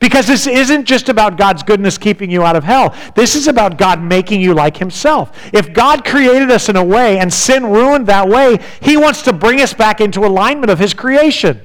Because 0.00 0.26
this 0.26 0.46
isn't 0.46 0.84
just 0.84 1.08
about 1.08 1.36
God's 1.36 1.62
goodness 1.62 1.98
keeping 1.98 2.30
you 2.30 2.42
out 2.42 2.56
of 2.56 2.64
hell. 2.64 2.94
This 3.14 3.34
is 3.34 3.48
about 3.48 3.78
God 3.78 4.02
making 4.02 4.40
you 4.40 4.54
like 4.54 4.76
Himself. 4.76 5.36
If 5.52 5.72
God 5.72 6.04
created 6.04 6.50
us 6.50 6.68
in 6.68 6.76
a 6.76 6.84
way 6.84 7.18
and 7.18 7.32
sin 7.32 7.66
ruined 7.66 8.06
that 8.06 8.28
way, 8.28 8.58
He 8.80 8.96
wants 8.96 9.22
to 9.22 9.32
bring 9.32 9.60
us 9.60 9.74
back 9.74 10.00
into 10.00 10.20
alignment 10.20 10.70
of 10.70 10.78
His 10.78 10.94
creation. 10.94 11.60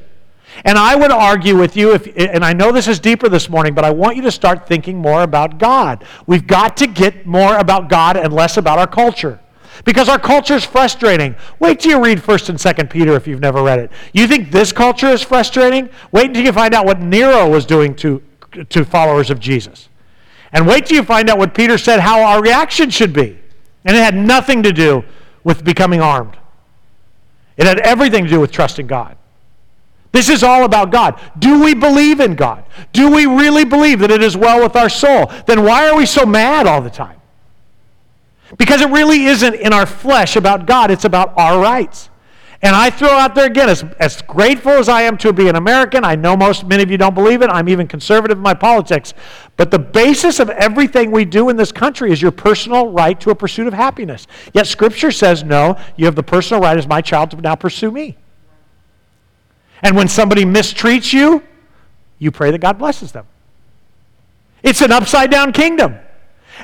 And 0.65 0.77
I 0.77 0.95
would 0.95 1.11
argue 1.11 1.57
with 1.57 1.77
you, 1.77 1.93
if, 1.93 2.07
and 2.17 2.43
I 2.43 2.53
know 2.53 2.71
this 2.71 2.87
is 2.87 2.99
deeper 2.99 3.29
this 3.29 3.49
morning, 3.49 3.75
but 3.75 3.85
I 3.85 3.91
want 3.91 4.15
you 4.15 4.23
to 4.23 4.31
start 4.31 4.67
thinking 4.67 4.97
more 4.97 5.21
about 5.21 5.59
God. 5.59 6.03
We've 6.25 6.47
got 6.47 6.77
to 6.77 6.87
get 6.87 7.25
more 7.27 7.57
about 7.57 7.89
God 7.89 8.17
and 8.17 8.33
less 8.33 8.57
about 8.57 8.79
our 8.79 8.87
culture. 8.87 9.39
Because 9.85 10.09
our 10.09 10.19
culture 10.19 10.55
is 10.55 10.63
frustrating. 10.63 11.35
Wait 11.59 11.79
till 11.79 11.91
you 11.91 12.03
read 12.03 12.19
1st 12.19 12.49
and 12.49 12.57
2nd 12.57 12.89
Peter 12.89 13.15
if 13.15 13.27
you've 13.27 13.39
never 13.39 13.63
read 13.63 13.79
it. 13.79 13.91
You 14.13 14.27
think 14.27 14.51
this 14.51 14.71
culture 14.71 15.07
is 15.07 15.21
frustrating? 15.21 15.89
Wait 16.11 16.27
until 16.27 16.43
you 16.43 16.51
find 16.51 16.73
out 16.73 16.85
what 16.85 16.99
Nero 16.99 17.49
was 17.49 17.65
doing 17.65 17.95
to, 17.95 18.21
to 18.69 18.85
followers 18.85 19.29
of 19.29 19.39
Jesus. 19.39 19.89
And 20.53 20.65
wait 20.65 20.85
till 20.85 20.97
you 20.97 21.03
find 21.03 21.29
out 21.29 21.37
what 21.37 21.53
Peter 21.53 21.77
said 21.77 21.99
how 21.99 22.21
our 22.21 22.41
reaction 22.41 22.89
should 22.89 23.13
be. 23.13 23.37
And 23.85 23.95
it 23.95 23.99
had 23.99 24.15
nothing 24.15 24.63
to 24.63 24.71
do 24.71 25.03
with 25.43 25.63
becoming 25.63 26.01
armed. 26.01 26.37
It 27.57 27.65
had 27.65 27.79
everything 27.79 28.23
to 28.25 28.29
do 28.29 28.39
with 28.39 28.51
trusting 28.51 28.87
God. 28.87 29.17
This 30.11 30.29
is 30.29 30.43
all 30.43 30.63
about 30.63 30.91
God. 30.91 31.19
Do 31.37 31.61
we 31.63 31.73
believe 31.73 32.19
in 32.19 32.35
God? 32.35 32.63
Do 32.93 33.11
we 33.11 33.25
really 33.25 33.65
believe 33.65 33.99
that 33.99 34.11
it 34.11 34.23
is 34.23 34.37
well 34.37 34.61
with 34.61 34.75
our 34.75 34.89
soul? 34.89 35.31
Then 35.45 35.63
why 35.63 35.89
are 35.89 35.95
we 35.95 36.05
so 36.05 36.25
mad 36.25 36.65
all 36.65 36.81
the 36.81 36.89
time? 36.89 37.16
Because 38.57 38.81
it 38.81 38.89
really 38.89 39.25
isn't 39.25 39.55
in 39.55 39.73
our 39.73 39.85
flesh 39.85 40.35
about 40.35 40.65
God, 40.65 40.89
it's 40.91 41.05
about 41.05 41.37
our 41.37 41.59
rights. 41.59 42.09
And 42.61 42.75
I 42.75 42.89
throw 42.89 43.09
out 43.09 43.35
there 43.35 43.45
again, 43.45 43.69
as, 43.69 43.83
as 43.99 44.21
grateful 44.23 44.71
as 44.71 44.89
I 44.89 45.03
am 45.03 45.15
to 45.19 45.31
be 45.31 45.47
an 45.47 45.55
American, 45.55 46.03
I 46.03 46.15
know 46.15 46.35
most 46.35 46.65
many 46.65 46.81
of 46.81 46.89
you 46.89 46.97
don't 46.97 47.13
believe 47.13 47.43
it. 47.43 47.51
I'm 47.51 47.69
even 47.69 47.87
conservative 47.87 48.37
in 48.37 48.43
my 48.43 48.55
politics. 48.55 49.13
But 49.57 49.69
the 49.69 49.77
basis 49.77 50.39
of 50.39 50.49
everything 50.49 51.11
we 51.11 51.23
do 51.23 51.49
in 51.49 51.55
this 51.55 51.71
country 51.71 52.11
is 52.11 52.19
your 52.19 52.31
personal 52.31 52.89
right 52.89 53.19
to 53.19 53.29
a 53.29 53.35
pursuit 53.35 53.67
of 53.67 53.73
happiness. 53.73 54.25
Yet 54.53 54.65
Scripture 54.65 55.11
says, 55.11 55.43
no, 55.43 55.77
you 55.97 56.05
have 56.05 56.15
the 56.15 56.23
personal 56.23 56.63
right 56.63 56.77
as 56.77 56.87
my 56.87 56.99
child 56.99 57.29
to 57.31 57.37
now 57.37 57.55
pursue 57.55 57.91
me. 57.91 58.17
And 59.83 59.95
when 59.95 60.07
somebody 60.07 60.43
mistreats 60.43 61.13
you, 61.13 61.43
you 62.17 62.31
pray 62.31 62.49
that 62.49 62.59
God 62.59 62.79
blesses 62.79 63.11
them. 63.11 63.27
It's 64.63 64.81
an 64.81 64.91
upside 64.91 65.29
down 65.29 65.51
kingdom. 65.51 65.99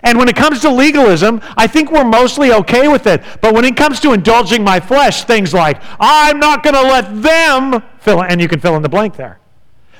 And 0.04 0.18
when 0.18 0.28
it 0.28 0.36
comes 0.36 0.60
to 0.62 0.70
legalism, 0.70 1.42
I 1.56 1.68
think 1.68 1.92
we're 1.92 2.04
mostly 2.04 2.52
okay 2.52 2.88
with 2.88 3.08
it. 3.08 3.24
But 3.42 3.54
when 3.54 3.66
it 3.66 3.78
comes 3.78 4.00
to 4.02 4.14
indulging 4.14 4.64
my 4.64 4.80
flesh, 4.80 5.24
things 5.24 5.54
like, 5.54 5.82
I'm 6.00 6.40
not 6.40 6.62
going 6.64 6.76
to 6.76 6.82
let 6.82 7.22
them 7.22 7.82
fill 8.00 8.24
and 8.24 8.42
you 8.42 8.48
can 8.48 8.60
fill 8.60 8.76
in 8.76 8.82
the 8.82 8.90
blank 8.90 9.16
there. 9.16 9.40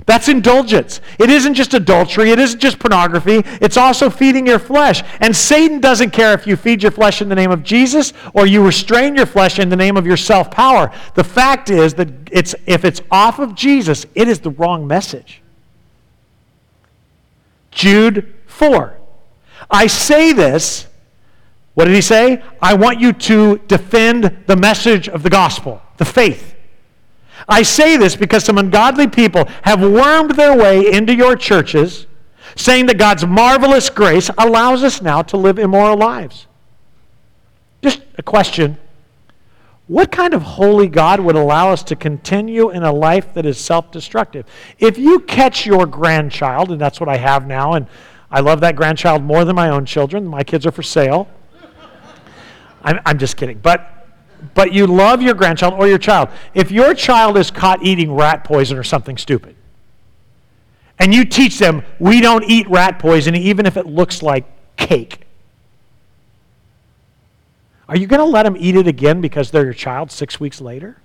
That's 0.06 0.28
indulgence. 0.28 1.00
It 1.18 1.30
isn't 1.30 1.54
just 1.54 1.74
adultery, 1.74 2.32
it 2.32 2.40
isn't 2.40 2.60
just 2.60 2.80
pornography, 2.80 3.42
it's 3.62 3.78
also 3.78 4.10
feeding 4.10 4.46
your 4.46 4.60
flesh. 4.60 5.02
And 5.22 5.34
Satan 5.34 5.80
doesn't 5.80 6.12
care 6.12 6.34
if 6.34 6.46
you 6.46 6.58
feed 6.58 6.84
your 6.84 6.92
flesh 6.92 7.22
in 7.22 7.30
the 7.30 7.36
name 7.36 7.52
of 7.52 7.64
Jesus 7.64 8.12
or 8.34 8.46
you 8.46 8.66
restrain 8.66 9.16
your 9.16 9.26
flesh 9.26 9.60
in 9.60 9.70
the 9.70 9.76
name 9.76 9.96
of 9.96 10.06
your 10.06 10.18
self 10.18 10.52
power. 10.52 10.92
The 11.14 11.24
fact 11.24 11.70
is 11.70 11.94
that 11.94 12.10
it's, 12.32 12.54
if 12.66 12.84
it's 12.84 13.02
off 13.12 13.40
of 13.40 13.56
Jesus, 13.56 14.06
it 14.16 14.28
is 14.28 14.40
the 14.40 14.50
wrong 14.50 14.86
message. 14.86 15.42
Jude 17.72 18.34
4. 18.48 19.00
I 19.70 19.88
say 19.88 20.34
this, 20.34 20.88
what 21.74 21.86
did 21.86 21.96
he 21.96 22.02
say? 22.02 22.44
I 22.62 22.74
want 22.76 23.00
you 23.00 23.14
to 23.14 23.58
defend 23.68 24.44
the 24.46 24.56
message 24.56 25.10
of 25.10 25.24
the 25.24 25.30
gospel, 25.30 25.82
the 25.98 26.06
faith. 26.06 26.56
I 27.48 27.64
say 27.64 27.98
this 27.98 28.16
because 28.16 28.44
some 28.44 28.58
ungodly 28.58 29.08
people 29.08 29.46
have 29.64 29.82
wormed 29.82 30.32
their 30.32 30.56
way 30.56 30.92
into 30.92 31.16
your 31.16 31.36
churches, 31.36 32.06
saying 32.56 32.86
that 32.86 32.98
God's 32.98 33.26
marvelous 33.26 33.90
grace 33.90 34.30
allows 34.38 34.84
us 34.84 35.02
now 35.02 35.22
to 35.24 35.38
live 35.38 35.58
immoral 35.58 35.98
lives. 35.98 36.48
Just 37.82 38.02
a 38.18 38.24
question. 38.24 38.78
What 39.88 40.12
kind 40.12 40.34
of 40.34 40.42
holy 40.42 40.88
God 40.88 41.20
would 41.20 41.36
allow 41.36 41.72
us 41.72 41.84
to 41.84 41.96
continue 41.96 42.70
in 42.70 42.84
a 42.84 42.92
life 42.92 43.34
that 43.34 43.46
is 43.46 43.58
self 43.58 43.92
destructive? 43.92 44.46
If 44.80 44.98
you 44.98 45.20
catch 45.20 45.66
your 45.66 45.86
grandchild, 45.86 46.72
and 46.72 46.80
that's 46.80 47.00
what 47.00 47.10
I 47.10 47.18
have 47.18 47.46
now, 47.46 47.74
and 47.74 47.88
I 48.34 48.40
love 48.40 48.62
that 48.62 48.76
grandchild 48.76 49.24
more 49.24 49.46
than 49.46 49.56
my 49.56 49.70
own 49.70 49.86
children. 49.86 50.26
My 50.26 50.44
kids 50.44 50.66
are 50.66 50.72
for 50.72 50.82
sale. 50.82 51.30
I'm, 52.82 53.00
I'm 53.06 53.20
just 53.20 53.38
kidding. 53.38 53.60
But, 53.60 54.08
but 54.56 54.74
you 54.74 54.88
love 54.88 55.22
your 55.22 55.36
grandchild 55.36 55.76
or 55.76 55.88
your 55.88 56.00
child. 56.00 56.30
If 56.56 56.72
your 56.72 56.96
child 56.96 57.38
is 57.38 57.52
caught 57.52 57.84
eating 57.84 58.12
rat 58.12 58.44
poison 58.44 58.76
or 58.78 58.84
something 58.84 59.18
stupid, 59.18 59.56
and 60.98 61.14
you 61.14 61.26
teach 61.26 61.60
them, 61.60 61.84
we 62.00 62.22
don't 62.22 62.44
eat 62.46 62.68
rat 62.70 62.98
poison 62.98 63.36
even 63.36 63.68
if 63.68 63.78
it 63.78 63.86
looks 63.86 64.24
like 64.24 64.46
cake. 64.78 65.20
Are 67.88 67.98
you 67.98 68.08
going 68.08 68.20
to 68.20 68.26
let 68.26 68.44
them 68.44 68.56
eat 68.58 68.76
it 68.76 68.88
again 68.88 69.22
because 69.22 69.52
they're 69.52 69.66
your 69.66 69.74
child 69.74 70.12
six 70.12 70.40
weeks 70.40 70.60
later? 70.60 70.98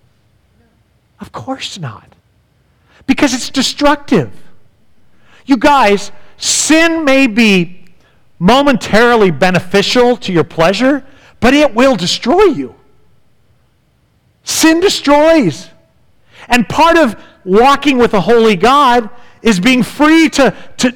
Of 1.21 1.31
course 1.33 1.79
not. 1.79 2.15
because 3.07 3.35
it's 3.35 3.51
destructive. 3.51 4.31
You 5.47 5.57
guys, 5.57 6.13
sin 6.39 7.05
may 7.05 7.27
be 7.27 7.85
momentarily 8.39 9.31
beneficial 9.31 10.17
to 10.17 10.33
your 10.33 10.45
pleasure, 10.45 11.05
but 11.41 11.55
it 11.55 11.75
will 11.75 11.97
destroy 11.97 12.45
you. 12.45 12.75
Sin 14.45 14.81
destroys. 14.81 15.69
And 16.49 16.69
part 16.69 16.97
of 16.97 17.23
walking 17.45 17.99
with 17.99 18.15
a 18.15 18.21
holy 18.21 18.57
God 18.57 19.11
is 19.43 19.61
being 19.61 19.83
free 19.83 20.29
to, 20.31 20.55
to, 20.79 20.95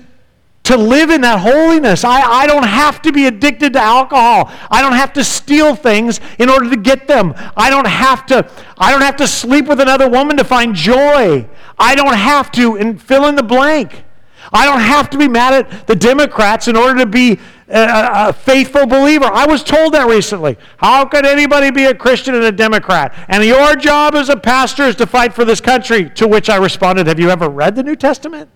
to 0.64 0.76
live 0.76 1.11
in 1.11 1.20
that 1.22 1.40
holiness. 1.40 2.05
I, 2.05 2.22
I 2.22 2.47
don't 2.47 2.66
have 2.66 3.03
to 3.03 3.12
be 3.12 3.26
addicted 3.26 3.74
to 3.74 3.80
alcohol. 3.80 4.51
I 4.70 4.80
don't 4.80 4.95
have 4.95 5.12
to 5.14 5.24
steal 5.24 5.74
things 5.74 6.20
in 6.38 6.49
order 6.49 6.70
to 6.70 6.76
get 6.76 7.07
them. 7.07 7.34
I 7.57 7.70
don't 7.70 7.86
have 7.86 8.26
to, 8.26 8.49
I 8.78 8.90
don't 8.90 9.03
have 9.03 9.16
to 9.16 9.26
sleep 9.26 9.66
with 9.66 9.80
another 9.80 10.09
woman 10.09 10.36
to 10.38 10.45
find 10.45 10.74
joy. 10.74 11.49
I 11.78 11.95
don't 11.95 12.14
have 12.14 12.51
to 12.53 12.76
and 12.76 13.01
fill 13.01 13.26
in 13.26 13.34
the 13.34 13.43
blank. 13.43 14.05
I 14.53 14.64
don't 14.64 14.80
have 14.80 15.11
to 15.11 15.18
be 15.18 15.28
mad 15.28 15.55
at 15.55 15.86
the 15.86 15.95
Democrats 15.95 16.68
in 16.68 16.76
order 16.76 17.01
to 17.01 17.07
be 17.07 17.38
a, 17.68 18.28
a, 18.28 18.32
faithful 18.32 18.86
believer. 18.86 19.24
I 19.24 19.47
was 19.47 19.62
told 19.62 19.95
that 19.95 20.07
recently. 20.07 20.59
How 20.76 21.05
could 21.05 21.24
anybody 21.24 21.70
be 21.70 21.84
a 21.84 21.95
Christian 21.95 22.34
and 22.34 22.45
a 22.45 22.53
Democrat? 22.53 23.14
And 23.28 23.45
your 23.45 23.76
job 23.76 24.14
as 24.14 24.28
a 24.28 24.36
pastor 24.36 24.84
is 24.84 24.97
to 24.97 25.07
fight 25.07 25.32
for 25.32 25.45
this 25.45 25.61
country. 25.61 26.11
To 26.11 26.28
which 26.28 26.51
I 26.51 26.57
responded, 26.57 27.07
Have 27.07 27.18
you 27.18 27.30
ever 27.30 27.49
read 27.49 27.76
the 27.76 27.82
New 27.82 27.97
Testament? 27.97 28.51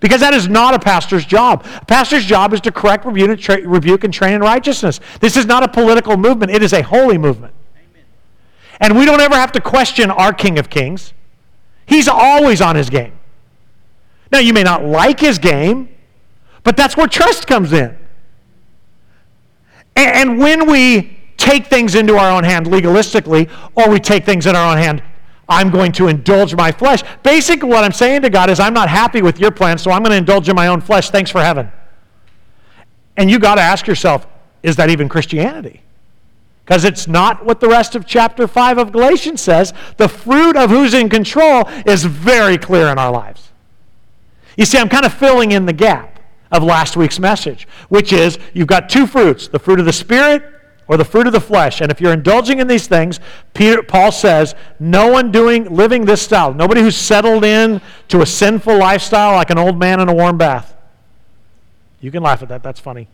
Because 0.00 0.20
that 0.20 0.32
is 0.32 0.48
not 0.48 0.72
a 0.72 0.78
pastor's 0.78 1.26
job. 1.26 1.66
A 1.76 1.84
pastor's 1.84 2.24
job 2.24 2.54
is 2.54 2.60
to 2.62 2.72
correct, 2.72 3.04
rebuke, 3.04 4.04
and 4.04 4.12
train 4.12 4.34
in 4.34 4.40
righteousness. 4.40 4.98
This 5.20 5.36
is 5.36 5.44
not 5.44 5.62
a 5.62 5.68
political 5.68 6.16
movement, 6.16 6.50
it 6.50 6.62
is 6.62 6.72
a 6.72 6.82
holy 6.82 7.18
movement. 7.18 7.52
Amen. 7.76 8.04
And 8.80 8.98
we 8.98 9.04
don't 9.04 9.20
ever 9.20 9.34
have 9.34 9.52
to 9.52 9.60
question 9.60 10.10
our 10.10 10.32
King 10.32 10.58
of 10.58 10.70
Kings. 10.70 11.12
He's 11.84 12.08
always 12.08 12.62
on 12.62 12.76
his 12.76 12.88
game. 12.88 13.12
Now, 14.32 14.38
you 14.38 14.52
may 14.52 14.62
not 14.62 14.84
like 14.84 15.18
his 15.18 15.38
game, 15.38 15.88
but 16.62 16.76
that's 16.76 16.96
where 16.96 17.06
trust 17.06 17.46
comes 17.46 17.72
in. 17.72 17.96
And 19.96 20.38
when 20.38 20.70
we 20.70 21.18
take 21.36 21.66
things 21.66 21.94
into 21.94 22.16
our 22.16 22.30
own 22.30 22.44
hand 22.44 22.66
legalistically, 22.66 23.50
or 23.74 23.88
we 23.88 23.98
take 23.98 24.24
things 24.24 24.46
in 24.46 24.54
our 24.54 24.72
own 24.72 24.78
hand, 24.78 25.02
I'm 25.48 25.70
going 25.70 25.90
to 25.92 26.06
indulge 26.06 26.54
my 26.54 26.70
flesh. 26.70 27.02
Basically, 27.24 27.68
what 27.68 27.82
I'm 27.82 27.92
saying 27.92 28.22
to 28.22 28.30
God 28.30 28.50
is, 28.50 28.60
I'm 28.60 28.72
not 28.72 28.88
happy 28.88 29.20
with 29.20 29.40
your 29.40 29.50
plan, 29.50 29.78
so 29.78 29.90
I'm 29.90 30.02
going 30.02 30.12
to 30.12 30.16
indulge 30.16 30.48
in 30.48 30.54
my 30.54 30.68
own 30.68 30.80
flesh. 30.80 31.10
Thanks 31.10 31.30
for 31.30 31.42
heaven. 31.42 31.72
And 33.16 33.28
you 33.28 33.40
got 33.40 33.56
to 33.56 33.60
ask 33.60 33.86
yourself, 33.86 34.26
is 34.62 34.76
that 34.76 34.90
even 34.90 35.08
Christianity? 35.08 35.82
Because 36.64 36.84
it's 36.84 37.08
not 37.08 37.44
what 37.44 37.58
the 37.58 37.68
rest 37.68 37.96
of 37.96 38.06
chapter 38.06 38.46
5 38.46 38.78
of 38.78 38.92
Galatians 38.92 39.40
says. 39.40 39.74
The 39.96 40.08
fruit 40.08 40.56
of 40.56 40.70
who's 40.70 40.94
in 40.94 41.08
control 41.08 41.68
is 41.84 42.04
very 42.04 42.56
clear 42.56 42.86
in 42.86 42.98
our 42.98 43.10
lives. 43.10 43.49
You 44.56 44.64
see, 44.64 44.78
I'm 44.78 44.88
kind 44.88 45.04
of 45.04 45.14
filling 45.14 45.52
in 45.52 45.66
the 45.66 45.72
gap 45.72 46.20
of 46.50 46.62
last 46.62 46.96
week's 46.96 47.18
message, 47.18 47.68
which 47.88 48.12
is 48.12 48.38
you've 48.52 48.66
got 48.66 48.88
two 48.88 49.06
fruits 49.06 49.48
the 49.48 49.58
fruit 49.58 49.80
of 49.80 49.86
the 49.86 49.92
Spirit 49.92 50.42
or 50.88 50.96
the 50.96 51.04
fruit 51.04 51.28
of 51.28 51.32
the 51.32 51.40
flesh. 51.40 51.80
And 51.80 51.92
if 51.92 52.00
you're 52.00 52.12
indulging 52.12 52.58
in 52.58 52.66
these 52.66 52.88
things, 52.88 53.20
Peter, 53.54 53.80
Paul 53.80 54.10
says, 54.10 54.56
no 54.80 55.06
one 55.06 55.30
doing 55.30 55.72
living 55.72 56.04
this 56.04 56.20
style, 56.20 56.52
nobody 56.52 56.80
who's 56.80 56.96
settled 56.96 57.44
in 57.44 57.80
to 58.08 58.22
a 58.22 58.26
sinful 58.26 58.76
lifestyle 58.76 59.36
like 59.36 59.50
an 59.50 59.58
old 59.58 59.78
man 59.78 60.00
in 60.00 60.08
a 60.08 60.14
warm 60.14 60.36
bath. 60.36 60.74
You 62.00 62.10
can 62.10 62.24
laugh 62.24 62.42
at 62.42 62.48
that, 62.48 62.64
that's 62.64 62.80
funny. 62.80 63.06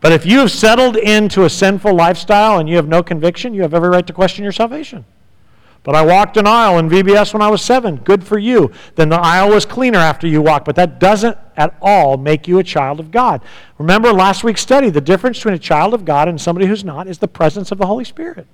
But 0.00 0.12
if 0.12 0.26
you 0.26 0.40
have 0.40 0.50
settled 0.50 0.96
into 0.96 1.44
a 1.44 1.50
sinful 1.50 1.94
lifestyle 1.94 2.58
and 2.58 2.68
you 2.68 2.76
have 2.76 2.86
no 2.86 3.02
conviction, 3.02 3.54
you 3.54 3.62
have 3.62 3.72
every 3.72 3.88
right 3.88 4.06
to 4.06 4.12
question 4.12 4.42
your 4.42 4.52
salvation. 4.52 5.06
But 5.82 5.94
I 5.94 6.04
walked 6.04 6.36
an 6.36 6.46
aisle 6.46 6.78
in 6.78 6.90
VBS 6.90 7.32
when 7.32 7.40
I 7.40 7.48
was 7.48 7.62
seven. 7.62 7.96
Good 7.96 8.22
for 8.24 8.38
you. 8.38 8.72
Then 8.96 9.08
the 9.08 9.18
aisle 9.18 9.50
was 9.50 9.64
cleaner 9.64 9.98
after 9.98 10.26
you 10.26 10.42
walked. 10.42 10.66
But 10.66 10.76
that 10.76 10.98
doesn't 10.98 11.38
at 11.56 11.76
all 11.80 12.16
make 12.16 12.46
you 12.46 12.58
a 12.58 12.64
child 12.64 13.00
of 13.00 13.10
God. 13.10 13.40
Remember 13.78 14.12
last 14.12 14.44
week's 14.44 14.60
study 14.60 14.90
the 14.90 15.00
difference 15.00 15.38
between 15.38 15.54
a 15.54 15.58
child 15.58 15.94
of 15.94 16.04
God 16.04 16.28
and 16.28 16.40
somebody 16.40 16.66
who's 16.66 16.84
not 16.84 17.08
is 17.08 17.18
the 17.18 17.28
presence 17.28 17.72
of 17.72 17.78
the 17.78 17.86
Holy 17.86 18.04
Spirit. 18.04 18.46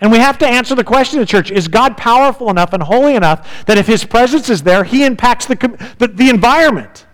And 0.00 0.12
we 0.12 0.18
have 0.18 0.36
to 0.38 0.46
answer 0.46 0.74
the 0.74 0.84
question 0.84 1.18
in 1.18 1.22
the 1.22 1.26
church 1.26 1.50
is 1.50 1.68
God 1.68 1.96
powerful 1.96 2.50
enough 2.50 2.72
and 2.74 2.82
holy 2.82 3.14
enough 3.14 3.64
that 3.64 3.78
if 3.78 3.86
his 3.86 4.04
presence 4.04 4.50
is 4.50 4.62
there, 4.62 4.84
he 4.84 5.04
impacts 5.04 5.46
the, 5.46 5.56
the, 5.98 6.08
the 6.08 6.28
environment? 6.28 7.05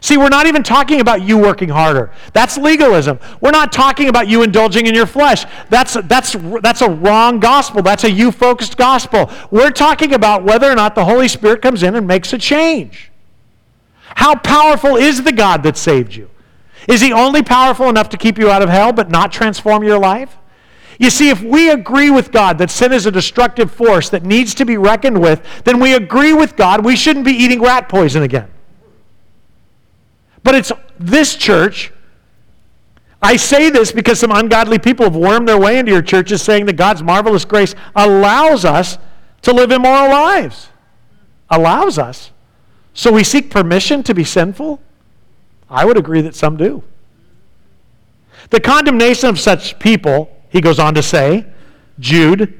See, 0.00 0.16
we're 0.16 0.28
not 0.28 0.46
even 0.46 0.62
talking 0.62 1.00
about 1.00 1.22
you 1.22 1.38
working 1.38 1.68
harder. 1.68 2.12
That's 2.32 2.58
legalism. 2.58 3.18
We're 3.40 3.50
not 3.50 3.72
talking 3.72 4.08
about 4.08 4.28
you 4.28 4.42
indulging 4.42 4.86
in 4.86 4.94
your 4.94 5.06
flesh. 5.06 5.44
That's, 5.70 5.94
that's, 6.04 6.36
that's 6.60 6.82
a 6.82 6.90
wrong 6.90 7.40
gospel. 7.40 7.82
That's 7.82 8.04
a 8.04 8.10
you 8.10 8.30
focused 8.30 8.76
gospel. 8.76 9.30
We're 9.50 9.70
talking 9.70 10.14
about 10.14 10.44
whether 10.44 10.70
or 10.70 10.74
not 10.74 10.94
the 10.94 11.04
Holy 11.04 11.28
Spirit 11.28 11.62
comes 11.62 11.82
in 11.82 11.94
and 11.94 12.06
makes 12.06 12.32
a 12.32 12.38
change. 12.38 13.10
How 14.16 14.34
powerful 14.36 14.96
is 14.96 15.22
the 15.22 15.32
God 15.32 15.62
that 15.62 15.76
saved 15.76 16.14
you? 16.14 16.30
Is 16.88 17.00
he 17.00 17.12
only 17.12 17.42
powerful 17.42 17.88
enough 17.88 18.08
to 18.10 18.16
keep 18.16 18.38
you 18.38 18.50
out 18.50 18.62
of 18.62 18.68
hell 18.68 18.92
but 18.92 19.10
not 19.10 19.32
transform 19.32 19.82
your 19.82 19.98
life? 19.98 20.36
You 20.98 21.10
see, 21.10 21.28
if 21.28 21.42
we 21.42 21.70
agree 21.70 22.10
with 22.10 22.32
God 22.32 22.58
that 22.58 22.70
sin 22.70 22.92
is 22.92 23.06
a 23.06 23.10
destructive 23.10 23.70
force 23.70 24.08
that 24.10 24.22
needs 24.22 24.54
to 24.54 24.64
be 24.64 24.78
reckoned 24.78 25.20
with, 25.20 25.42
then 25.64 25.80
we 25.80 25.94
agree 25.94 26.32
with 26.32 26.56
God 26.56 26.84
we 26.84 26.96
shouldn't 26.96 27.24
be 27.24 27.32
eating 27.32 27.60
rat 27.60 27.88
poison 27.88 28.22
again. 28.22 28.48
But 30.46 30.54
it's 30.54 30.70
this 30.96 31.34
church. 31.34 31.92
I 33.20 33.34
say 33.34 33.68
this 33.68 33.90
because 33.90 34.20
some 34.20 34.30
ungodly 34.30 34.78
people 34.78 35.04
have 35.06 35.16
wormed 35.16 35.48
their 35.48 35.58
way 35.58 35.76
into 35.76 35.90
your 35.90 36.02
churches 36.02 36.40
saying 36.40 36.66
that 36.66 36.74
God's 36.74 37.02
marvelous 37.02 37.44
grace 37.44 37.74
allows 37.96 38.64
us 38.64 38.96
to 39.42 39.52
live 39.52 39.72
immoral 39.72 40.08
lives. 40.08 40.68
Allows 41.50 41.98
us. 41.98 42.30
So 42.94 43.12
we 43.12 43.24
seek 43.24 43.50
permission 43.50 44.04
to 44.04 44.14
be 44.14 44.22
sinful? 44.22 44.80
I 45.68 45.84
would 45.84 45.96
agree 45.96 46.20
that 46.20 46.36
some 46.36 46.56
do. 46.56 46.84
The 48.50 48.60
condemnation 48.60 49.28
of 49.28 49.40
such 49.40 49.80
people, 49.80 50.30
he 50.48 50.60
goes 50.60 50.78
on 50.78 50.94
to 50.94 51.02
say, 51.02 51.44
Jude, 51.98 52.56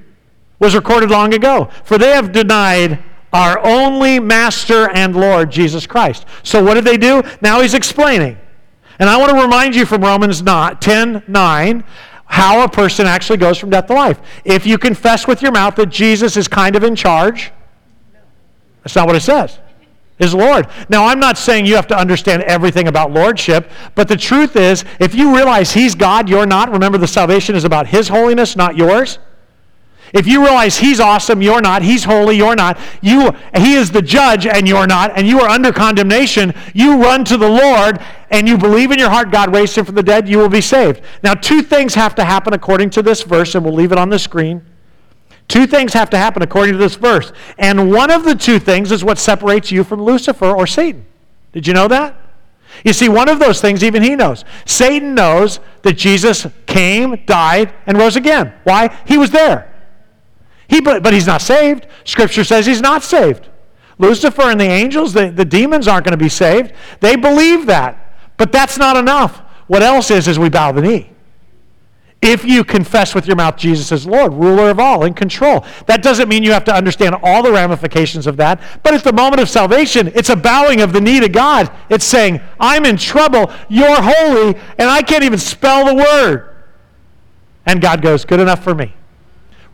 was 0.59 0.74
recorded 0.74 1.12
long 1.12 1.32
ago. 1.34 1.70
For 1.84 1.99
they 1.99 2.11
have 2.11 2.32
denied 2.32 2.99
our 3.33 3.59
only 3.64 4.18
Master 4.18 4.91
and 4.91 5.14
Lord, 5.14 5.51
Jesus 5.51 5.87
Christ. 5.87 6.27
So 6.43 6.62
what 6.62 6.74
did 6.74 6.85
they 6.85 6.97
do? 6.97 7.22
Now 7.41 7.61
he's 7.61 7.74
explaining. 7.74 8.39
And 8.99 9.11
I 9.11 9.16
want 9.18 9.31
to 9.31 9.41
remind 9.41 9.74
you 9.74 9.85
from 9.85 10.03
Romans 10.03 10.43
10 10.43 11.24
9 11.27 11.85
how 12.29 12.64
a 12.64 12.68
person 12.68 13.07
actually 13.07 13.37
goes 13.37 13.57
from 13.59 13.70
death 13.70 13.87
to 13.87 13.95
life. 13.95 14.20
If 14.45 14.66
you 14.66 14.79
confess 14.79 15.27
with 15.27 15.43
your 15.43 15.53
mouth 15.53 15.77
that 15.77 15.87
Jesus 15.87 16.37
is 16.37 16.49
kind 16.49 16.74
of 16.74 16.83
in 16.83 16.97
charge, 16.97 17.53
that's 18.83 18.97
not 18.97 19.07
what 19.07 19.16
it 19.16 19.20
says. 19.20 19.59
Is 20.18 20.33
Lord. 20.33 20.66
Now, 20.89 21.05
I'm 21.05 21.20
not 21.20 21.37
saying 21.37 21.66
you 21.66 21.77
have 21.77 21.87
to 21.89 21.99
understand 21.99 22.43
everything 22.45 22.89
about 22.89 23.12
lordship, 23.12 23.70
but 23.95 24.09
the 24.09 24.16
truth 24.16 24.57
is, 24.57 24.83
if 24.99 25.14
you 25.14 25.37
realize 25.37 25.72
He's 25.72 25.95
God, 25.95 26.29
you're 26.29 26.47
not, 26.47 26.70
remember 26.72 26.97
the 26.97 27.07
salvation 27.07 27.55
is 27.55 27.64
about 27.64 27.87
His 27.87 28.09
holiness, 28.09 28.57
not 28.57 28.77
yours. 28.77 29.18
If 30.17 30.27
you 30.27 30.43
realize 30.43 30.79
he's 30.79 31.01
awesome, 31.01 31.43
you're 31.43 31.61
not. 31.61 31.83
He's 31.83 32.05
holy, 32.05 32.37
you're 32.37 32.57
not. 32.57 32.79
You, 33.03 33.33
he 33.57 33.75
is 33.75 33.91
the 33.91 34.03
judge, 34.03 34.47
and 34.47 34.67
you're 34.67 34.87
not. 34.87 35.12
And 35.17 35.27
you 35.27 35.41
are 35.41 35.49
under 35.49 35.73
condemnation. 35.73 36.55
You 36.75 37.03
run 37.03 37.25
to 37.27 37.37
the 37.37 37.49
Lord, 37.49 38.01
and 38.31 38.49
you 38.49 38.57
believe 38.57 38.91
in 38.91 38.99
your 38.99 39.11
heart 39.11 39.31
God 39.31 39.55
raised 39.55 39.77
him 39.77 39.85
from 39.85 39.95
the 39.95 40.03
dead. 40.03 40.29
You 40.29 40.39
will 40.39 40.49
be 40.49 40.61
saved. 40.61 41.03
Now, 41.23 41.35
two 41.35 41.62
things 41.62 41.95
have 41.95 42.14
to 42.17 42.25
happen 42.25 42.55
according 42.55 42.91
to 42.91 43.03
this 43.03 43.23
verse, 43.23 43.55
and 43.55 43.64
we'll 43.64 43.75
leave 43.75 43.93
it 43.93 43.99
on 43.99 44.09
the 44.09 44.19
screen. 44.19 44.64
Two 45.49 45.67
things 45.67 45.93
have 45.93 46.11
to 46.11 46.19
happen 46.19 46.43
according 46.43 46.73
to 46.73 46.79
this 46.79 46.97
verse. 46.97 47.33
And 47.59 47.93
one 47.93 48.11
of 48.11 48.25
the 48.25 48.35
two 48.35 48.59
things 48.59 48.93
is 48.93 49.05
what 49.05 49.19
separates 49.19 49.71
you 49.71 49.85
from 49.85 50.03
Lucifer 50.03 50.51
or 50.51 50.67
Satan. 50.67 51.07
Did 51.53 51.67
you 51.67 51.75
know 51.75 51.89
that? 51.89 52.17
You 52.85 52.93
see, 52.93 53.09
one 53.09 53.29
of 53.29 53.39
those 53.39 53.61
things 53.61 53.85
even 53.85 54.03
he 54.03 54.17
knows. 54.17 54.45
Satan 54.64 55.14
knows 55.14 55.61
that 55.83 55.95
Jesus 55.95 56.47
came, 56.67 57.25
died, 57.27 57.73
and 57.87 57.97
rose 57.97 58.17
again. 58.17 58.53
Why? 58.64 58.97
He 59.07 59.19
was 59.19 59.31
there. 59.31 59.73
He, 60.69 60.81
but 60.81 61.12
he's 61.12 61.27
not 61.27 61.43
saved. 61.43 61.87
Scripture 62.05 62.45
says 62.45 62.67
he's 62.67 62.81
not 62.81 63.03
saved. 63.03 63.49
Lucifer 63.99 64.43
and 64.43 64.61
the 64.61 64.64
angels, 64.64 65.12
the, 65.12 65.31
the 65.31 65.45
demons 65.45 65.89
aren't 65.89 66.05
going 66.05 66.19
to 66.19 66.23
be 66.23 66.29
saved. 66.29 66.73
They 67.01 67.17
believe 67.17 67.67
that. 67.67 68.14
But 68.37 68.53
that's 68.53 68.77
not 68.77 68.97
enough. 68.97 69.39
What 69.67 69.83
else 69.83 70.11
is, 70.11 70.29
is 70.29 70.39
we 70.39 70.51
bow 70.51 70.73
the 70.73 70.83
knee. 70.83 71.11
If 72.23 72.45
you 72.45 72.64
confess 72.64 73.14
with 73.14 73.27
your 73.27 73.37
mouth 73.37 73.57
Jesus 73.57 73.93
is 73.93 74.07
Lord, 74.07 74.33
ruler 74.33 74.71
of 74.71 74.81
all, 74.81 75.05
in 75.05 75.14
control. 75.14 75.64
That 75.87 76.03
doesn't 76.03 76.29
mean 76.29 76.43
you 76.43 76.53
have 76.53 76.64
to 76.64 76.75
understand 76.75 77.14
all 77.23 77.43
the 77.43 77.53
ramifications 77.53 78.27
of 78.27 78.37
that. 78.39 78.61
But 78.83 78.95
at 78.95 79.05
the 79.05 79.12
moment 79.12 79.41
of 79.41 79.49
salvation, 79.49 80.11
it's 80.14 80.31
a 80.31 80.37
bowing 80.37 80.81
of 80.81 80.93
the 80.93 81.01
knee 81.01 81.21
to 81.21 81.29
God. 81.29 81.71
It's 81.91 82.05
saying, 82.05 82.41
I'm 82.59 82.85
in 82.85 82.97
trouble, 82.97 83.53
you're 83.69 84.01
holy, 84.01 84.57
and 84.79 84.91
I 84.91 85.03
can't 85.03 85.25
even 85.25 85.39
spell 85.39 85.87
the 85.87 85.95
word. 85.95 86.57
And 87.67 87.81
God 87.81 88.01
goes, 88.01 88.25
Good 88.25 88.41
enough 88.41 88.64
for 88.64 88.75
me. 88.75 88.95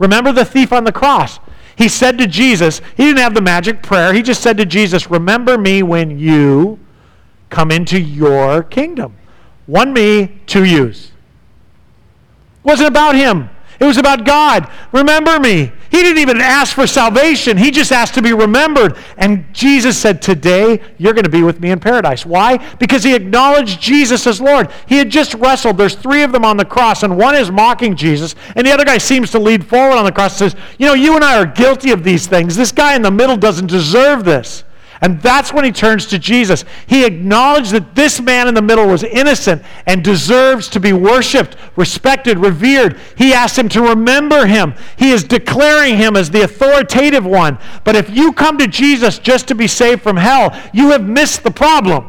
Remember 0.02 0.32
the 0.32 0.44
thief 0.44 0.72
on 0.72 0.82
the 0.82 0.90
cross. 0.90 1.38
He 1.76 1.88
said 1.88 2.18
to 2.18 2.26
Jesus, 2.26 2.80
he 2.96 3.04
didn't 3.04 3.20
have 3.20 3.34
the 3.34 3.40
magic 3.40 3.84
prayer. 3.84 4.12
He 4.12 4.20
just 4.20 4.42
said 4.42 4.56
to 4.56 4.66
Jesus, 4.66 5.08
Remember 5.08 5.56
me 5.56 5.84
when 5.84 6.18
you 6.18 6.80
come 7.50 7.70
into 7.70 8.00
your 8.00 8.64
kingdom. 8.64 9.14
One 9.66 9.92
me, 9.92 10.40
two 10.46 10.64
yous. 10.64 11.06
It 11.06 12.64
wasn't 12.64 12.88
about 12.88 13.14
him. 13.14 13.48
It 13.78 13.84
was 13.84 13.96
about 13.96 14.26
God. 14.26 14.68
Remember 14.90 15.38
me. 15.38 15.70
He 15.92 15.98
didn't 15.98 16.20
even 16.22 16.40
ask 16.40 16.74
for 16.74 16.86
salvation, 16.86 17.58
he 17.58 17.70
just 17.70 17.92
asked 17.92 18.14
to 18.14 18.22
be 18.22 18.32
remembered. 18.32 18.96
And 19.18 19.44
Jesus 19.52 19.98
said, 19.98 20.22
Today 20.22 20.80
you're 20.96 21.12
going 21.12 21.24
to 21.24 21.30
be 21.30 21.42
with 21.42 21.60
me 21.60 21.70
in 21.70 21.80
paradise. 21.80 22.24
Why? 22.24 22.56
Because 22.78 23.04
he 23.04 23.14
acknowledged 23.14 23.78
Jesus 23.78 24.26
as 24.26 24.40
Lord. 24.40 24.70
He 24.86 24.96
had 24.96 25.10
just 25.10 25.34
wrestled. 25.34 25.76
There's 25.76 25.94
three 25.94 26.22
of 26.22 26.32
them 26.32 26.46
on 26.46 26.56
the 26.56 26.64
cross, 26.64 27.02
and 27.02 27.18
one 27.18 27.34
is 27.34 27.50
mocking 27.50 27.94
Jesus, 27.94 28.34
and 28.56 28.66
the 28.66 28.72
other 28.72 28.86
guy 28.86 28.96
seems 28.96 29.30
to 29.32 29.38
lead 29.38 29.66
forward 29.66 29.98
on 29.98 30.06
the 30.06 30.12
cross 30.12 30.40
and 30.40 30.50
says, 30.50 30.60
You 30.78 30.86
know, 30.86 30.94
you 30.94 31.14
and 31.14 31.22
I 31.22 31.38
are 31.38 31.44
guilty 31.44 31.90
of 31.90 32.02
these 32.02 32.26
things. 32.26 32.56
This 32.56 32.72
guy 32.72 32.96
in 32.96 33.02
the 33.02 33.10
middle 33.10 33.36
doesn't 33.36 33.66
deserve 33.66 34.24
this. 34.24 34.64
And 35.02 35.20
that's 35.20 35.52
when 35.52 35.64
he 35.64 35.72
turns 35.72 36.06
to 36.06 36.18
Jesus. 36.18 36.64
He 36.86 37.04
acknowledged 37.04 37.72
that 37.72 37.96
this 37.96 38.20
man 38.20 38.46
in 38.46 38.54
the 38.54 38.62
middle 38.62 38.86
was 38.86 39.02
innocent 39.02 39.62
and 39.86 40.04
deserves 40.04 40.68
to 40.68 40.80
be 40.80 40.92
worshiped, 40.92 41.56
respected, 41.74 42.38
revered. 42.38 42.96
He 43.16 43.34
asked 43.34 43.58
him 43.58 43.68
to 43.70 43.82
remember 43.82 44.46
him. 44.46 44.74
He 44.96 45.10
is 45.10 45.24
declaring 45.24 45.96
him 45.96 46.14
as 46.14 46.30
the 46.30 46.42
authoritative 46.42 47.26
one. 47.26 47.58
But 47.82 47.96
if 47.96 48.10
you 48.10 48.32
come 48.32 48.58
to 48.58 48.68
Jesus 48.68 49.18
just 49.18 49.48
to 49.48 49.56
be 49.56 49.66
saved 49.66 50.02
from 50.02 50.16
hell, 50.16 50.56
you 50.72 50.90
have 50.90 51.04
missed 51.04 51.42
the 51.42 51.50
problem. 51.50 52.08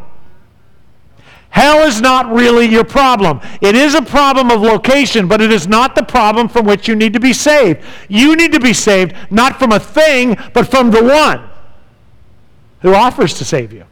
Hell 1.49 1.87
is 1.87 1.99
not 1.99 2.31
really 2.31 2.67
your 2.67 2.83
problem. 2.83 3.41
It 3.61 3.73
is 3.73 3.95
a 3.95 4.01
problem 4.03 4.51
of 4.51 4.61
location, 4.61 5.27
but 5.27 5.41
it 5.41 5.51
is 5.51 5.67
not 5.67 5.95
the 5.95 6.03
problem 6.03 6.47
from 6.47 6.67
which 6.67 6.87
you 6.87 6.95
need 6.95 7.13
to 7.13 7.19
be 7.19 7.33
saved. 7.33 7.83
You 8.07 8.35
need 8.35 8.51
to 8.53 8.59
be 8.59 8.73
saved 8.73 9.15
not 9.31 9.57
from 9.57 9.71
a 9.71 9.79
thing, 9.79 10.37
but 10.53 10.69
from 10.69 10.91
the 10.91 11.03
one 11.03 11.49
who 12.83 12.93
offers 12.93 13.33
to 13.35 13.45
save 13.45 13.73
you. 13.73 13.85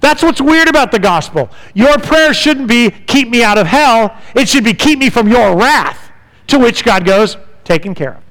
That's 0.00 0.22
what's 0.22 0.40
weird 0.40 0.68
about 0.68 0.90
the 0.90 0.98
gospel. 0.98 1.48
Your 1.72 1.96
prayer 1.98 2.34
shouldn't 2.34 2.68
be, 2.68 2.90
keep 2.90 3.28
me 3.28 3.44
out 3.44 3.56
of 3.56 3.66
hell. 3.66 4.14
It 4.34 4.48
should 4.48 4.64
be, 4.64 4.74
keep 4.74 4.98
me 4.98 5.08
from 5.08 5.28
your 5.28 5.56
wrath. 5.56 6.10
To 6.48 6.58
which 6.58 6.84
God 6.84 7.06
goes, 7.06 7.36
taken 7.62 7.94
care 7.94 8.14
of. 8.14 8.22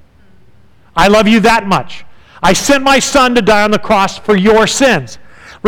I 0.95 1.07
love 1.07 1.27
you 1.27 1.39
that 1.39 1.65
much. 1.65 2.05
I 2.43 2.53
sent 2.53 2.83
my 2.83 2.99
son 2.99 3.33
to 3.35 3.41
die 3.41 3.63
on 3.63 3.71
the 3.71 3.79
cross 3.79 4.19
for 4.19 4.35
your 4.35 4.67
sins. 4.67 5.17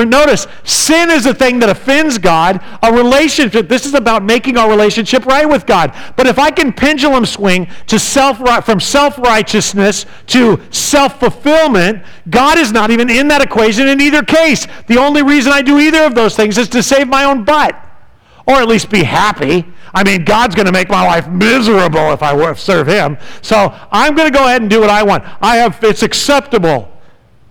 Notice, 0.03 0.45
sin 0.65 1.09
is 1.09 1.25
a 1.25 1.33
thing 1.33 1.59
that 1.59 1.69
offends 1.69 2.17
God. 2.17 2.61
A 2.83 2.91
relationship, 2.91 3.69
this 3.69 3.85
is 3.85 3.93
about 3.93 4.23
making 4.23 4.57
our 4.57 4.69
relationship 4.69 5.25
right 5.25 5.47
with 5.47 5.65
God. 5.65 5.95
But 6.17 6.27
if 6.27 6.37
I 6.37 6.51
can 6.51 6.73
pendulum 6.73 7.25
swing 7.25 7.67
to 7.87 7.97
self 7.97 8.37
from 8.65 8.81
self-righteousness 8.81 10.05
to 10.27 10.61
self-fulfillment, 10.69 12.03
God 12.29 12.57
is 12.57 12.73
not 12.73 12.91
even 12.91 13.09
in 13.09 13.29
that 13.29 13.41
equation 13.41 13.87
in 13.87 14.01
either 14.01 14.21
case. 14.21 14.67
The 14.87 14.97
only 14.97 15.23
reason 15.23 15.53
I 15.53 15.61
do 15.61 15.79
either 15.79 16.03
of 16.03 16.13
those 16.13 16.35
things 16.35 16.57
is 16.57 16.67
to 16.69 16.83
save 16.83 17.07
my 17.07 17.23
own 17.23 17.45
butt. 17.45 17.81
Or 18.47 18.55
at 18.55 18.67
least 18.67 18.89
be 18.89 19.03
happy. 19.03 19.65
I 19.93 20.03
mean, 20.03 20.25
God's 20.25 20.55
going 20.55 20.65
to 20.67 20.73
make 20.73 20.89
my 20.89 21.03
life 21.05 21.29
miserable 21.29 22.11
if 22.11 22.21
I 22.21 22.53
serve 22.53 22.87
Him. 22.87 23.17
So 23.41 23.73
I'm 23.91 24.13
going 24.13 24.31
to 24.31 24.37
go 24.37 24.45
ahead 24.45 24.61
and 24.61 24.69
do 24.69 24.81
what 24.81 24.89
I 24.89 25.03
want. 25.03 25.23
I 25.41 25.55
have, 25.55 25.81
it's 25.83 26.03
acceptable 26.03 26.91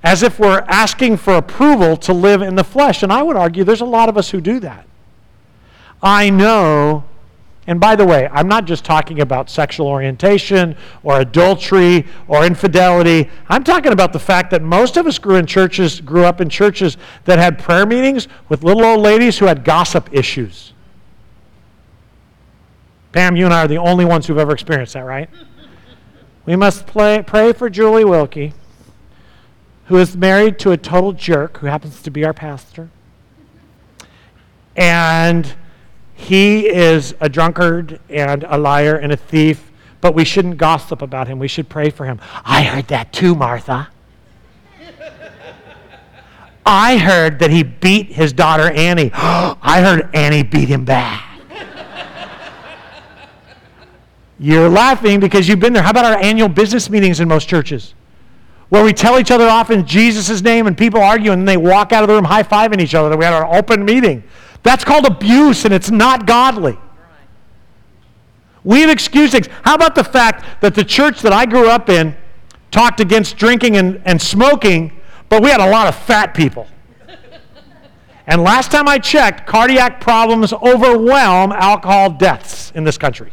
as 0.04 0.22
if 0.22 0.38
we're 0.38 0.62
asking 0.68 1.16
for 1.16 1.34
approval 1.34 1.96
to 1.96 2.12
live 2.12 2.42
in 2.42 2.54
the 2.54 2.62
flesh. 2.62 3.02
And 3.02 3.10
I 3.10 3.22
would 3.22 3.36
argue 3.36 3.64
there's 3.64 3.80
a 3.80 3.86
lot 3.86 4.10
of 4.10 4.18
us 4.18 4.30
who 4.30 4.40
do 4.40 4.60
that. 4.60 4.86
I 6.02 6.28
know, 6.28 7.04
and 7.66 7.80
by 7.80 7.96
the 7.96 8.04
way, 8.04 8.28
I'm 8.30 8.46
not 8.46 8.66
just 8.66 8.84
talking 8.84 9.22
about 9.22 9.48
sexual 9.48 9.86
orientation 9.86 10.76
or 11.02 11.20
adultery 11.20 12.06
or 12.28 12.44
infidelity. 12.44 13.30
I'm 13.48 13.64
talking 13.64 13.92
about 13.92 14.12
the 14.12 14.18
fact 14.18 14.50
that 14.50 14.60
most 14.60 14.98
of 14.98 15.06
us 15.06 15.18
grew 15.18 15.36
in 15.36 15.46
churches, 15.46 16.02
grew 16.02 16.24
up 16.24 16.42
in 16.42 16.50
churches 16.50 16.98
that 17.24 17.38
had 17.38 17.58
prayer 17.58 17.86
meetings 17.86 18.28
with 18.50 18.62
little 18.62 18.84
old 18.84 19.00
ladies 19.00 19.38
who 19.38 19.46
had 19.46 19.64
gossip 19.64 20.10
issues. 20.12 20.74
Pam, 23.12 23.36
you 23.36 23.46
and 23.46 23.54
I 23.54 23.64
are 23.64 23.68
the 23.68 23.78
only 23.78 24.04
ones 24.04 24.26
who've 24.26 24.36
ever 24.36 24.52
experienced 24.52 24.92
that, 24.92 25.00
right? 25.00 25.30
We 26.46 26.56
must 26.56 26.86
play, 26.86 27.22
pray 27.26 27.54
for 27.54 27.70
Julie 27.70 28.04
Wilkie 28.04 28.52
who 29.86 29.96
is 29.98 30.16
married 30.16 30.58
to 30.60 30.70
a 30.70 30.76
total 30.76 31.12
jerk 31.12 31.58
who 31.58 31.66
happens 31.66 32.02
to 32.02 32.10
be 32.10 32.24
our 32.24 32.32
pastor. 32.32 32.90
And 34.76 35.54
he 36.14 36.68
is 36.68 37.14
a 37.20 37.28
drunkard 37.28 38.00
and 38.08 38.44
a 38.44 38.56
liar 38.56 38.96
and 38.96 39.12
a 39.12 39.16
thief, 39.16 39.70
but 40.00 40.14
we 40.14 40.24
shouldn't 40.24 40.56
gossip 40.56 41.02
about 41.02 41.28
him. 41.28 41.38
We 41.38 41.48
should 41.48 41.68
pray 41.68 41.90
for 41.90 42.06
him. 42.06 42.20
I 42.44 42.62
heard 42.62 42.88
that 42.88 43.12
too, 43.12 43.34
Martha. 43.34 43.88
I 46.66 46.96
heard 46.96 47.40
that 47.40 47.50
he 47.50 47.62
beat 47.62 48.12
his 48.12 48.32
daughter 48.32 48.70
Annie. 48.70 49.10
I 49.14 49.82
heard 49.82 50.14
Annie 50.14 50.42
beat 50.42 50.68
him 50.68 50.84
back. 50.84 51.30
You're 54.38 54.68
laughing 54.68 55.20
because 55.20 55.46
you've 55.46 55.60
been 55.60 55.72
there. 55.72 55.82
How 55.82 55.90
about 55.90 56.04
our 56.06 56.18
annual 56.18 56.48
business 56.48 56.90
meetings 56.90 57.20
in 57.20 57.28
most 57.28 57.48
churches? 57.48 57.94
Where 58.74 58.82
we 58.82 58.92
tell 58.92 59.20
each 59.20 59.30
other 59.30 59.46
off 59.46 59.70
in 59.70 59.86
Jesus' 59.86 60.42
name 60.42 60.66
and 60.66 60.76
people 60.76 61.00
argue 61.00 61.30
and 61.30 61.46
they 61.46 61.56
walk 61.56 61.92
out 61.92 62.02
of 62.02 62.08
the 62.08 62.14
room 62.14 62.24
high 62.24 62.42
fiving 62.42 62.80
each 62.80 62.92
other 62.92 63.08
that 63.08 63.16
we 63.16 63.24
had 63.24 63.32
our 63.32 63.56
open 63.56 63.84
meeting. 63.84 64.24
That's 64.64 64.82
called 64.82 65.06
abuse 65.06 65.64
and 65.64 65.72
it's 65.72 65.92
not 65.92 66.26
godly. 66.26 66.76
We 68.64 68.80
have 68.80 68.90
excused 68.90 69.30
things. 69.30 69.46
How 69.62 69.76
about 69.76 69.94
the 69.94 70.02
fact 70.02 70.60
that 70.60 70.74
the 70.74 70.82
church 70.82 71.22
that 71.22 71.32
I 71.32 71.46
grew 71.46 71.68
up 71.68 71.88
in 71.88 72.16
talked 72.72 72.98
against 72.98 73.36
drinking 73.36 73.76
and, 73.76 74.02
and 74.04 74.20
smoking, 74.20 75.00
but 75.28 75.40
we 75.40 75.50
had 75.50 75.60
a 75.60 75.70
lot 75.70 75.86
of 75.86 75.94
fat 75.94 76.34
people. 76.34 76.66
and 78.26 78.42
last 78.42 78.72
time 78.72 78.88
I 78.88 78.98
checked, 78.98 79.46
cardiac 79.46 80.00
problems 80.00 80.52
overwhelm 80.52 81.52
alcohol 81.52 82.10
deaths 82.10 82.72
in 82.74 82.82
this 82.82 82.98
country. 82.98 83.32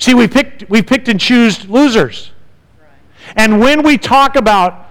See, 0.00 0.14
we 0.14 0.26
picked, 0.26 0.68
we 0.68 0.82
picked 0.82 1.06
and 1.06 1.20
chose 1.20 1.64
losers. 1.66 2.32
And 3.36 3.60
when 3.60 3.82
we 3.82 3.98
talk 3.98 4.36
about 4.36 4.86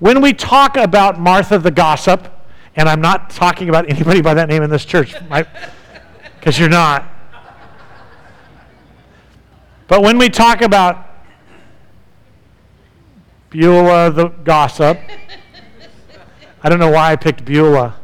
when 0.00 0.22
we 0.22 0.32
talk 0.32 0.76
about 0.76 1.20
Martha 1.20 1.58
the 1.58 1.70
gossip, 1.70 2.26
and 2.74 2.88
I'm 2.88 3.02
not 3.02 3.30
talking 3.30 3.68
about 3.68 3.88
anybody 3.90 4.22
by 4.22 4.34
that 4.34 4.48
name 4.48 4.62
in 4.62 4.70
this 4.70 4.84
church, 4.84 5.14
because 6.38 6.58
you're 6.58 6.70
not. 6.70 7.04
But 9.88 10.02
when 10.02 10.18
we 10.18 10.30
talk 10.30 10.62
about 10.62 11.06
Beulah 13.50 14.10
the 14.10 14.28
gossip, 14.28 14.98
I 16.62 16.68
don't 16.68 16.78
know 16.78 16.90
why 16.90 17.12
I 17.12 17.16
picked 17.16 17.44
Beulah. 17.44 17.96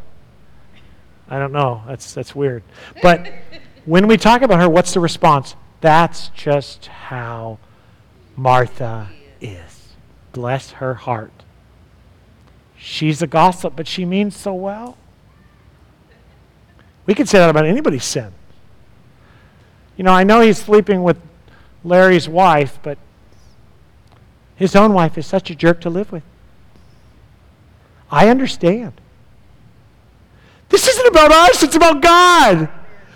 I 1.28 1.38
don't 1.38 1.52
know. 1.52 1.82
That's 1.86 2.12
that's 2.12 2.34
weird. 2.34 2.62
But 3.02 3.32
when 3.84 4.06
we 4.06 4.16
talk 4.16 4.42
about 4.42 4.60
her, 4.60 4.68
what's 4.68 4.92
the 4.92 5.00
response? 5.00 5.56
That's 5.80 6.28
just 6.30 6.86
how 6.86 7.58
Martha 8.36 9.08
is. 9.40 9.94
Bless 10.32 10.72
her 10.72 10.94
heart. 10.94 11.32
She's 12.76 13.22
a 13.22 13.26
gossip, 13.26 13.74
but 13.76 13.88
she 13.88 14.04
means 14.04 14.36
so 14.36 14.54
well. 14.54 14.96
We 17.06 17.14
could 17.14 17.28
say 17.28 17.38
that 17.38 17.50
about 17.50 17.64
anybody's 17.64 18.04
sin. 18.04 18.32
You 19.96 20.04
know, 20.04 20.12
I 20.12 20.24
know 20.24 20.40
he's 20.40 20.58
sleeping 20.58 21.02
with 21.02 21.16
Larry's 21.84 22.28
wife, 22.28 22.78
but 22.82 22.98
his 24.56 24.76
own 24.76 24.92
wife 24.92 25.16
is 25.16 25.26
such 25.26 25.50
a 25.50 25.54
jerk 25.54 25.80
to 25.82 25.90
live 25.90 26.12
with. 26.12 26.22
I 28.10 28.28
understand. 28.28 29.00
This 30.68 30.86
isn't 30.86 31.06
about 31.06 31.32
us, 31.32 31.62
it's 31.62 31.76
about 31.76 32.02
God. 32.02 32.68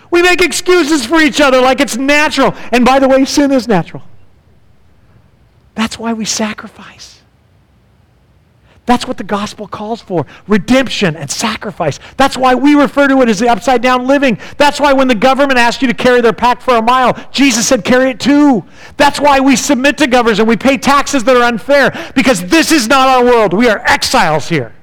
We 0.09 0.21
make 0.21 0.41
excuses 0.41 1.05
for 1.05 1.21
each 1.21 1.39
other 1.39 1.61
like 1.61 1.79
it's 1.79 1.97
natural. 1.97 2.53
And 2.71 2.83
by 2.83 2.99
the 2.99 3.07
way, 3.07 3.23
sin 3.25 3.51
is 3.51 3.67
natural. 3.67 4.03
That's 5.75 5.97
why 5.97 6.13
we 6.13 6.25
sacrifice. 6.25 7.21
That's 8.87 9.07
what 9.07 9.17
the 9.17 9.23
gospel 9.23 9.67
calls 9.67 10.01
for 10.01 10.25
redemption 10.47 11.15
and 11.15 11.29
sacrifice. 11.29 11.99
That's 12.17 12.35
why 12.35 12.55
we 12.55 12.73
refer 12.73 13.07
to 13.07 13.21
it 13.21 13.29
as 13.29 13.39
the 13.39 13.47
upside 13.47 13.81
down 13.81 14.07
living. 14.07 14.39
That's 14.57 14.79
why 14.79 14.91
when 14.91 15.07
the 15.07 15.15
government 15.15 15.59
asked 15.59 15.81
you 15.81 15.87
to 15.87 15.93
carry 15.93 16.19
their 16.19 16.33
pack 16.33 16.61
for 16.61 16.75
a 16.75 16.81
mile, 16.81 17.13
Jesus 17.31 17.67
said, 17.67 17.85
carry 17.85 18.09
it 18.09 18.19
too. 18.19 18.65
That's 18.97 19.19
why 19.19 19.39
we 19.39 19.55
submit 19.55 19.97
to 19.99 20.07
governors 20.07 20.39
and 20.39 20.47
we 20.47 20.57
pay 20.57 20.77
taxes 20.77 21.23
that 21.25 21.37
are 21.37 21.43
unfair 21.43 22.11
because 22.15 22.41
this 22.47 22.71
is 22.71 22.87
not 22.87 23.07
our 23.07 23.23
world. 23.23 23.53
We 23.53 23.69
are 23.69 23.79
exiles 23.85 24.49
here. 24.49 24.73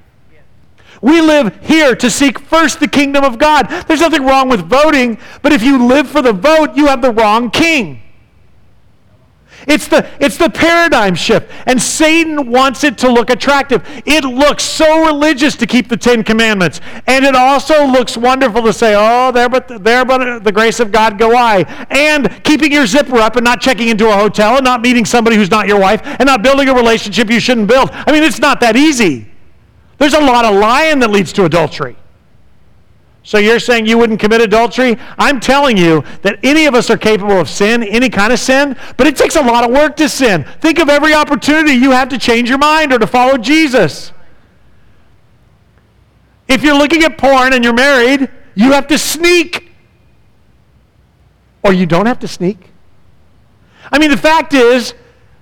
We 1.02 1.20
live 1.20 1.58
here 1.62 1.94
to 1.96 2.10
seek 2.10 2.38
first 2.38 2.80
the 2.80 2.88
kingdom 2.88 3.24
of 3.24 3.38
God. 3.38 3.68
There's 3.86 4.00
nothing 4.00 4.24
wrong 4.24 4.48
with 4.48 4.60
voting, 4.60 5.18
but 5.42 5.52
if 5.52 5.62
you 5.62 5.86
live 5.86 6.08
for 6.08 6.22
the 6.22 6.32
vote, 6.32 6.76
you 6.76 6.86
have 6.86 7.02
the 7.02 7.12
wrong 7.12 7.50
king. 7.50 8.02
It's 9.68 9.86
the, 9.86 10.08
it's 10.18 10.38
the 10.38 10.48
paradigm 10.48 11.14
shift. 11.14 11.50
And 11.66 11.80
Satan 11.80 12.50
wants 12.50 12.84
it 12.84 12.96
to 12.98 13.12
look 13.12 13.28
attractive. 13.28 13.82
It 14.06 14.24
looks 14.24 14.64
so 14.64 15.04
religious 15.04 15.54
to 15.56 15.66
keep 15.66 15.88
the 15.88 15.96
Ten 15.96 16.24
Commandments. 16.24 16.80
And 17.06 17.24
it 17.26 17.34
also 17.34 17.86
looks 17.86 18.16
wonderful 18.16 18.62
to 18.62 18.72
say, 18.72 18.94
oh, 18.96 19.30
there 19.30 19.50
but, 19.50 19.84
there 19.84 20.06
but 20.06 20.26
uh, 20.26 20.38
the 20.38 20.52
grace 20.52 20.80
of 20.80 20.90
God 20.90 21.18
go 21.18 21.36
I. 21.36 21.64
And 21.90 22.42
keeping 22.44 22.72
your 22.72 22.86
zipper 22.86 23.18
up 23.18 23.36
and 23.36 23.44
not 23.44 23.60
checking 23.60 23.88
into 23.88 24.08
a 24.08 24.16
hotel 24.16 24.56
and 24.56 24.64
not 24.64 24.80
meeting 24.80 25.04
somebody 25.04 25.36
who's 25.36 25.50
not 25.50 25.68
your 25.68 25.78
wife 25.78 26.00
and 26.02 26.26
not 26.26 26.42
building 26.42 26.70
a 26.70 26.74
relationship 26.74 27.28
you 27.28 27.38
shouldn't 27.38 27.68
build. 27.68 27.90
I 27.92 28.10
mean, 28.10 28.22
it's 28.22 28.38
not 28.38 28.60
that 28.60 28.74
easy. 28.74 29.30
There's 29.98 30.14
a 30.14 30.20
lot 30.20 30.46
of 30.46 30.54
lying 30.54 31.00
that 31.00 31.10
leads 31.10 31.32
to 31.34 31.44
adultery. 31.44 31.96
So 33.28 33.36
you're 33.36 33.60
saying 33.60 33.84
you 33.84 33.98
wouldn't 33.98 34.20
commit 34.20 34.40
adultery? 34.40 34.96
I'm 35.18 35.38
telling 35.38 35.76
you 35.76 36.02
that 36.22 36.38
any 36.42 36.64
of 36.64 36.74
us 36.74 36.88
are 36.88 36.96
capable 36.96 37.38
of 37.38 37.50
sin, 37.50 37.82
any 37.82 38.08
kind 38.08 38.32
of 38.32 38.38
sin, 38.38 38.74
but 38.96 39.06
it 39.06 39.16
takes 39.16 39.36
a 39.36 39.42
lot 39.42 39.64
of 39.64 39.70
work 39.70 39.96
to 39.96 40.08
sin. 40.08 40.46
Think 40.62 40.78
of 40.78 40.88
every 40.88 41.12
opportunity 41.12 41.74
you 41.74 41.90
have 41.90 42.08
to 42.08 42.16
change 42.16 42.48
your 42.48 42.56
mind 42.56 42.90
or 42.90 42.98
to 42.98 43.06
follow 43.06 43.36
Jesus. 43.36 44.14
If 46.48 46.62
you're 46.62 46.78
looking 46.78 47.02
at 47.02 47.18
porn 47.18 47.52
and 47.52 47.62
you're 47.62 47.74
married, 47.74 48.30
you 48.54 48.72
have 48.72 48.86
to 48.86 48.96
sneak. 48.96 49.72
Or 51.62 51.74
you 51.74 51.84
don't 51.84 52.06
have 52.06 52.20
to 52.20 52.28
sneak. 52.28 52.70
I 53.92 53.98
mean, 53.98 54.10
the 54.10 54.16
fact 54.16 54.54
is 54.54 54.94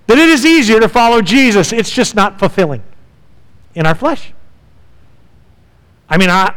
that 0.09 0.19
it 0.19 0.29
is 0.29 0.45
easier 0.45 0.81
to 0.81 0.89
follow 0.89 1.23
Jesus, 1.23 1.73
it's 1.73 1.93
just 1.93 2.17
not 2.17 2.41
fulfilling 2.41 2.83
in 3.77 3.87
our 3.87 3.95
flesh. 3.95 4.33
I 6.09 6.19
mean, 6.19 6.31
I, 6.31 6.53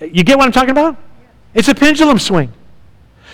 you 0.00 0.24
get 0.24 0.38
what 0.38 0.46
I'm 0.46 0.52
talking 0.52 0.70
about? 0.70 0.96
It's 1.54 1.68
a 1.68 1.74
pendulum 1.74 2.18
swing. 2.18 2.52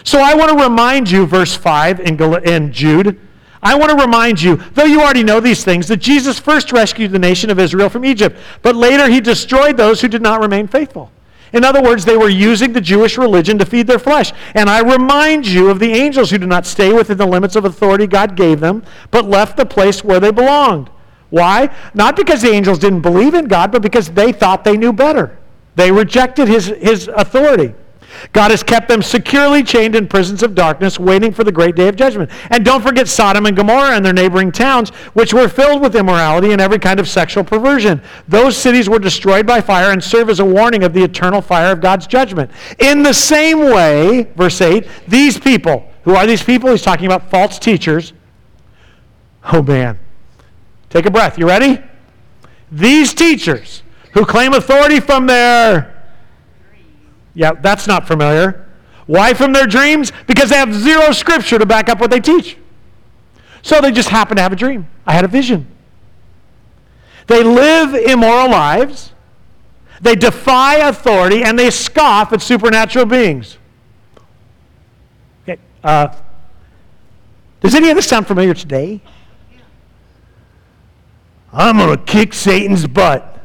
So 0.04 0.20
I 0.20 0.34
want 0.34 0.56
to 0.56 0.64
remind 0.64 1.10
you, 1.10 1.26
verse 1.26 1.54
5 1.54 2.00
in, 2.00 2.16
Gal- 2.16 2.36
in 2.36 2.72
Jude, 2.72 3.20
I 3.62 3.74
want 3.74 3.90
to 3.90 3.96
remind 3.96 4.40
you, 4.40 4.56
though 4.74 4.84
you 4.84 5.00
already 5.00 5.24
know 5.24 5.40
these 5.40 5.64
things, 5.64 5.88
that 5.88 5.96
Jesus 5.96 6.38
first 6.38 6.70
rescued 6.72 7.10
the 7.10 7.18
nation 7.18 7.50
of 7.50 7.58
Israel 7.58 7.88
from 7.88 8.04
Egypt, 8.04 8.38
but 8.62 8.76
later 8.76 9.08
he 9.08 9.20
destroyed 9.20 9.76
those 9.76 10.00
who 10.00 10.08
did 10.08 10.22
not 10.22 10.40
remain 10.40 10.68
faithful. 10.68 11.10
In 11.52 11.64
other 11.64 11.82
words, 11.82 12.04
they 12.04 12.16
were 12.16 12.28
using 12.28 12.72
the 12.72 12.80
Jewish 12.80 13.16
religion 13.16 13.58
to 13.58 13.64
feed 13.64 13.86
their 13.86 13.98
flesh. 13.98 14.32
And 14.54 14.68
I 14.68 14.80
remind 14.80 15.46
you 15.46 15.70
of 15.70 15.78
the 15.78 15.92
angels 15.92 16.30
who 16.30 16.38
did 16.38 16.48
not 16.48 16.66
stay 16.66 16.92
within 16.92 17.18
the 17.18 17.26
limits 17.26 17.56
of 17.56 17.64
authority 17.64 18.06
God 18.06 18.36
gave 18.36 18.60
them, 18.60 18.84
but 19.10 19.24
left 19.24 19.56
the 19.56 19.66
place 19.66 20.04
where 20.04 20.20
they 20.20 20.30
belonged. 20.32 20.90
Why? 21.30 21.74
Not 21.94 22.14
because 22.14 22.42
the 22.42 22.50
angels 22.50 22.78
didn't 22.78 23.00
believe 23.00 23.34
in 23.34 23.46
God, 23.46 23.72
but 23.72 23.82
because 23.82 24.10
they 24.10 24.32
thought 24.32 24.64
they 24.64 24.76
knew 24.76 24.92
better. 24.92 25.38
They 25.76 25.92
rejected 25.92 26.48
his, 26.48 26.66
his 26.66 27.08
authority. 27.08 27.74
God 28.32 28.50
has 28.50 28.62
kept 28.62 28.88
them 28.88 29.02
securely 29.02 29.62
chained 29.62 29.94
in 29.94 30.08
prisons 30.08 30.42
of 30.42 30.54
darkness, 30.54 30.98
waiting 30.98 31.32
for 31.32 31.44
the 31.44 31.52
great 31.52 31.76
day 31.76 31.88
of 31.88 31.96
judgment. 31.96 32.30
And 32.50 32.64
don't 32.64 32.82
forget 32.82 33.08
Sodom 33.08 33.46
and 33.46 33.56
Gomorrah 33.56 33.94
and 33.94 34.04
their 34.04 34.12
neighboring 34.12 34.52
towns, 34.52 34.90
which 35.12 35.34
were 35.34 35.48
filled 35.48 35.82
with 35.82 35.94
immorality 35.94 36.52
and 36.52 36.60
every 36.60 36.78
kind 36.78 36.98
of 36.98 37.08
sexual 37.08 37.44
perversion. 37.44 38.00
Those 38.26 38.56
cities 38.56 38.88
were 38.88 38.98
destroyed 38.98 39.46
by 39.46 39.60
fire 39.60 39.92
and 39.92 40.02
serve 40.02 40.30
as 40.30 40.40
a 40.40 40.44
warning 40.44 40.82
of 40.82 40.92
the 40.92 41.02
eternal 41.02 41.42
fire 41.42 41.72
of 41.72 41.80
God's 41.80 42.06
judgment. 42.06 42.50
In 42.78 43.02
the 43.02 43.12
same 43.12 43.60
way, 43.60 44.24
verse 44.34 44.60
8, 44.60 44.86
these 45.06 45.38
people, 45.38 45.90
who 46.04 46.14
are 46.14 46.26
these 46.26 46.42
people? 46.42 46.70
He's 46.70 46.82
talking 46.82 47.06
about 47.06 47.30
false 47.30 47.58
teachers. 47.58 48.12
Oh 49.52 49.62
man. 49.62 49.98
Take 50.88 51.06
a 51.06 51.10
breath. 51.10 51.38
You 51.38 51.46
ready? 51.46 51.82
These 52.70 53.12
teachers 53.12 53.82
who 54.16 54.24
claim 54.24 54.54
authority 54.54 54.98
from 54.98 55.26
their. 55.26 55.94
Yeah, 57.34 57.52
that's 57.52 57.86
not 57.86 58.08
familiar. 58.08 58.66
Why 59.04 59.34
from 59.34 59.52
their 59.52 59.66
dreams? 59.66 60.10
Because 60.26 60.48
they 60.48 60.56
have 60.56 60.72
zero 60.72 61.12
scripture 61.12 61.58
to 61.58 61.66
back 61.66 61.90
up 61.90 62.00
what 62.00 62.10
they 62.10 62.20
teach. 62.20 62.56
So 63.60 63.82
they 63.82 63.92
just 63.92 64.08
happen 64.08 64.36
to 64.36 64.42
have 64.42 64.54
a 64.54 64.56
dream. 64.56 64.88
I 65.06 65.12
had 65.12 65.26
a 65.26 65.28
vision. 65.28 65.66
They 67.26 67.42
live 67.42 67.94
immoral 67.94 68.50
lives, 68.50 69.12
they 70.00 70.14
defy 70.14 70.76
authority, 70.76 71.42
and 71.42 71.58
they 71.58 71.70
scoff 71.70 72.32
at 72.32 72.40
supernatural 72.40 73.04
beings. 73.04 73.58
Okay, 75.42 75.60
uh, 75.84 76.14
does 77.60 77.74
any 77.74 77.90
of 77.90 77.96
this 77.96 78.06
sound 78.06 78.26
familiar 78.26 78.54
today? 78.54 79.02
I'm 81.52 81.76
going 81.76 81.96
to 81.98 82.02
kick 82.02 82.32
Satan's 82.32 82.86
butt. 82.86 83.35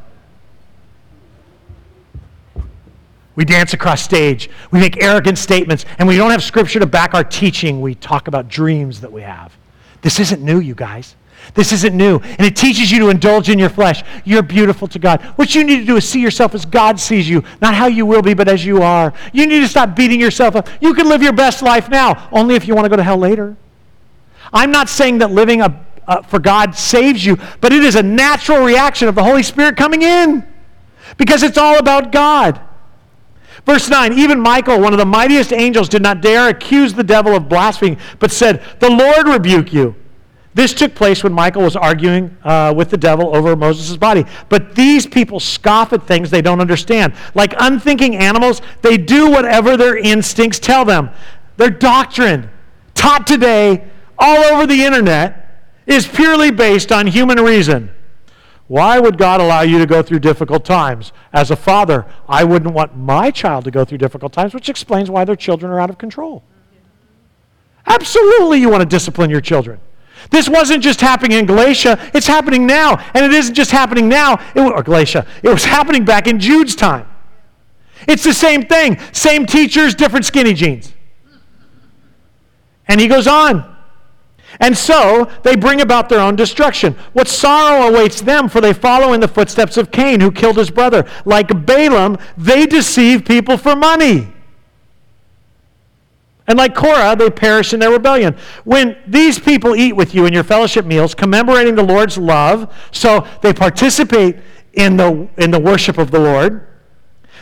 We 3.35 3.45
dance 3.45 3.73
across 3.73 4.01
stage. 4.01 4.49
We 4.71 4.79
make 4.79 5.01
arrogant 5.01 5.37
statements, 5.37 5.85
and 5.97 6.07
we 6.07 6.17
don't 6.17 6.31
have 6.31 6.43
scripture 6.43 6.79
to 6.79 6.85
back 6.85 7.13
our 7.13 7.23
teaching. 7.23 7.81
We 7.81 7.95
talk 7.95 8.27
about 8.27 8.49
dreams 8.49 9.01
that 9.01 9.11
we 9.11 9.21
have. 9.21 9.55
This 10.01 10.19
isn't 10.19 10.41
new, 10.41 10.59
you 10.59 10.75
guys. 10.75 11.15
This 11.53 11.71
isn't 11.71 11.95
new. 11.95 12.19
And 12.19 12.41
it 12.41 12.55
teaches 12.55 12.91
you 12.91 12.99
to 12.99 13.09
indulge 13.09 13.49
in 13.49 13.57
your 13.57 13.69
flesh. 13.69 14.03
You're 14.25 14.43
beautiful 14.43 14.87
to 14.89 14.99
God. 14.99 15.21
What 15.37 15.55
you 15.55 15.63
need 15.63 15.79
to 15.79 15.85
do 15.85 15.97
is 15.97 16.07
see 16.07 16.21
yourself 16.21 16.53
as 16.53 16.65
God 16.65 16.99
sees 16.99 17.27
you, 17.27 17.43
not 17.61 17.73
how 17.73 17.87
you 17.87 18.05
will 18.05 18.21
be, 18.21 18.33
but 18.33 18.47
as 18.47 18.65
you 18.65 18.81
are. 18.81 19.13
You 19.33 19.47
need 19.47 19.61
to 19.61 19.67
stop 19.67 19.95
beating 19.95 20.19
yourself 20.19 20.55
up. 20.55 20.67
You 20.79 20.93
can 20.93 21.09
live 21.09 21.23
your 21.23 21.33
best 21.33 21.61
life 21.61 21.89
now, 21.89 22.29
only 22.31 22.55
if 22.55 22.67
you 22.67 22.75
want 22.75 22.85
to 22.85 22.89
go 22.89 22.95
to 22.95 23.03
hell 23.03 23.17
later. 23.17 23.55
I'm 24.53 24.71
not 24.71 24.89
saying 24.89 25.19
that 25.19 25.31
living 25.31 25.61
a, 25.61 25.83
for 26.27 26.39
God 26.39 26.75
saves 26.75 27.25
you, 27.25 27.37
but 27.59 27.71
it 27.71 27.83
is 27.83 27.95
a 27.95 28.03
natural 28.03 28.63
reaction 28.63 29.07
of 29.07 29.15
the 29.15 29.23
Holy 29.23 29.43
Spirit 29.43 29.77
coming 29.77 30.01
in 30.01 30.45
because 31.17 31.43
it's 31.43 31.57
all 31.57 31.77
about 31.77 32.11
God. 32.11 32.59
Verse 33.65 33.89
9 33.89 34.13
Even 34.13 34.39
Michael, 34.39 34.79
one 34.79 34.93
of 34.93 34.99
the 34.99 35.05
mightiest 35.05 35.53
angels, 35.53 35.89
did 35.89 36.01
not 36.01 36.21
dare 36.21 36.49
accuse 36.49 36.93
the 36.93 37.03
devil 37.03 37.35
of 37.35 37.47
blaspheming, 37.49 37.97
but 38.19 38.31
said, 38.31 38.61
The 38.79 38.89
Lord 38.89 39.27
rebuke 39.27 39.73
you. 39.73 39.95
This 40.53 40.73
took 40.73 40.93
place 40.95 41.23
when 41.23 41.31
Michael 41.31 41.61
was 41.61 41.77
arguing 41.77 42.35
uh, 42.43 42.73
with 42.75 42.89
the 42.89 42.97
devil 42.97 43.33
over 43.33 43.55
Moses' 43.55 43.95
body. 43.95 44.25
But 44.49 44.75
these 44.75 45.07
people 45.07 45.39
scoff 45.39 45.93
at 45.93 46.05
things 46.05 46.29
they 46.29 46.41
don't 46.41 46.59
understand. 46.59 47.13
Like 47.35 47.53
unthinking 47.57 48.17
animals, 48.17 48.61
they 48.81 48.97
do 48.97 49.29
whatever 49.29 49.77
their 49.77 49.97
instincts 49.97 50.59
tell 50.59 50.83
them. 50.83 51.09
Their 51.55 51.69
doctrine, 51.69 52.49
taught 52.95 53.25
today 53.27 53.88
all 54.19 54.43
over 54.53 54.67
the 54.67 54.83
internet, 54.83 55.41
is 55.88 56.05
purely 56.05 56.51
based 56.51 56.91
on 56.91 57.07
human 57.07 57.39
reason. 57.39 57.89
Why 58.72 59.02
would 59.02 59.18
God 59.18 59.41
allow 59.41 59.64
you 59.64 59.80
to 59.80 59.85
go 59.85 60.02
through 60.02 60.19
difficult 60.19 60.64
times? 60.64 61.11
As 61.34 61.52
a 61.52 61.57
father, 61.57 62.06
I 62.30 62.45
wouldn't 62.45 62.73
want 62.73 62.95
my 62.95 63.30
child 63.30 63.65
to 63.65 63.72
go 63.72 63.84
through 63.84 63.98
difficult 63.98 64.31
times, 64.31 64.53
which 64.53 64.69
explains 64.69 65.11
why 65.11 65.26
their 65.26 65.35
children 65.35 65.73
are 65.73 65.80
out 65.81 65.89
of 65.89 65.98
control. 65.98 66.41
Absolutely, 67.85 68.61
you 68.61 68.69
want 68.69 68.80
to 68.80 68.88
discipline 68.88 69.30
your 69.30 69.41
children. 69.41 69.81
This 70.30 70.48
wasn't 70.48 70.81
just 70.81 71.02
happening 71.02 71.38
in 71.38 71.45
Galatia, 71.45 71.99
it's 72.14 72.27
happening 72.27 72.65
now. 72.65 72.95
And 73.14 73.26
it 73.26 73.34
isn't 73.34 73.56
just 73.56 73.72
happening 73.72 74.07
now, 74.07 74.35
it, 74.56 74.61
or 74.61 74.81
Galatia, 74.84 75.27
it 75.43 75.49
was 75.49 75.65
happening 75.65 76.06
back 76.06 76.27
in 76.27 76.39
Jude's 76.39 76.73
time. 76.73 77.10
It's 78.07 78.23
the 78.23 78.34
same 78.34 78.61
thing. 78.61 78.98
Same 79.11 79.45
teachers, 79.45 79.95
different 79.95 80.23
skinny 80.23 80.53
jeans. 80.53 80.93
And 82.88 83.02
he 83.02 83.10
goes 83.10 83.27
on. 83.27 83.80
And 84.59 84.77
so 84.77 85.31
they 85.43 85.55
bring 85.55 85.81
about 85.81 86.09
their 86.09 86.19
own 86.19 86.35
destruction. 86.35 86.95
What 87.13 87.27
sorrow 87.27 87.87
awaits 87.87 88.21
them, 88.21 88.49
for 88.49 88.61
they 88.61 88.73
follow 88.73 89.13
in 89.13 89.19
the 89.19 89.27
footsteps 89.27 89.77
of 89.77 89.91
Cain, 89.91 90.19
who 90.19 90.31
killed 90.31 90.57
his 90.57 90.69
brother. 90.69 91.07
Like 91.25 91.65
Balaam, 91.65 92.17
they 92.37 92.65
deceive 92.65 93.25
people 93.25 93.57
for 93.57 93.75
money. 93.75 94.27
And 96.47 96.57
like 96.57 96.75
Korah, 96.75 97.15
they 97.15 97.29
perish 97.29 97.73
in 97.73 97.79
their 97.79 97.91
rebellion. 97.91 98.35
When 98.65 98.97
these 99.07 99.39
people 99.39 99.75
eat 99.75 99.93
with 99.93 100.13
you 100.13 100.25
in 100.25 100.33
your 100.33 100.43
fellowship 100.43 100.85
meals, 100.85 101.15
commemorating 101.15 101.75
the 101.75 101.83
Lord's 101.83 102.17
love, 102.17 102.73
so 102.91 103.25
they 103.41 103.53
participate 103.53 104.37
in 104.73 104.97
the, 104.97 105.29
in 105.37 105.51
the 105.51 105.59
worship 105.59 105.97
of 105.97 106.11
the 106.11 106.19
Lord, 106.19 106.67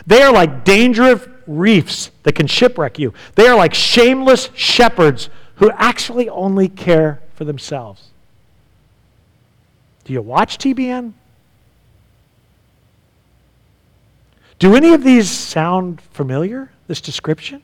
they 0.06 0.22
are 0.22 0.32
like 0.32 0.64
dangerous 0.64 1.28
reefs 1.48 2.12
that 2.24 2.36
can 2.36 2.46
shipwreck 2.46 3.00
you. 3.00 3.14
They 3.36 3.48
are 3.48 3.58
like 3.58 3.74
shameless 3.74 4.50
shepherds 4.54 5.30
who 5.60 5.70
actually 5.72 6.30
only 6.30 6.70
care 6.70 7.22
for 7.36 7.44
themselves. 7.44 8.10
Do 10.06 10.14
you 10.14 10.22
watch 10.22 10.58
TBN? 10.58 11.14
Do 14.58 14.76
any 14.76 14.94
of 14.94 15.04
these 15.04 15.30
sound 15.30 16.02
familiar, 16.02 16.72
this 16.88 17.02
description? 17.02 17.62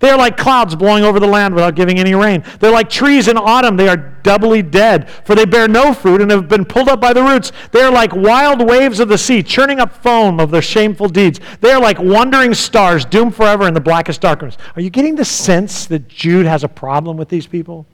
They 0.00 0.10
are 0.10 0.18
like 0.18 0.36
clouds 0.36 0.74
blowing 0.74 1.04
over 1.04 1.20
the 1.20 1.26
land 1.26 1.54
without 1.54 1.74
giving 1.74 1.98
any 1.98 2.14
rain. 2.14 2.44
They're 2.60 2.72
like 2.72 2.90
trees 2.90 3.28
in 3.28 3.36
autumn. 3.36 3.76
They 3.76 3.88
are 3.88 3.96
doubly 3.96 4.62
dead, 4.62 5.08
for 5.24 5.34
they 5.34 5.44
bear 5.44 5.68
no 5.68 5.94
fruit 5.94 6.20
and 6.20 6.30
have 6.30 6.48
been 6.48 6.64
pulled 6.64 6.88
up 6.88 7.00
by 7.00 7.12
the 7.12 7.22
roots. 7.22 7.52
They 7.72 7.82
are 7.82 7.92
like 7.92 8.14
wild 8.14 8.66
waves 8.66 9.00
of 9.00 9.08
the 9.08 9.18
sea, 9.18 9.42
churning 9.42 9.78
up 9.78 10.02
foam 10.02 10.40
of 10.40 10.50
their 10.50 10.62
shameful 10.62 11.08
deeds. 11.08 11.40
They 11.60 11.70
are 11.70 11.80
like 11.80 11.98
wandering 11.98 12.54
stars, 12.54 13.04
doomed 13.04 13.34
forever 13.34 13.68
in 13.68 13.74
the 13.74 13.80
blackest 13.80 14.20
darkness. 14.20 14.56
Are 14.74 14.82
you 14.82 14.90
getting 14.90 15.14
the 15.14 15.24
sense 15.24 15.86
that 15.86 16.08
Jude 16.08 16.46
has 16.46 16.64
a 16.64 16.68
problem 16.68 17.16
with 17.16 17.28
these 17.28 17.46
people? 17.46 17.86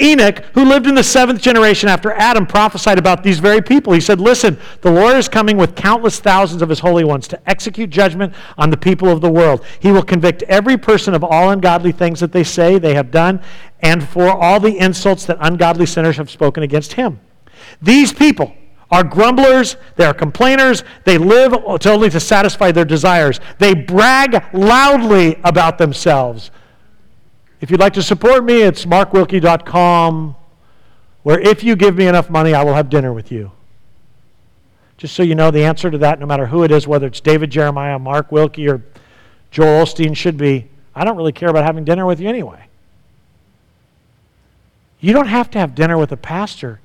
Enoch, 0.00 0.42
who 0.54 0.64
lived 0.64 0.86
in 0.86 0.94
the 0.94 1.02
seventh 1.02 1.40
generation 1.40 1.88
after 1.88 2.12
Adam, 2.12 2.46
prophesied 2.46 2.98
about 2.98 3.22
these 3.22 3.38
very 3.38 3.60
people. 3.60 3.92
He 3.92 4.00
said, 4.00 4.20
Listen, 4.20 4.58
the 4.80 4.90
Lord 4.90 5.16
is 5.16 5.28
coming 5.28 5.56
with 5.56 5.74
countless 5.74 6.20
thousands 6.20 6.62
of 6.62 6.68
his 6.68 6.78
holy 6.78 7.04
ones 7.04 7.28
to 7.28 7.50
execute 7.50 7.90
judgment 7.90 8.34
on 8.56 8.70
the 8.70 8.76
people 8.76 9.08
of 9.08 9.20
the 9.20 9.30
world. 9.30 9.64
He 9.80 9.92
will 9.92 10.02
convict 10.02 10.42
every 10.44 10.76
person 10.76 11.14
of 11.14 11.22
all 11.22 11.50
ungodly 11.50 11.92
things 11.92 12.20
that 12.20 12.32
they 12.32 12.44
say 12.44 12.78
they 12.78 12.94
have 12.94 13.10
done, 13.10 13.42
and 13.80 14.06
for 14.06 14.28
all 14.28 14.60
the 14.60 14.78
insults 14.78 15.26
that 15.26 15.36
ungodly 15.40 15.86
sinners 15.86 16.16
have 16.16 16.30
spoken 16.30 16.62
against 16.62 16.94
him. 16.94 17.20
These 17.80 18.12
people, 18.12 18.54
are 18.92 19.02
grumblers, 19.02 19.76
they 19.96 20.04
are 20.04 20.12
complainers, 20.12 20.84
they 21.04 21.16
live 21.16 21.54
only 21.86 22.10
to 22.10 22.20
satisfy 22.20 22.70
their 22.70 22.84
desires. 22.84 23.40
They 23.58 23.72
brag 23.72 24.44
loudly 24.52 25.40
about 25.44 25.78
themselves. 25.78 26.50
If 27.62 27.70
you'd 27.70 27.78
like 27.78 27.92
to 27.92 28.02
support 28.02 28.44
me, 28.44 28.62
it's 28.62 28.86
markwilkie.com, 28.86 30.34
where 31.22 31.38
if 31.38 31.62
you 31.62 31.76
give 31.76 31.96
me 31.96 32.08
enough 32.08 32.28
money, 32.28 32.54
I 32.54 32.64
will 32.64 32.74
have 32.74 32.90
dinner 32.90 33.12
with 33.12 33.30
you. 33.30 33.52
Just 34.96 35.14
so 35.14 35.22
you 35.22 35.36
know, 35.36 35.52
the 35.52 35.62
answer 35.62 35.88
to 35.88 35.98
that, 35.98 36.18
no 36.18 36.26
matter 36.26 36.46
who 36.46 36.64
it 36.64 36.72
is, 36.72 36.88
whether 36.88 37.06
it's 37.06 37.20
David 37.20 37.50
Jeremiah, 37.50 38.00
Mark 38.00 38.32
Wilkie, 38.32 38.68
or 38.68 38.82
Joel 39.52 39.84
Osteen, 39.84 40.16
should 40.16 40.36
be 40.36 40.68
I 40.92 41.04
don't 41.04 41.16
really 41.16 41.32
care 41.32 41.48
about 41.48 41.64
having 41.64 41.84
dinner 41.84 42.04
with 42.04 42.18
you 42.18 42.28
anyway. 42.28 42.66
You 44.98 45.12
don't 45.12 45.28
have 45.28 45.48
to 45.52 45.58
have 45.60 45.76
dinner 45.76 45.96
with 45.96 46.10
a 46.10 46.16
pastor. 46.16 46.80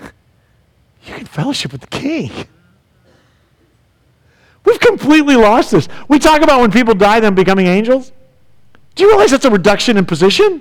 You 0.00 1.14
can 1.14 1.24
fellowship 1.24 1.70
with 1.70 1.82
the 1.82 1.86
king. 1.86 2.32
We've 4.64 4.80
completely 4.80 5.36
lost 5.36 5.70
this. 5.70 5.88
We 6.08 6.18
talk 6.18 6.42
about 6.42 6.60
when 6.60 6.72
people 6.72 6.94
die, 6.94 7.20
them 7.20 7.36
becoming 7.36 7.66
angels. 7.66 8.12
Do 8.98 9.04
you 9.04 9.10
realize 9.10 9.30
that's 9.30 9.44
a 9.44 9.50
reduction 9.50 9.96
in 9.96 10.06
position? 10.06 10.60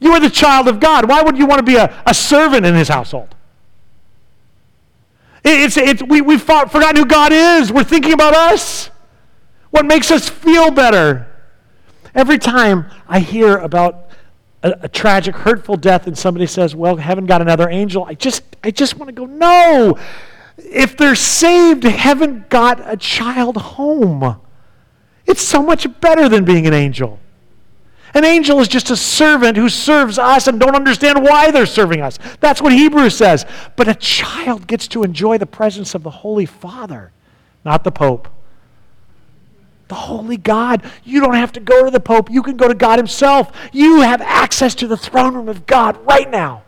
You 0.00 0.12
are 0.12 0.20
the 0.20 0.30
child 0.30 0.66
of 0.66 0.80
God. 0.80 1.06
Why 1.06 1.20
would 1.20 1.36
you 1.36 1.44
want 1.44 1.58
to 1.58 1.62
be 1.62 1.76
a, 1.76 1.94
a 2.06 2.14
servant 2.14 2.64
in 2.64 2.74
his 2.74 2.88
household? 2.88 3.34
It's, 5.44 5.76
it's, 5.76 6.02
we, 6.02 6.22
we've 6.22 6.42
forgotten 6.42 6.96
who 6.96 7.04
God 7.04 7.32
is. 7.32 7.70
We're 7.70 7.84
thinking 7.84 8.14
about 8.14 8.34
us. 8.34 8.88
What 9.68 9.84
makes 9.84 10.10
us 10.10 10.26
feel 10.26 10.70
better? 10.70 11.26
Every 12.14 12.38
time 12.38 12.86
I 13.06 13.20
hear 13.20 13.58
about 13.58 14.08
a, 14.62 14.78
a, 14.84 14.88
tragic, 14.88 15.36
hurtful 15.36 15.76
death 15.76 16.06
and 16.06 16.16
somebody 16.16 16.46
says, 16.46 16.74
Well, 16.74 16.96
heaven 16.96 17.26
got 17.26 17.42
another 17.42 17.68
angel, 17.68 18.06
I 18.06 18.14
just, 18.14 18.42
I 18.64 18.70
just 18.70 18.96
want 18.96 19.10
to 19.10 19.12
go, 19.12 19.26
No. 19.26 19.98
If 20.56 20.96
they're 20.96 21.14
saved, 21.14 21.84
heaven 21.84 22.46
got 22.48 22.80
a 22.90 22.96
child 22.96 23.58
home. 23.58 24.40
It's 25.26 25.42
so 25.42 25.62
much 25.62 25.86
better 26.00 26.28
than 26.28 26.44
being 26.44 26.66
an 26.66 26.74
angel. 26.74 27.18
An 28.14 28.24
angel 28.24 28.60
is 28.60 28.68
just 28.68 28.90
a 28.90 28.96
servant 28.96 29.58
who 29.58 29.68
serves 29.68 30.18
us 30.18 30.46
and 30.46 30.58
don't 30.58 30.74
understand 30.74 31.22
why 31.22 31.50
they're 31.50 31.66
serving 31.66 32.00
us. 32.00 32.18
That's 32.40 32.62
what 32.62 32.72
Hebrews 32.72 33.16
says. 33.16 33.44
But 33.76 33.88
a 33.88 33.94
child 33.94 34.66
gets 34.66 34.88
to 34.88 35.02
enjoy 35.02 35.36
the 35.36 35.46
presence 35.46 35.94
of 35.94 36.02
the 36.02 36.10
Holy 36.10 36.46
Father, 36.46 37.12
not 37.64 37.84
the 37.84 37.92
Pope. 37.92 38.28
The 39.88 39.94
Holy 39.96 40.36
God. 40.36 40.82
You 41.04 41.20
don't 41.20 41.34
have 41.34 41.52
to 41.52 41.60
go 41.60 41.84
to 41.84 41.90
the 41.90 42.00
Pope. 42.00 42.30
You 42.30 42.42
can 42.42 42.56
go 42.56 42.68
to 42.68 42.74
God 42.74 42.98
Himself. 42.98 43.52
You 43.72 44.00
have 44.00 44.22
access 44.22 44.74
to 44.76 44.86
the 44.86 44.96
throne 44.96 45.34
room 45.34 45.48
of 45.48 45.66
God 45.66 45.98
right 46.06 46.30
now. 46.30 46.62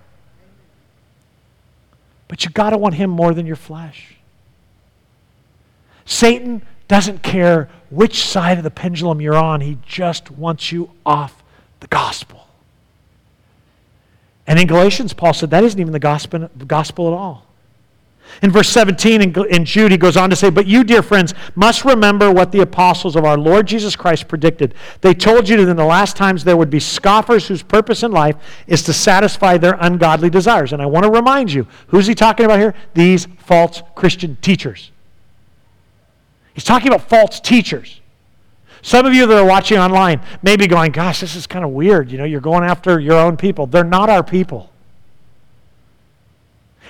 But 2.28 2.44
you 2.44 2.50
got 2.50 2.70
to 2.70 2.78
want 2.78 2.94
Him 2.94 3.08
more 3.08 3.32
than 3.32 3.46
your 3.46 3.56
flesh. 3.56 4.16
Satan 6.04 6.62
doesn't 6.88 7.22
care 7.22 7.68
which 7.90 8.24
side 8.24 8.58
of 8.58 8.64
the 8.64 8.70
pendulum 8.70 9.20
you're 9.20 9.36
on, 9.36 9.60
he 9.60 9.78
just 9.86 10.30
wants 10.30 10.72
you 10.72 10.90
off 11.06 11.42
the 11.80 11.86
gospel. 11.86 12.46
And 14.46 14.58
in 14.58 14.66
Galatians, 14.66 15.12
Paul 15.12 15.34
said 15.34 15.50
that 15.50 15.62
isn't 15.62 15.78
even 15.78 15.92
the 15.92 15.98
gospel, 15.98 16.48
gospel 16.66 17.08
at 17.08 17.12
all. 17.12 17.44
In 18.42 18.50
verse 18.50 18.68
17 18.68 19.22
in, 19.22 19.46
in 19.46 19.64
Jude, 19.64 19.90
he 19.90 19.96
goes 19.96 20.16
on 20.16 20.30
to 20.30 20.36
say, 20.36 20.50
But 20.50 20.66
you, 20.66 20.84
dear 20.84 21.02
friends, 21.02 21.34
must 21.54 21.84
remember 21.84 22.30
what 22.30 22.52
the 22.52 22.60
apostles 22.60 23.16
of 23.16 23.24
our 23.24 23.38
Lord 23.38 23.66
Jesus 23.66 23.96
Christ 23.96 24.28
predicted. 24.28 24.74
They 25.00 25.14
told 25.14 25.48
you 25.48 25.56
that 25.56 25.70
in 25.70 25.76
the 25.76 25.84
last 25.84 26.16
times 26.16 26.44
there 26.44 26.56
would 26.56 26.70
be 26.70 26.80
scoffers 26.80 27.48
whose 27.48 27.62
purpose 27.62 28.02
in 28.02 28.12
life 28.12 28.36
is 28.66 28.82
to 28.84 28.92
satisfy 28.92 29.56
their 29.56 29.76
ungodly 29.80 30.30
desires. 30.30 30.72
And 30.72 30.82
I 30.82 30.86
want 30.86 31.04
to 31.04 31.10
remind 31.10 31.52
you, 31.52 31.66
who's 31.88 32.06
he 32.06 32.14
talking 32.14 32.46
about 32.46 32.58
here? 32.58 32.74
These 32.94 33.26
false 33.38 33.82
Christian 33.94 34.36
teachers. 34.36 34.90
He's 36.58 36.64
talking 36.64 36.88
about 36.88 37.08
false 37.08 37.38
teachers. 37.38 38.00
Some 38.82 39.06
of 39.06 39.14
you 39.14 39.28
that 39.28 39.38
are 39.38 39.46
watching 39.46 39.78
online 39.78 40.20
may 40.42 40.56
be 40.56 40.66
going, 40.66 40.90
Gosh, 40.90 41.20
this 41.20 41.36
is 41.36 41.46
kind 41.46 41.64
of 41.64 41.70
weird. 41.70 42.10
You 42.10 42.18
know, 42.18 42.24
you're 42.24 42.40
going 42.40 42.64
after 42.64 42.98
your 42.98 43.16
own 43.16 43.36
people. 43.36 43.68
They're 43.68 43.84
not 43.84 44.10
our 44.10 44.24
people. 44.24 44.68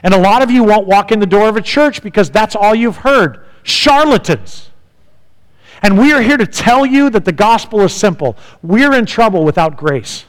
And 0.03 0.15
a 0.15 0.19
lot 0.19 0.40
of 0.40 0.51
you 0.51 0.65
won't 0.65 0.86
walk 0.86 1.12
in 1.12 1.20
the 1.20 1.27
door 1.27 1.51
of 1.51 1.59
a 1.59 1.61
church 1.61 2.03
because 2.03 2.31
that's 2.31 2.57
all 2.57 2.74
you've 2.74 2.97
heard 2.97 3.45
charlatans. 3.62 4.70
And 5.82 5.99
we 5.99 6.15
are 6.15 6.23
here 6.23 6.39
to 6.39 6.47
tell 6.47 6.86
you 6.86 7.11
that 7.11 7.27
the 7.27 7.32
gospel 7.32 7.82
is 7.82 7.93
simple. 7.93 8.39
We're 8.62 8.95
in 8.95 9.05
trouble 9.05 9.45
without 9.45 9.77
grace. 9.77 10.24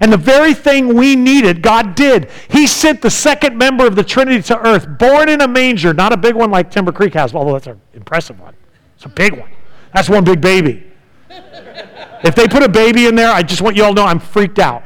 And 0.00 0.10
the 0.10 0.16
very 0.16 0.54
thing 0.54 0.94
we 0.94 1.14
needed, 1.14 1.62
God 1.62 1.94
did. 1.94 2.30
He 2.48 2.66
sent 2.66 3.02
the 3.02 3.10
second 3.10 3.58
member 3.58 3.86
of 3.86 3.96
the 3.96 4.02
Trinity 4.02 4.40
to 4.44 4.58
earth, 4.66 4.86
born 4.98 5.28
in 5.28 5.42
a 5.42 5.48
manger, 5.48 5.92
not 5.92 6.12
a 6.12 6.16
big 6.16 6.34
one 6.34 6.50
like 6.50 6.70
Timber 6.70 6.90
Creek 6.90 7.12
has, 7.14 7.34
although 7.34 7.52
that's 7.52 7.66
an 7.66 7.80
impressive 7.92 8.40
one. 8.40 8.54
It's 8.96 9.04
a 9.04 9.10
big 9.10 9.38
one. 9.38 9.50
That's 9.92 10.08
one 10.08 10.24
big 10.24 10.40
baby. 10.40 10.86
if 11.28 12.34
they 12.34 12.48
put 12.48 12.62
a 12.62 12.68
baby 12.68 13.06
in 13.06 13.14
there, 13.14 13.30
I 13.30 13.42
just 13.42 13.60
want 13.60 13.76
you 13.76 13.84
all 13.84 13.94
to 13.94 14.00
know 14.00 14.06
I'm 14.06 14.20
freaked 14.20 14.58
out. 14.58 14.82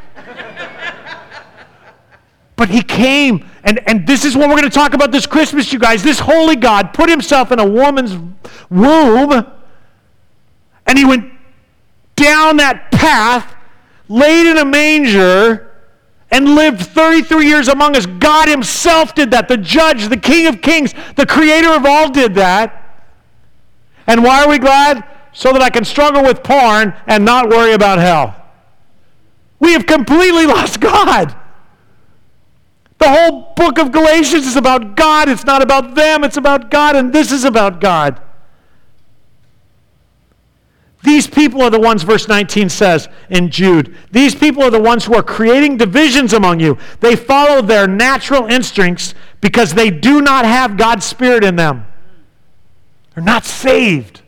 But 2.57 2.69
he 2.69 2.83
came, 2.83 3.49
and, 3.65 3.81
and 3.89 4.07
this 4.07 4.25
is 4.25 4.37
what 4.37 4.49
we're 4.49 4.57
going 4.57 4.71
to 4.71 4.71
talk 4.71 4.95
about 4.95 5.11
this 5.11 5.27
Christmas, 5.27 5.73
you 5.73 5.79
guys. 5.79 6.03
This 6.03 6.21
holy 6.21 6.57
God 6.57 6.95
put 6.95 7.11
himself 7.11 7.51
in 7.51 7.59
a 7.59 7.69
woman's 7.69 8.17
womb, 8.71 9.47
and 10.87 10.99
he 10.99 11.05
went 11.05 11.33
down 12.15 12.59
that 12.59 12.93
path, 12.93 13.54
laid 14.15 14.49
in 14.49 14.59
a 14.59 14.65
manger, 14.65 15.73
and 16.31 16.55
lived 16.55 16.81
33 16.81 17.47
years 17.47 17.69
among 17.69 17.97
us. 17.97 18.07
God 18.07 18.49
himself 18.49 19.15
did 19.15 19.31
that. 19.33 19.49
The 19.49 19.57
judge, 19.57 20.09
the 20.09 20.17
king 20.17 20.47
of 20.47 20.63
kings, 20.63 20.93
the 21.17 21.27
creator 21.27 21.71
of 21.71 21.85
all 21.85 22.11
did 22.11 22.35
that. 22.35 23.03
And 24.07 24.23
why 24.23 24.45
are 24.45 24.49
we 24.49 24.59
glad? 24.59 25.05
So 25.33 25.53
that 25.53 25.63
I 25.63 25.71
can 25.71 25.85
struggle 25.85 26.23
with 26.23 26.43
porn 26.43 26.95
and 27.07 27.25
not 27.25 27.49
worry 27.49 27.73
about 27.73 27.99
hell. 27.99 28.35
We 29.59 29.73
have 29.73 29.87
completely 29.87 30.47
lost 30.55 30.81
God. 30.81 31.37
The 32.99 33.09
whole 33.09 33.53
book 33.57 33.79
of 33.79 33.93
Galatians 33.93 34.47
is 34.47 34.57
about 34.57 34.97
God. 34.97 35.29
It's 35.29 35.45
not 35.45 35.63
about 35.63 35.95
them, 35.95 36.25
it's 36.25 36.37
about 36.37 36.71
God, 36.71 36.97
and 36.97 37.13
this 37.13 37.33
is 37.33 37.45
about 37.45 37.81
God. 37.81 38.21
These 41.05 41.27
people 41.27 41.61
are 41.61 41.69
the 41.69 41.79
ones, 41.79 42.03
verse 42.03 42.29
19 42.29 42.71
says 42.71 43.11
in 43.29 43.51
Jude, 43.51 43.95
these 44.11 44.35
people 44.35 44.63
are 44.63 44.71
the 44.71 44.81
ones 44.81 45.05
who 45.05 45.15
are 45.15 45.23
creating 45.23 45.77
divisions 45.77 46.33
among 46.33 46.61
you. 46.61 46.79
They 47.01 47.15
follow 47.15 47.61
their 47.61 47.87
natural 47.87 48.47
instincts 48.47 49.15
because 49.43 49.75
they 49.75 49.91
do 49.91 50.23
not 50.23 50.47
have 50.47 50.79
God's 50.79 51.05
Spirit 51.05 51.45
in 51.45 51.57
them. 51.57 51.85
They're 53.15 53.23
not 53.23 53.45
saved. 53.45 54.23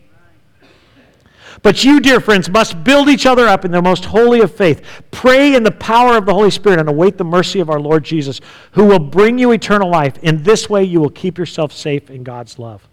But 1.63 1.83
you, 1.83 1.99
dear 1.99 2.19
friends, 2.19 2.47
must 2.47 2.83
build 2.83 3.09
each 3.09 3.25
other 3.25 3.47
up 3.47 3.65
in 3.65 3.71
the 3.71 3.81
most 3.81 4.05
holy 4.05 4.41
of 4.41 4.53
faith. 4.53 4.83
Pray 5.09 5.55
in 5.55 5.63
the 5.63 5.71
power 5.71 6.15
of 6.15 6.27
the 6.27 6.33
Holy 6.35 6.51
Spirit 6.51 6.79
and 6.79 6.87
await 6.87 7.17
the 7.17 7.23
mercy 7.23 7.59
of 7.59 7.71
our 7.71 7.79
Lord 7.79 8.03
Jesus, 8.03 8.39
who 8.73 8.85
will 8.85 8.99
bring 8.99 9.39
you 9.39 9.49
eternal 9.49 9.89
life. 9.89 10.19
In 10.19 10.43
this 10.43 10.69
way, 10.69 10.83
you 10.83 10.99
will 10.99 11.09
keep 11.09 11.39
yourself 11.39 11.71
safe 11.71 12.11
in 12.11 12.21
God's 12.21 12.59
love. 12.59 12.87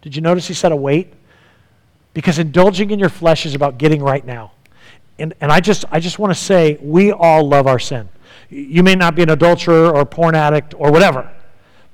Did 0.00 0.14
you 0.14 0.22
notice 0.22 0.46
he 0.46 0.54
said 0.54 0.70
await? 0.70 1.13
Because 2.14 2.38
indulging 2.38 2.90
in 2.90 2.98
your 2.98 3.08
flesh 3.08 3.44
is 3.44 3.54
about 3.54 3.76
getting 3.76 4.02
right 4.02 4.24
now. 4.24 4.52
And, 5.18 5.34
and 5.40 5.52
I 5.52 5.60
just, 5.60 5.84
I 5.90 6.00
just 6.00 6.18
want 6.18 6.32
to 6.32 6.40
say, 6.40 6.78
we 6.80 7.12
all 7.12 7.46
love 7.46 7.66
our 7.66 7.78
sin. 7.78 8.08
You 8.48 8.82
may 8.82 8.94
not 8.94 9.14
be 9.14 9.22
an 9.22 9.30
adulterer 9.30 9.92
or 9.92 10.00
a 10.00 10.06
porn 10.06 10.34
addict 10.34 10.74
or 10.76 10.90
whatever. 10.90 11.30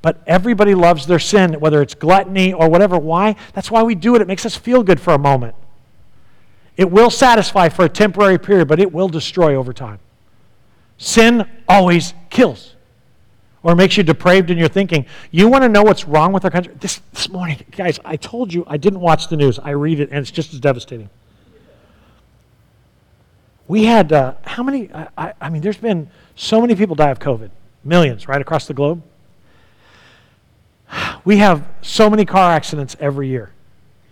But 0.03 0.23
everybody 0.27 0.75
loves 0.75 1.07
their 1.07 1.19
sin, 1.19 1.55
whether 1.55 1.83
it's 1.83 1.95
gluttony 1.95 2.53
or 2.53 2.71
whatever. 2.71 2.99
Why? 2.99 3.37
That's 3.53 3.71
why 3.71 3.83
we 3.83 3.95
do 3.95 4.15
it. 4.15 4.23
It 4.23 4.29
makes 4.29 4.47
us 4.47 4.57
feel 4.57 4.83
good 4.83 5.01
for 5.01 5.13
a 5.13 5.19
moment. 5.19 5.55
It 6.77 6.91
will 6.91 7.11
satisfy 7.11 7.69
for 7.69 7.85
a 7.85 7.89
temporary 7.89 8.39
period, 8.39 8.69
but 8.69 8.81
it 8.81 8.93
will 8.93 9.09
destroy 9.09 9.55
over 9.55 9.73
time. 9.73 9.99
Sin 10.97 11.47
always 11.69 12.15
kills 12.31 12.75
or 13.63 13.75
makes 13.75 13.97
you 13.97 14.03
depraved 14.03 14.51
in 14.51 14.59
your 14.59 14.69
thinking. 14.69 15.07
You 15.31 15.49
want 15.49 15.63
to 15.65 15.69
know 15.69 15.83
what's 15.83 16.07
wrong 16.07 16.33
with 16.33 16.45
our 16.45 16.51
country? 16.51 16.75
This, 16.81 17.01
this 17.13 17.29
morning, 17.29 17.59
guys, 17.71 18.01
I 18.05 18.17
told 18.17 18.53
you 18.53 18.65
I 18.67 18.77
didn't 18.77 19.01
watch 19.01 19.29
the 19.29 19.37
news. 19.37 19.59
I 19.59 19.71
read 19.71 20.01
it, 20.01 20.11
and 20.11 20.19
it's 20.19 20.31
just 20.31 20.55
as 20.55 20.61
devastating. 20.61 21.11
We 23.69 23.85
had, 23.85 24.13
uh, 24.13 24.35
how 24.43 24.63
many? 24.63 24.91
I, 24.93 25.35
I 25.41 25.49
mean, 25.49 25.63
there's 25.63 25.77
been 25.77 26.11
so 26.35 26.61
many 26.61 26.75
people 26.75 26.97
die 26.97 27.11
of 27.11 27.19
COVID, 27.19 27.51
millions, 27.85 28.27
right, 28.27 28.41
across 28.41 28.67
the 28.67 28.75
globe. 28.75 29.03
We 31.25 31.37
have 31.37 31.69
so 31.83 32.11
many 32.11 32.25
car 32.25 32.51
accidents 32.51 32.97
every 32.99 33.29
year. 33.29 33.53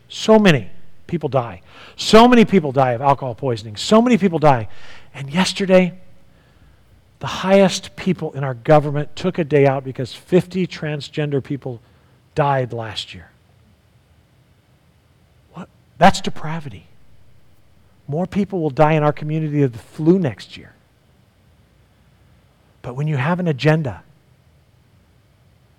So 0.09 0.39
many 0.39 0.71
people 1.07 1.29
die. 1.29 1.63
So 1.97 2.29
many 2.29 2.45
people 2.45 2.71
die 2.71 2.93
of 2.93 3.01
alcohol 3.01 3.35
poisoning. 3.35 3.77
So 3.77 4.01
many 4.01 4.17
people 4.17 4.39
die. 4.39 4.69
And 5.13 5.29
yesterday, 5.31 5.99
the 7.21 7.27
highest 7.27 7.97
people 7.97 8.33
in 8.33 8.45
our 8.45 8.55
government 8.55 9.15
took 9.17 9.39
a 9.39 9.45
day 9.45 9.67
out 9.67 9.85
because 9.85 10.15
50 10.15 10.67
transgender 10.67 11.43
people 11.43 11.81
died 12.35 12.73
last 12.73 13.15
year. 13.15 13.31
What? 15.55 15.69
That's 15.99 16.21
depravity. 16.21 16.87
More 18.07 18.27
people 18.27 18.61
will 18.61 18.71
die 18.71 18.93
in 18.93 19.03
our 19.03 19.13
community 19.13 19.63
of 19.63 19.73
the 19.73 19.79
flu 19.79 20.19
next 20.19 20.57
year. 20.57 20.73
But 22.83 22.95
when 22.95 23.09
you 23.09 23.17
have 23.17 23.41
an 23.41 23.49
agenda, 23.49 24.03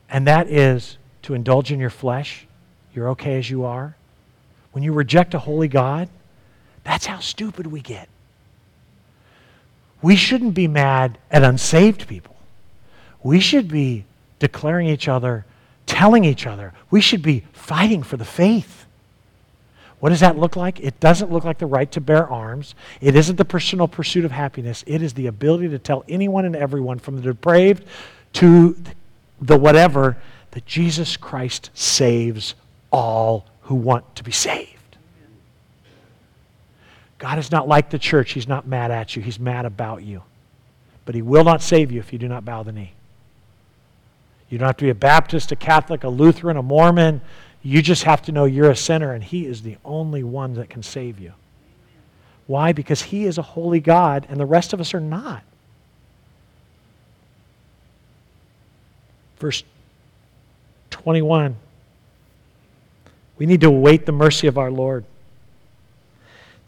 and 0.09 0.27
that 0.27 0.47
is 0.47 0.97
to 1.23 1.33
indulge 1.33 1.71
in 1.71 1.79
your 1.79 1.89
flesh, 1.89 2.45
you're 2.93 3.09
okay 3.09 3.39
as 3.39 3.49
you 3.49 3.63
are, 3.63 3.95
when 4.73 4.83
you 4.83 4.91
reject 4.91 5.33
a 5.33 5.39
holy 5.39 5.67
God, 5.67 6.09
that's 6.83 7.05
how 7.05 7.19
stupid 7.19 7.67
we 7.67 7.81
get. 7.81 8.09
We 10.01 10.15
shouldn't 10.15 10.53
be 10.53 10.67
mad 10.67 11.17
at 11.29 11.43
unsaved 11.43 12.07
people. 12.07 12.35
We 13.21 13.39
should 13.39 13.67
be 13.67 14.05
declaring 14.39 14.87
each 14.87 15.07
other, 15.07 15.45
telling 15.85 16.23
each 16.23 16.47
other. 16.47 16.73
We 16.89 17.01
should 17.01 17.21
be 17.21 17.43
fighting 17.51 18.03
for 18.03 18.17
the 18.17 18.25
faith. 18.25 18.85
What 19.99 20.09
does 20.09 20.21
that 20.21 20.37
look 20.37 20.55
like? 20.55 20.79
It 20.79 20.99
doesn't 21.01 21.31
look 21.31 21.43
like 21.43 21.57
the 21.57 21.65
right 21.65 21.91
to 21.91 21.99
bear 21.99 22.25
arms. 22.29 22.73
It 23.01 23.15
isn't 23.17 23.35
the 23.35 23.43
personal 23.43 23.87
pursuit 23.89 24.23
of 24.23 24.31
happiness. 24.31 24.83
It 24.87 25.01
is 25.01 25.13
the 25.13 25.27
ability 25.27 25.67
to 25.69 25.79
tell 25.79 26.05
anyone 26.07 26.45
and 26.45 26.55
everyone, 26.55 26.99
from 26.99 27.17
the 27.17 27.21
depraved 27.21 27.83
to 28.33 28.77
the 29.41 29.57
whatever, 29.57 30.15
that 30.51 30.65
Jesus 30.65 31.17
Christ 31.17 31.69
saves 31.73 32.55
all 32.91 33.45
who 33.63 33.75
want 33.75 34.15
to 34.15 34.23
be 34.23 34.31
saved. 34.31 34.78
God 37.19 37.37
is 37.37 37.51
not 37.51 37.67
like 37.67 37.89
the 37.89 37.99
church. 37.99 38.31
He's 38.31 38.47
not 38.47 38.65
mad 38.65 38.89
at 38.89 39.15
you, 39.15 39.21
He's 39.21 39.39
mad 39.39 39.65
about 39.65 40.01
you. 40.03 40.23
But 41.05 41.13
He 41.13 41.21
will 41.21 41.43
not 41.43 41.61
save 41.61 41.91
you 41.91 41.99
if 41.99 42.11
you 42.11 42.17
do 42.17 42.27
not 42.27 42.45
bow 42.45 42.63
the 42.63 42.71
knee. 42.71 42.93
You 44.49 44.57
don't 44.57 44.67
have 44.67 44.77
to 44.77 44.85
be 44.85 44.89
a 44.89 44.95
Baptist, 44.95 45.51
a 45.51 45.55
Catholic, 45.55 46.03
a 46.03 46.09
Lutheran, 46.09 46.57
a 46.57 46.63
Mormon. 46.63 47.21
You 47.61 47.81
just 47.81 48.03
have 48.03 48.21
to 48.23 48.31
know 48.31 48.45
you're 48.45 48.71
a 48.71 48.75
sinner 48.75 49.13
and 49.13 49.23
He 49.23 49.45
is 49.45 49.61
the 49.61 49.77
only 49.85 50.23
one 50.23 50.53
that 50.55 50.69
can 50.69 50.81
save 50.81 51.19
you. 51.19 51.33
Why? 52.47 52.71
Because 52.71 53.01
He 53.01 53.25
is 53.25 53.37
a 53.37 53.43
holy 53.43 53.79
God 53.79 54.25
and 54.29 54.39
the 54.39 54.45
rest 54.45 54.73
of 54.73 54.79
us 54.79 54.93
are 54.93 54.99
not. 54.99 55.43
Verse 59.37 59.63
21. 60.89 61.55
We 63.37 63.45
need 63.45 63.61
to 63.61 63.67
await 63.67 64.05
the 64.05 64.11
mercy 64.11 64.47
of 64.47 64.57
our 64.57 64.71
Lord. 64.71 65.05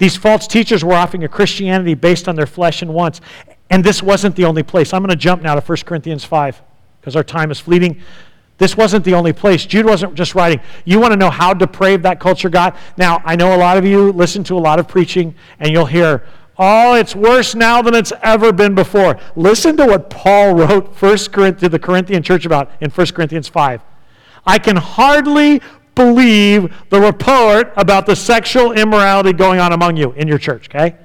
These 0.02 0.18
false 0.18 0.48
teachers 0.48 0.84
were 0.84 0.96
offering 0.96 1.26
a 1.26 1.28
Christianity 1.28 1.94
based 1.94 2.28
on 2.28 2.36
their 2.36 2.48
flesh 2.48 2.82
and 2.82 2.92
wants. 2.92 3.22
And 3.70 3.84
this 3.84 4.02
wasn't 4.02 4.36
the 4.36 4.46
only 4.46 4.64
place. 4.64 4.96
I'm 4.96 5.04
going 5.04 5.12
to 5.12 5.16
jump 5.16 5.44
now 5.44 5.54
to 5.54 5.62
1 5.62 5.78
Corinthians 5.86 6.24
5 6.24 6.60
because 7.00 7.16
our 7.16 7.24
time 7.24 7.52
is 7.52 7.60
fleeting. 7.60 8.02
This 8.58 8.76
wasn't 8.76 9.06
the 9.06 9.14
only 9.14 9.32
place. 9.32 9.64
Jude 9.64 9.86
wasn't 9.86 10.16
just 10.16 10.34
writing. 10.34 10.60
You 10.86 11.00
want 11.00 11.12
to 11.12 11.18
know 11.18 11.30
how 11.30 11.54
depraved 11.54 12.02
that 12.02 12.20
culture 12.20 12.50
got? 12.50 12.78
Now, 12.98 13.22
I 13.26 13.36
know 13.36 13.56
a 13.56 13.60
lot 13.60 13.78
of 13.78 13.86
you 13.86 14.12
listen 14.12 14.44
to 14.46 14.58
a 14.58 14.60
lot 14.60 14.80
of 14.80 14.88
preaching 14.88 15.36
and 15.60 15.72
you'll 15.72 15.86
hear, 15.86 16.24
oh, 16.58 16.96
it's 16.96 17.16
worse 17.16 17.54
now 17.54 17.84
than 17.84 17.94
it's 17.94 18.12
ever 18.24 18.52
been 18.52 18.74
before. 18.74 19.20
Listen 19.36 19.78
to 19.78 19.86
what 19.86 20.10
Paul 20.10 20.56
wrote 20.56 20.96
First 20.96 21.32
to 21.32 21.70
the 21.70 21.78
Corinthian 21.78 22.24
church 22.24 22.48
about 22.48 22.72
in 22.82 22.90
1 22.90 23.08
Corinthians 23.10 23.48
5. 23.48 23.84
I 24.48 24.58
can 24.58 24.78
hardly 24.78 25.62
believe 25.96 26.74
the 26.90 27.00
report 27.00 27.74
about 27.76 28.06
the 28.06 28.16
sexual 28.16 28.72
immorality 28.72 29.34
going 29.34 29.60
on 29.60 29.74
among 29.74 29.98
you 29.98 30.12
in 30.14 30.28
your 30.28 30.38
church, 30.38 30.70
okay? 30.70 30.96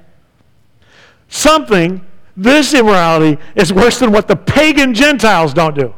Something, 1.27 2.05
this 2.35 2.73
immorality, 2.73 3.41
is 3.55 3.73
worse 3.73 3.99
than 3.99 4.11
what 4.11 4.27
the 4.27 4.35
pagan 4.35 4.93
Gentiles 4.93 5.53
don't 5.53 5.75
do. 5.75 5.93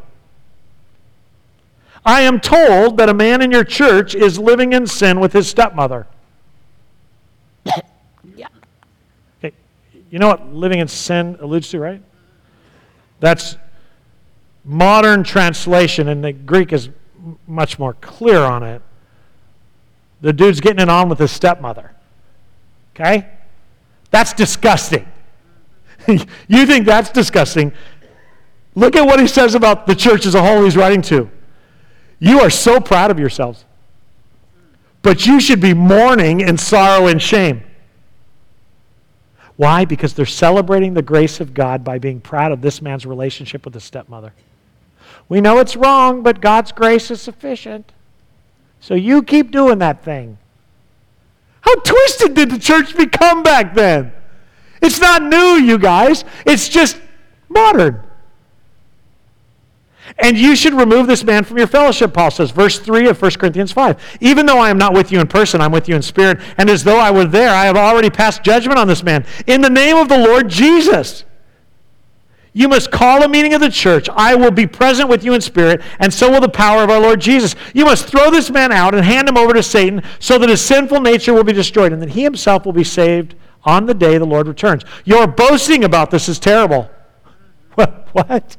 I 2.05 2.21
am 2.21 2.39
told 2.39 2.97
that 2.97 3.09
a 3.09 3.13
man 3.13 3.41
in 3.41 3.51
your 3.51 3.63
church 3.63 4.15
is 4.15 4.39
living 4.39 4.73
in 4.73 4.87
sin 4.87 5.19
with 5.19 5.33
his 5.33 5.47
stepmother. 5.47 6.07
yeah. 8.35 8.47
Okay. 9.39 9.53
You 10.09 10.19
know 10.19 10.29
what 10.29 10.53
living 10.53 10.79
in 10.79 10.87
sin 10.87 11.37
alludes 11.39 11.69
to, 11.69 11.79
right? 11.79 12.01
That's 13.19 13.57
modern 14.63 15.23
translation, 15.23 16.07
and 16.07 16.23
the 16.23 16.31
Greek 16.31 16.71
is 16.71 16.89
much 17.47 17.79
more 17.79 17.93
clear 17.95 18.39
on 18.39 18.63
it. 18.63 18.81
The 20.21 20.33
dude's 20.33 20.59
getting 20.59 20.81
it 20.81 20.89
on 20.89 21.09
with 21.09 21.19
his 21.19 21.31
stepmother. 21.31 21.91
Okay? 22.95 23.27
That's 24.11 24.33
disgusting. 24.33 25.07
you 26.07 26.65
think 26.65 26.85
that's 26.85 27.09
disgusting? 27.09 27.71
Look 28.75 28.95
at 28.95 29.05
what 29.05 29.19
he 29.19 29.27
says 29.27 29.55
about 29.55 29.87
the 29.87 29.95
church 29.95 30.25
as 30.25 30.35
a 30.35 30.41
whole 30.41 30.63
he's 30.63 30.77
writing 30.77 31.01
to. 31.03 31.29
You 32.19 32.41
are 32.41 32.49
so 32.49 32.79
proud 32.79 33.11
of 33.11 33.19
yourselves. 33.19 33.65
But 35.01 35.25
you 35.25 35.39
should 35.39 35.61
be 35.61 35.73
mourning 35.73 36.41
in 36.41 36.57
sorrow 36.57 37.07
and 37.07 37.21
shame. 37.21 37.63
Why? 39.55 39.85
Because 39.85 40.13
they're 40.13 40.25
celebrating 40.25 40.93
the 40.93 41.01
grace 41.01 41.39
of 41.39 41.53
God 41.53 41.83
by 41.83 41.99
being 41.99 42.21
proud 42.21 42.51
of 42.51 42.61
this 42.61 42.81
man's 42.81 43.05
relationship 43.05 43.65
with 43.65 43.73
his 43.73 43.83
stepmother. 43.83 44.33
We 45.29 45.41
know 45.41 45.59
it's 45.59 45.75
wrong, 45.75 46.23
but 46.23 46.41
God's 46.41 46.71
grace 46.71 47.11
is 47.11 47.21
sufficient. 47.21 47.91
So 48.79 48.95
you 48.95 49.21
keep 49.21 49.51
doing 49.51 49.77
that 49.79 50.03
thing. 50.03 50.39
How 51.61 51.75
twisted 51.75 52.33
did 52.33 52.49
the 52.49 52.57
church 52.57 52.97
become 52.97 53.43
back 53.43 53.75
then? 53.75 54.11
It's 54.81 54.99
not 54.99 55.21
new, 55.21 55.63
you 55.63 55.77
guys. 55.77 56.25
It's 56.45 56.67
just 56.67 56.99
modern. 57.47 58.01
And 60.17 60.37
you 60.37 60.55
should 60.55 60.73
remove 60.73 61.05
this 61.05 61.23
man 61.23 61.43
from 61.43 61.57
your 61.57 61.67
fellowship, 61.67 62.13
Paul 62.13 62.31
says, 62.31 62.49
verse 62.49 62.79
3 62.79 63.09
of 63.09 63.21
1 63.21 63.31
Corinthians 63.31 63.71
5. 63.71 64.17
Even 64.21 64.45
though 64.47 64.57
I 64.57 64.69
am 64.69 64.77
not 64.77 64.93
with 64.93 65.11
you 65.11 65.19
in 65.19 65.27
person, 65.27 65.61
I'm 65.61 65.71
with 65.71 65.87
you 65.87 65.95
in 65.95 66.01
spirit, 66.01 66.39
and 66.57 66.69
as 66.69 66.83
though 66.83 66.97
I 66.97 67.11
were 67.11 67.25
there, 67.25 67.49
I 67.49 67.65
have 67.65 67.77
already 67.77 68.09
passed 68.09 68.43
judgment 68.43 68.79
on 68.79 68.87
this 68.87 69.03
man. 69.03 69.25
In 69.45 69.61
the 69.61 69.69
name 69.69 69.97
of 69.97 70.09
the 70.09 70.17
Lord 70.17 70.49
Jesus. 70.49 71.25
You 72.53 72.67
must 72.67 72.91
call 72.91 73.23
a 73.23 73.27
meeting 73.27 73.53
of 73.53 73.61
the 73.61 73.69
church. 73.69 74.09
I 74.09 74.35
will 74.35 74.51
be 74.51 74.65
present 74.65 75.07
with 75.07 75.23
you 75.23 75.33
in 75.33 75.41
spirit, 75.41 75.81
and 75.99 76.13
so 76.13 76.31
will 76.31 76.41
the 76.41 76.49
power 76.49 76.83
of 76.83 76.89
our 76.89 76.99
Lord 76.99 77.21
Jesus. 77.21 77.55
You 77.73 77.85
must 77.85 78.07
throw 78.07 78.31
this 78.31 78.49
man 78.49 78.71
out 78.71 78.95
and 78.95 79.05
hand 79.05 79.29
him 79.29 79.37
over 79.37 79.53
to 79.53 79.61
Satan 79.61 80.01
so 80.19 80.37
that 80.39 80.49
his 80.49 80.61
sinful 80.61 81.01
nature 81.01 81.33
will 81.33 81.43
be 81.43 81.53
destroyed 81.53 81.93
and 81.93 82.01
that 82.01 82.09
he 82.09 82.23
himself 82.23 82.65
will 82.65 82.73
be 82.73 82.83
saved 82.83 83.35
on 83.63 83.85
the 83.85 83.93
day 83.93 84.17
the 84.17 84.25
Lord 84.25 84.47
returns. 84.47 84.83
Your 85.05 85.27
boasting 85.27 85.83
about 85.83 86.09
this 86.09 86.27
is 86.27 86.39
terrible. 86.39 86.89
what? 87.75 88.57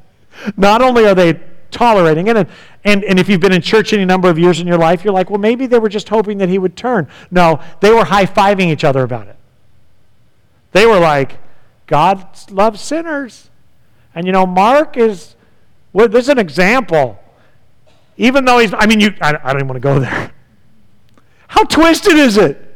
Not 0.56 0.82
only 0.82 1.06
are 1.06 1.14
they 1.14 1.40
tolerating 1.70 2.28
it, 2.28 2.36
and, 2.36 2.48
and, 2.84 3.04
and 3.04 3.18
if 3.18 3.28
you've 3.28 3.40
been 3.40 3.52
in 3.52 3.62
church 3.62 3.92
any 3.92 4.04
number 4.04 4.28
of 4.28 4.38
years 4.38 4.60
in 4.60 4.66
your 4.66 4.78
life, 4.78 5.04
you're 5.04 5.12
like, 5.12 5.30
well, 5.30 5.38
maybe 5.38 5.66
they 5.66 5.78
were 5.78 5.88
just 5.88 6.08
hoping 6.08 6.38
that 6.38 6.48
he 6.48 6.58
would 6.58 6.76
turn. 6.76 7.08
No, 7.30 7.60
they 7.80 7.92
were 7.92 8.04
high 8.04 8.26
fiving 8.26 8.66
each 8.66 8.84
other 8.84 9.02
about 9.02 9.26
it. 9.26 9.36
They 10.72 10.86
were 10.86 11.00
like, 11.00 11.38
God 11.86 12.26
loves 12.50 12.80
sinners. 12.80 13.49
And 14.14 14.26
you 14.26 14.32
know, 14.32 14.46
Mark 14.46 14.96
is, 14.96 15.36
well, 15.92 16.08
this 16.08 16.24
is 16.24 16.28
an 16.28 16.38
example. 16.38 17.18
Even 18.16 18.44
though 18.44 18.58
he's, 18.58 18.74
I 18.74 18.86
mean, 18.86 19.00
you, 19.00 19.14
I, 19.20 19.30
I 19.42 19.52
don't 19.52 19.62
even 19.62 19.68
want 19.68 19.76
to 19.76 19.80
go 19.80 20.00
there. 20.00 20.32
How 21.48 21.64
twisted 21.64 22.14
is 22.14 22.36
it? 22.36 22.66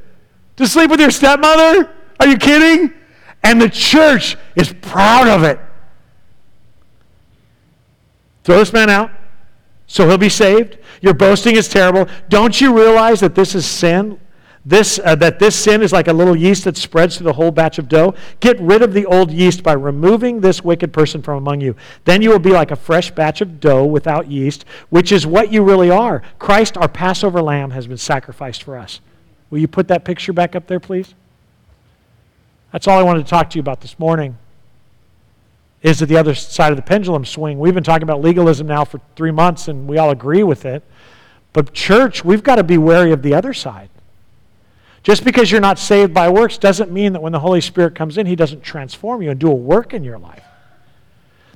To 0.57 0.67
sleep 0.67 0.91
with 0.91 1.01
your 1.01 1.11
stepmother? 1.11 1.93
Are 2.21 2.27
you 2.27 2.37
kidding? 2.37 2.95
And 3.43 3.61
the 3.61 3.69
church 3.69 4.37
is 4.57 4.73
proud 4.73 5.29
of 5.29 5.43
it. 5.43 5.59
Throw 8.45 8.59
this 8.59 8.73
man 8.73 8.91
out 8.91 9.11
so 9.87 10.09
he'll 10.09 10.19
be 10.19 10.29
saved. 10.29 10.79
Your 11.01 11.15
boasting 11.15 11.57
is 11.57 11.69
terrible. 11.69 12.09
Don't 12.29 12.61
you 12.61 12.77
realize 12.77 13.21
that 13.21 13.35
this 13.35 13.55
is 13.55 13.67
sin? 13.67 14.19
This, 14.67 14.99
uh, 15.05 15.15
that 15.17 15.39
this 15.39 15.55
sin 15.55 15.83
is 15.83 15.93
like 15.93 16.09
a 16.09 16.13
little 16.13 16.35
yeast 16.35 16.65
that 16.65 16.79
spreads 16.79 17.17
through 17.17 17.27
the 17.27 17.35
whole 17.35 17.51
batch 17.51 17.79
of 17.79 17.87
dough. 17.87 18.15
Get 18.41 18.59
rid 18.61 18.81
of 18.81 18.95
the 18.95 19.05
old 19.05 19.31
yeast 19.31 19.63
by 19.63 19.75
removing 19.75 20.41
this 20.41 20.65
wicked 20.65 20.91
person 20.91 21.21
from 21.21 21.37
among 21.37 21.61
you. 21.61 21.77
Then 22.07 22.23
you 22.23 22.31
will 22.31 22.39
be 22.39 22.53
like 22.53 22.71
a 22.71 22.77
fresh 22.77 23.11
batch 23.11 23.43
of 23.43 23.61
dough 23.61 23.85
without 23.85 24.31
yeast, 24.31 24.65
which 24.89 25.13
is 25.13 25.27
what 25.27 25.53
you 25.53 25.63
really 25.63 25.91
are. 25.91 26.23
Christ, 26.39 26.79
our 26.79 26.89
Passover 26.89 27.43
lamb, 27.43 27.73
has 27.73 27.87
been 27.87 27.99
sacrificed 27.99 28.63
for 28.63 28.79
us. 28.79 29.01
Will 29.51 29.59
you 29.59 29.69
put 29.69 29.89
that 29.89 30.05
picture 30.05 30.33
back 30.33 30.57
up 30.57 30.67
there, 30.67 30.81
please? 30.81 31.15
That's 32.73 32.89
all 32.89 32.99
I 32.99 33.03
wanted 33.03 33.25
to 33.25 33.31
talk 33.31 33.51
to 33.51 33.59
you 33.59 33.61
about 33.61 33.83
this 33.83 33.99
morning. 33.99 34.39
Is 35.83 35.99
that 35.99 36.07
the 36.07 36.17
other 36.17 36.35
side 36.35 36.73
of 36.73 36.77
the 36.77 36.83
pendulum 36.83 37.27
swing? 37.27 37.59
We've 37.59 37.75
been 37.75 37.85
talking 37.85 38.05
about 38.05 38.23
legalism 38.23 38.67
now 38.67 38.87
for 38.87 38.99
three 39.15 39.31
months, 39.31 39.69
and 39.69 39.87
we 39.87 39.99
all 39.99 40.11
agree 40.11 40.43
with 40.43 40.65
it. 40.65 40.83
But, 41.53 41.75
church, 41.75 42.25
we've 42.25 42.43
got 42.43 42.57
to 42.57 42.65
be 42.65 42.79
wary 42.79 43.13
of 43.13 43.21
the 43.21 43.35
other 43.35 43.53
side. 43.53 43.91
Just 45.05 45.23
because 45.23 45.53
you're 45.53 45.61
not 45.61 45.79
saved 45.79 46.13
by 46.15 46.31
works 46.31 46.57
doesn't 46.59 46.91
mean 46.91 47.13
that 47.13 47.23
when 47.23 47.33
the 47.33 47.39
Holy 47.39 47.61
Spirit 47.61 47.95
comes 47.95 48.19
in, 48.19 48.27
He 48.27 48.35
doesn't 48.35 48.63
transform 48.63 49.23
you 49.23 49.31
and 49.31 49.39
do 49.39 49.51
a 49.51 49.55
work 49.55 49.95
in 49.95 50.03
your 50.03 50.19
life. 50.19 50.43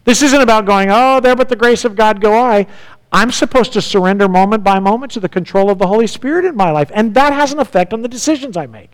This 0.05 0.23
isn't 0.23 0.41
about 0.41 0.67
going, 0.67 0.91
oh, 0.91 1.19
there 1.21 1.35
but 1.35 1.49
the 1.49 1.57
grace 1.57 1.85
of 1.85 1.97
God 1.97 2.21
go 2.21 2.35
I. 2.35 2.67
I'm 3.11 3.33
supposed 3.33 3.73
to 3.73 3.81
surrender 3.81 4.29
moment 4.29 4.63
by 4.63 4.79
moment 4.79 5.13
to 5.13 5.21
the 5.21 5.31
control 5.31 5.71
of 5.71 5.79
the 5.79 5.87
Holy 5.87 6.07
Spirit 6.07 6.45
in 6.45 6.57
my 6.57 6.71
life, 6.71 6.91
and 6.93 7.15
that 7.15 7.33
has 7.33 7.51
an 7.51 7.59
effect 7.59 7.95
on 7.95 8.03
the 8.03 8.09
decisions 8.09 8.55
I 8.55 8.67
make. 8.67 8.91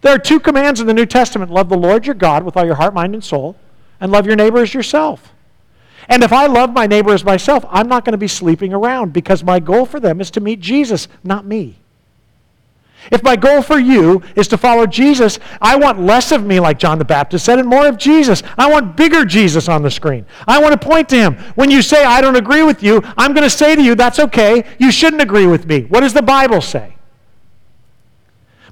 There 0.00 0.14
are 0.14 0.18
two 0.18 0.38
commands 0.38 0.80
in 0.80 0.86
the 0.86 0.94
New 0.94 1.06
Testament 1.06 1.50
love 1.50 1.68
the 1.68 1.76
Lord 1.76 2.06
your 2.06 2.14
God 2.14 2.44
with 2.44 2.56
all 2.56 2.64
your 2.64 2.76
heart, 2.76 2.94
mind, 2.94 3.14
and 3.14 3.22
soul, 3.22 3.56
and 4.00 4.12
love 4.12 4.26
your 4.26 4.36
neighbor 4.36 4.58
as 4.58 4.72
yourself. 4.72 5.32
And 6.08 6.22
if 6.22 6.32
I 6.32 6.46
love 6.46 6.72
my 6.72 6.86
neighbor 6.86 7.12
as 7.12 7.24
myself, 7.24 7.64
I'm 7.68 7.88
not 7.88 8.04
going 8.04 8.12
to 8.12 8.18
be 8.18 8.28
sleeping 8.28 8.72
around 8.72 9.12
because 9.12 9.42
my 9.42 9.58
goal 9.58 9.86
for 9.86 9.98
them 9.98 10.20
is 10.20 10.30
to 10.32 10.40
meet 10.40 10.60
Jesus, 10.60 11.08
not 11.24 11.44
me. 11.44 11.79
If 13.10 13.22
my 13.22 13.36
goal 13.36 13.62
for 13.62 13.78
you 13.78 14.22
is 14.36 14.46
to 14.48 14.58
follow 14.58 14.86
Jesus, 14.86 15.38
I 15.60 15.76
want 15.76 16.00
less 16.00 16.32
of 16.32 16.44
me, 16.44 16.60
like 16.60 16.78
John 16.78 16.98
the 16.98 17.04
Baptist 17.04 17.44
said, 17.44 17.58
and 17.58 17.68
more 17.68 17.86
of 17.86 17.96
Jesus. 17.96 18.42
I 18.58 18.70
want 18.70 18.96
bigger 18.96 19.24
Jesus 19.24 19.68
on 19.68 19.82
the 19.82 19.90
screen. 19.90 20.26
I 20.46 20.60
want 20.60 20.80
to 20.80 20.88
point 20.88 21.08
to 21.10 21.16
him. 21.16 21.34
When 21.54 21.70
you 21.70 21.82
say, 21.82 22.04
I 22.04 22.20
don't 22.20 22.36
agree 22.36 22.62
with 22.62 22.82
you, 22.82 23.02
I'm 23.16 23.32
going 23.32 23.44
to 23.44 23.50
say 23.50 23.74
to 23.74 23.82
you, 23.82 23.94
that's 23.94 24.18
okay. 24.18 24.64
You 24.78 24.90
shouldn't 24.92 25.22
agree 25.22 25.46
with 25.46 25.66
me. 25.66 25.82
What 25.82 26.00
does 26.00 26.12
the 26.12 26.22
Bible 26.22 26.60
say? 26.60 26.96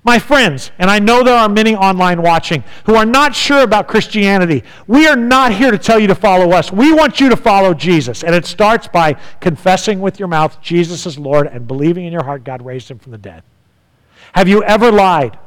My 0.05 0.19
friends, 0.19 0.71
and 0.79 0.91
I 0.91 1.01
know 1.01 1.23
there 1.23 1.37
are 1.37 1.49
many 1.49 1.75
online 1.75 2.23
watching 2.23 2.63
who 2.87 2.95
are 2.95 3.05
not 3.05 3.35
sure 3.35 3.63
about 3.63 3.89
Christianity, 3.89 4.63
we 4.87 5.07
are 5.07 5.17
not 5.17 5.53
here 5.53 5.71
to 5.71 5.79
tell 5.79 5.99
you 5.99 6.07
to 6.07 6.15
follow 6.15 6.53
us. 6.53 6.71
We 6.71 6.93
want 6.93 7.21
you 7.21 7.29
to 7.29 7.37
follow 7.37 7.75
Jesus. 7.75 8.23
And 8.23 8.35
it 8.35 8.47
starts 8.47 8.89
by 8.89 9.15
confessing 9.41 10.01
with 10.01 10.19
your 10.19 10.29
mouth 10.29 10.61
Jesus 10.63 11.05
is 11.05 11.19
Lord 11.19 11.47
and 11.47 11.67
believing 11.67 12.05
in 12.05 12.13
your 12.13 12.25
heart 12.25 12.45
God 12.45 12.65
raised 12.65 12.91
him 12.91 12.99
from 12.99 13.13
the 13.13 13.19
dead. 13.19 13.43
Have 14.35 14.49
you 14.49 14.63
ever 14.65 14.91
lied? 14.93 15.39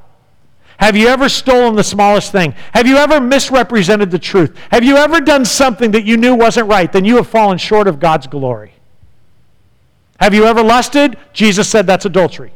Have 0.77 0.97
you 0.97 1.09
ever 1.09 1.29
stolen 1.29 1.75
the 1.75 1.83
smallest 1.83 2.31
thing? 2.31 2.55
Have 2.73 2.87
you 2.87 2.97
ever 2.97 3.21
misrepresented 3.21 4.09
the 4.09 4.17
truth? 4.17 4.57
Have 4.71 4.83
you 4.83 4.97
ever 4.97 5.21
done 5.21 5.45
something 5.45 5.91
that 5.91 6.05
you 6.05 6.17
knew 6.17 6.33
wasn't 6.33 6.67
right? 6.67 6.91
Then 6.91 7.05
you 7.05 7.17
have 7.17 7.27
fallen 7.27 7.59
short 7.59 7.87
of 7.87 7.99
God's 7.99 8.25
glory. 8.25 8.73
Have 10.19 10.33
you 10.33 10.45
ever 10.45 10.63
lusted? 10.63 11.17
Jesus 11.33 11.69
said 11.69 11.85
that's 11.85 12.05
adultery. 12.05 12.53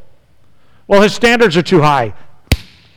Well, 0.88 1.04
his 1.04 1.14
standards 1.14 1.56
are 1.56 1.62
too 1.62 1.82
high. 1.82 2.16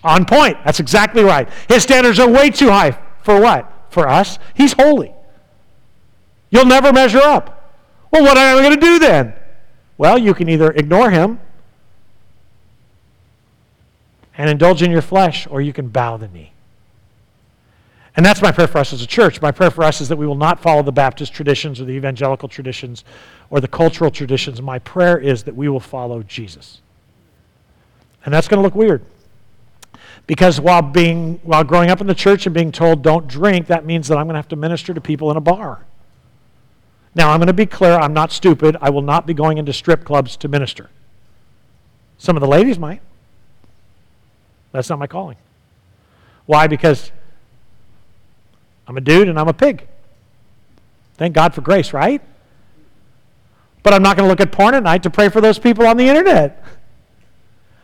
On 0.03 0.25
point. 0.25 0.57
That's 0.65 0.81
exactly 0.81 1.23
right. 1.23 1.49
His 1.69 1.83
standards 1.83 2.19
are 2.19 2.29
way 2.29 2.49
too 2.49 2.71
high. 2.71 2.99
For 3.23 3.39
what? 3.39 3.71
For 3.91 4.09
us? 4.09 4.39
He's 4.55 4.73
holy. 4.73 5.13
You'll 6.51 6.65
never 6.65 6.93
measure 6.93 7.21
up. 7.21 7.75
Well, 8.11 8.23
what 8.23 8.39
am 8.39 8.57
I 8.59 8.63
going 8.63 8.75
to 8.75 8.81
do 8.81 8.99
then? 8.99 9.35
Well, 9.99 10.17
you 10.17 10.33
can 10.33 10.49
either 10.49 10.71
ignore 10.71 11.11
him 11.11 11.41
and 14.39 14.48
indulge 14.48 14.82
in 14.82 14.90
your 14.90 15.02
flesh, 15.02 15.47
or 15.51 15.60
you 15.60 15.73
can 15.73 15.89
bow 15.89 16.16
the 16.16 16.28
knee. 16.28 16.52
And 18.16 18.24
that's 18.24 18.40
my 18.40 18.51
prayer 18.51 18.66
for 18.66 18.78
us 18.78 18.93
as 18.93 19.02
a 19.02 19.06
church. 19.06 19.43
My 19.43 19.52
prayer 19.52 19.70
for 19.70 19.85
us 19.85 20.01
is 20.01 20.09
that 20.09 20.16
we 20.16 20.27
will 20.27 20.35
not 20.35 20.60
follow 20.60 20.82
the 20.82 20.93
Baptist 20.93 21.35
traditions 21.35 21.81
or 21.81 21.85
the 21.85 21.93
evangelical 21.93 22.48
traditions 22.48 23.05
or 23.51 23.60
the 23.60 23.69
cultural 23.69 24.10
traditions. 24.10 24.62
My 24.62 24.78
prayer 24.78 25.19
is 25.19 25.43
that 25.44 25.55
we 25.55 25.69
will 25.69 25.81
follow 25.81 26.23
Jesus. 26.23 26.81
And 28.24 28.32
that's 28.32 28.48
going 28.48 28.59
to 28.59 28.62
look 28.62 28.74
weird. 28.74 29.05
Because 30.27 30.60
while 30.60 30.82
being 30.82 31.40
while 31.43 31.65
growing 31.65 31.90
up 31.90 32.01
in 32.01 32.06
the 32.06 32.15
church 32.15 32.47
and 32.47 32.55
being 32.55 32.73
told 32.73 33.02
don't 33.02 33.27
drink, 33.27 33.66
that 33.69 33.85
means 33.85 34.09
that 34.09 34.19
I'm 34.19 34.27
going 34.27 34.35
to 34.35 34.39
have 34.39 34.48
to 34.48 34.56
minister 34.56 34.93
to 34.93 35.01
people 35.01 35.31
in 35.31 35.36
a 35.36 35.40
bar. 35.40 35.85
Now, 37.15 37.31
I'm 37.31 37.39
going 37.39 37.47
to 37.48 37.52
be 37.52 37.66
clear, 37.66 37.93
I'm 37.94 38.12
not 38.12 38.31
stupid. 38.31 38.77
I 38.81 38.90
will 38.90 39.02
not 39.02 39.27
be 39.27 39.35
going 39.35 39.59
into 39.59 39.73
strip 39.73 40.05
clubs 40.05 40.36
to 40.39 40.48
minister. 40.48 40.90
Some 42.19 42.36
of 42.36 42.40
the 42.40 42.48
ladies 42.48 42.78
might. 42.78 43.01
That's 44.73 44.89
not 44.90 44.99
my 44.99 45.07
calling. 45.07 45.36
Why? 46.47 46.66
Because 46.66 47.12
I'm 48.86 48.97
a 48.97 49.01
dude 49.01 49.28
and 49.28 49.39
I'm 49.39 49.49
a 49.49 49.53
pig. 49.53 49.86
Thank 51.15 51.35
God 51.35 51.55
for 51.55 51.61
grace, 51.61 51.93
right? 51.93 52.23
But 53.82 53.93
I'm 53.93 54.03
not 54.03 54.16
going 54.16 54.27
to 54.27 54.31
look 54.31 54.40
at 54.40 54.53
porn 54.53 54.74
at 54.74 54.82
night 54.82 55.03
to 55.03 55.11
pray 55.11 55.28
for 55.28 55.40
those 55.40 55.59
people 55.59 55.86
on 55.86 55.97
the 55.97 56.09
internet. 56.09 56.65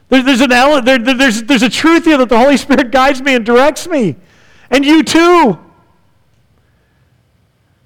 There, 0.09 0.23
there's, 0.23 0.41
an 0.41 0.51
there, 0.51 0.99
there's, 0.99 1.43
there's 1.43 1.63
a 1.63 1.69
truth 1.69 2.05
here 2.05 2.19
that 2.19 2.29
the 2.29 2.39
Holy 2.39 2.57
Spirit 2.57 2.91
guides 2.91 3.23
me 3.23 3.35
and 3.35 3.45
directs 3.45 3.87
me. 3.87 4.17
And 4.71 4.85
you 4.85 5.03
too. 5.03 5.59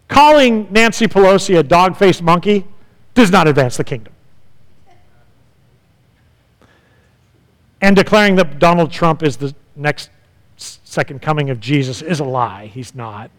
Calling 0.09 0.69
Nancy 0.71 1.07
Pelosi 1.07 1.59
a 1.59 1.63
dog 1.63 1.97
faced 1.97 2.23
monkey 2.23 2.67
does 3.15 3.31
not 3.31 3.47
advance 3.47 3.77
the 3.77 3.85
kingdom. 3.85 4.13
And 7.81 7.95
declaring 7.95 8.37
that 8.37 8.59
Donald 8.59 8.91
Trump 8.91 9.23
is 9.23 9.37
the 9.37 9.55
next 9.77 10.11
second 10.57 11.23
coming 11.23 11.51
of 11.51 11.61
Jesus 11.61 12.03
is 12.03 12.21
a 12.21 12.25
lie. 12.25 12.67
He's 12.67 12.95
not. 12.95 13.31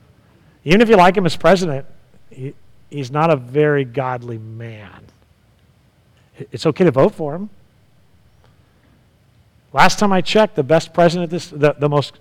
Even 0.63 0.81
if 0.81 0.89
you 0.89 0.95
like 0.95 1.17
him 1.17 1.25
as 1.25 1.35
president, 1.35 1.85
he, 2.29 2.53
he's 2.89 3.11
not 3.11 3.29
a 3.29 3.35
very 3.35 3.83
godly 3.83 4.37
man. 4.37 5.03
It's 6.51 6.65
okay 6.65 6.85
to 6.85 6.91
vote 6.91 7.13
for 7.15 7.35
him. 7.35 7.49
Last 9.73 9.99
time 9.99 10.11
I 10.11 10.21
checked, 10.21 10.55
the 10.55 10.63
best 10.63 10.93
president, 10.93 11.29
this, 11.29 11.49
the, 11.49 11.73
the 11.73 11.89
most 11.89 12.19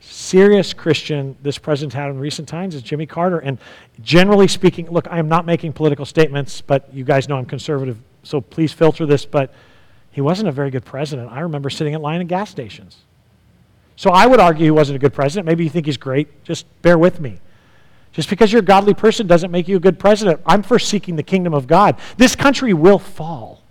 serious 0.00 0.72
Christian 0.72 1.36
this 1.42 1.58
president 1.58 1.92
had 1.92 2.10
in 2.10 2.18
recent 2.18 2.48
times 2.48 2.74
is 2.74 2.82
Jimmy 2.82 3.06
Carter. 3.06 3.38
And 3.38 3.58
generally 4.00 4.48
speaking, 4.48 4.88
look, 4.90 5.06
I 5.10 5.18
am 5.18 5.28
not 5.28 5.44
making 5.44 5.72
political 5.72 6.04
statements, 6.04 6.60
but 6.60 6.92
you 6.94 7.04
guys 7.04 7.28
know 7.28 7.36
I'm 7.36 7.44
conservative, 7.44 7.98
so 8.22 8.40
please 8.40 8.72
filter 8.72 9.04
this. 9.04 9.26
But 9.26 9.52
he 10.18 10.22
wasn't 10.22 10.48
a 10.48 10.50
very 10.50 10.72
good 10.72 10.84
president. 10.84 11.30
I 11.30 11.38
remember 11.42 11.70
sitting 11.70 11.94
in 11.94 12.02
line 12.02 12.20
at 12.20 12.26
gas 12.26 12.50
stations. 12.50 12.96
So 13.94 14.10
I 14.10 14.26
would 14.26 14.40
argue 14.40 14.64
he 14.64 14.72
wasn't 14.72 14.96
a 14.96 14.98
good 14.98 15.14
president. 15.14 15.46
Maybe 15.46 15.62
you 15.62 15.70
think 15.70 15.86
he's 15.86 15.96
great. 15.96 16.42
Just 16.42 16.66
bear 16.82 16.98
with 16.98 17.20
me. 17.20 17.38
Just 18.10 18.28
because 18.28 18.52
you're 18.52 18.58
a 18.58 18.64
godly 18.64 18.94
person 18.94 19.28
doesn't 19.28 19.52
make 19.52 19.68
you 19.68 19.76
a 19.76 19.78
good 19.78 19.96
president. 19.96 20.40
I'm 20.44 20.64
for 20.64 20.80
seeking 20.80 21.14
the 21.14 21.22
kingdom 21.22 21.54
of 21.54 21.68
God. 21.68 22.00
This 22.16 22.34
country 22.34 22.74
will 22.74 22.98
fall. 22.98 23.62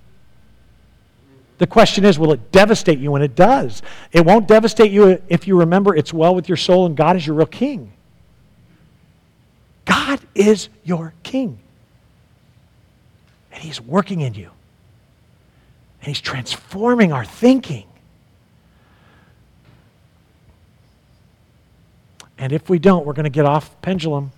The 1.58 1.68
question 1.68 2.06
is, 2.06 2.18
will 2.18 2.32
it 2.32 2.50
devastate 2.54 3.00
you 3.00 3.12
when 3.12 3.24
it 3.24 3.36
does? 3.36 3.82
It 4.14 4.26
won't 4.26 4.48
devastate 4.48 4.90
you 4.90 5.22
if 5.28 5.50
you 5.50 5.60
remember 5.60 5.98
it's 5.98 6.14
well 6.14 6.34
with 6.34 6.48
your 6.48 6.56
soul 6.56 6.86
and 6.86 6.96
God 6.96 7.18
is 7.18 7.28
your 7.28 7.36
real 7.36 7.46
king. 7.46 7.92
God 9.84 10.22
is 10.34 10.70
your 10.86 11.14
king. 11.24 11.60
And 13.52 13.62
He's 13.62 13.82
working 13.82 14.22
in 14.22 14.34
you. 14.34 14.52
And 16.08 16.16
He's 16.16 16.22
transforming 16.22 17.12
our 17.12 17.26
thinking. 17.26 17.84
And 22.38 22.54
if 22.54 22.70
we 22.70 22.80
don't, 22.80 23.06
we're 23.06 23.12
going 23.12 23.26
to 23.26 23.30
get 23.30 23.44
off 23.44 23.76
pendulum. 23.82 24.32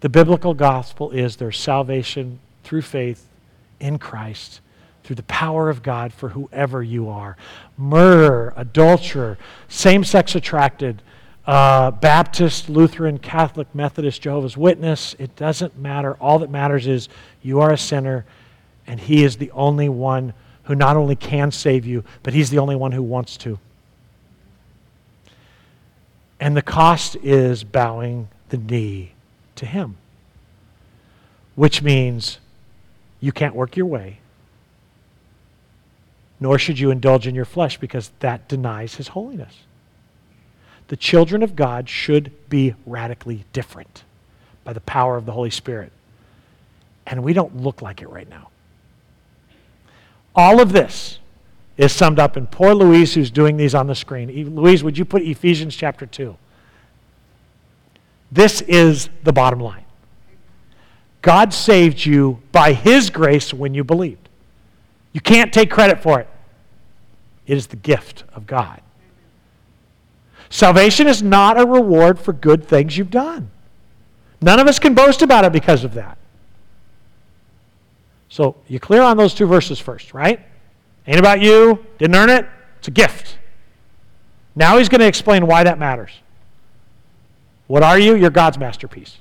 The 0.00 0.08
biblical 0.08 0.54
gospel 0.54 1.12
is 1.12 1.36
there's 1.36 1.56
salvation 1.56 2.40
through 2.64 2.82
faith 2.82 3.28
in 3.78 4.00
Christ 4.00 4.60
through 5.04 5.14
the 5.14 5.22
power 5.22 5.70
of 5.70 5.84
God 5.84 6.12
for 6.12 6.30
whoever 6.30 6.82
you 6.82 7.08
are. 7.08 7.36
murderer, 7.78 8.54
adulterer, 8.56 9.38
same 9.68 10.02
sex 10.02 10.34
attracted, 10.34 11.00
uh, 11.46 11.92
Baptist, 11.92 12.68
Lutheran, 12.68 13.18
Catholic, 13.20 13.72
Methodist, 13.72 14.20
Jehovah's 14.20 14.56
Witness, 14.56 15.14
it 15.20 15.36
doesn't 15.36 15.78
matter. 15.78 16.14
All 16.14 16.40
that 16.40 16.50
matters 16.50 16.88
is 16.88 17.08
you 17.40 17.60
are 17.60 17.72
a 17.72 17.78
sinner, 17.78 18.26
and 18.86 19.00
He 19.00 19.24
is 19.24 19.36
the 19.36 19.50
only 19.52 19.88
one 19.88 20.34
who 20.64 20.74
not 20.74 20.96
only 20.96 21.16
can 21.16 21.50
save 21.50 21.86
you, 21.86 22.04
but 22.22 22.34
He's 22.34 22.50
the 22.50 22.58
only 22.58 22.76
one 22.76 22.92
who 22.92 23.02
wants 23.02 23.36
to. 23.38 23.58
And 26.38 26.56
the 26.56 26.62
cost 26.62 27.16
is 27.22 27.64
bowing 27.64 28.28
the 28.50 28.58
knee 28.58 29.12
to 29.56 29.66
Him, 29.66 29.96
which 31.54 31.82
means 31.82 32.38
you 33.20 33.32
can't 33.32 33.54
work 33.54 33.76
your 33.76 33.86
way 33.86 34.18
nor 36.38 36.58
should 36.58 36.78
you 36.78 36.90
indulge 36.90 37.26
in 37.26 37.34
your 37.34 37.44
flesh 37.44 37.78
because 37.78 38.10
that 38.20 38.48
denies 38.48 38.96
his 38.96 39.08
holiness. 39.08 39.62
The 40.88 40.96
children 40.96 41.42
of 41.42 41.56
God 41.56 41.88
should 41.88 42.30
be 42.48 42.74
radically 42.84 43.44
different 43.52 44.04
by 44.62 44.72
the 44.72 44.80
power 44.80 45.16
of 45.16 45.26
the 45.26 45.32
Holy 45.32 45.50
Spirit. 45.50 45.92
And 47.06 47.22
we 47.22 47.32
don't 47.32 47.56
look 47.56 47.82
like 47.82 48.02
it 48.02 48.08
right 48.08 48.28
now. 48.28 48.50
All 50.36 50.60
of 50.60 50.72
this 50.72 51.18
is 51.78 51.92
summed 51.92 52.18
up 52.18 52.36
in 52.36 52.46
poor 52.46 52.74
Louise, 52.74 53.14
who's 53.14 53.30
doing 53.30 53.56
these 53.56 53.74
on 53.74 53.86
the 53.86 53.94
screen. 53.94 54.54
Louise, 54.54 54.84
would 54.84 54.96
you 54.96 55.04
put 55.04 55.22
Ephesians 55.22 55.74
chapter 55.74 56.04
2? 56.04 56.36
This 58.30 58.60
is 58.62 59.08
the 59.24 59.32
bottom 59.32 59.60
line 59.60 59.84
God 61.22 61.52
saved 61.52 62.04
you 62.04 62.40
by 62.52 62.72
His 62.72 63.08
grace 63.10 63.54
when 63.54 63.74
you 63.74 63.82
believed. 63.82 64.28
You 65.12 65.20
can't 65.20 65.52
take 65.52 65.70
credit 65.70 66.02
for 66.02 66.20
it. 66.20 66.28
It 67.46 67.56
is 67.56 67.68
the 67.68 67.76
gift 67.76 68.24
of 68.34 68.46
God. 68.46 68.80
Salvation 70.50 71.06
is 71.06 71.22
not 71.22 71.58
a 71.58 71.66
reward 71.66 72.18
for 72.18 72.32
good 72.32 72.66
things 72.68 72.96
you've 72.96 73.10
done. 73.10 73.50
None 74.40 74.60
of 74.60 74.68
us 74.68 74.78
can 74.78 74.94
boast 74.94 75.22
about 75.22 75.44
it 75.44 75.52
because 75.52 75.84
of 75.84 75.94
that. 75.94 76.18
So 78.28 78.56
you 78.66 78.80
clear 78.80 79.02
on 79.02 79.16
those 79.16 79.34
two 79.34 79.46
verses 79.46 79.78
first, 79.78 80.12
right? 80.12 80.40
Ain't 81.06 81.18
about 81.18 81.40
you, 81.40 81.84
didn't 81.98 82.16
earn 82.16 82.30
it, 82.30 82.46
it's 82.78 82.88
a 82.88 82.90
gift. 82.90 83.38
Now 84.54 84.78
he's 84.78 84.88
going 84.88 85.00
to 85.00 85.06
explain 85.06 85.46
why 85.46 85.64
that 85.64 85.78
matters. 85.78 86.12
What 87.66 87.82
are 87.82 87.98
you? 87.98 88.16
You're 88.16 88.30
God's 88.30 88.58
masterpiece. 88.58 89.18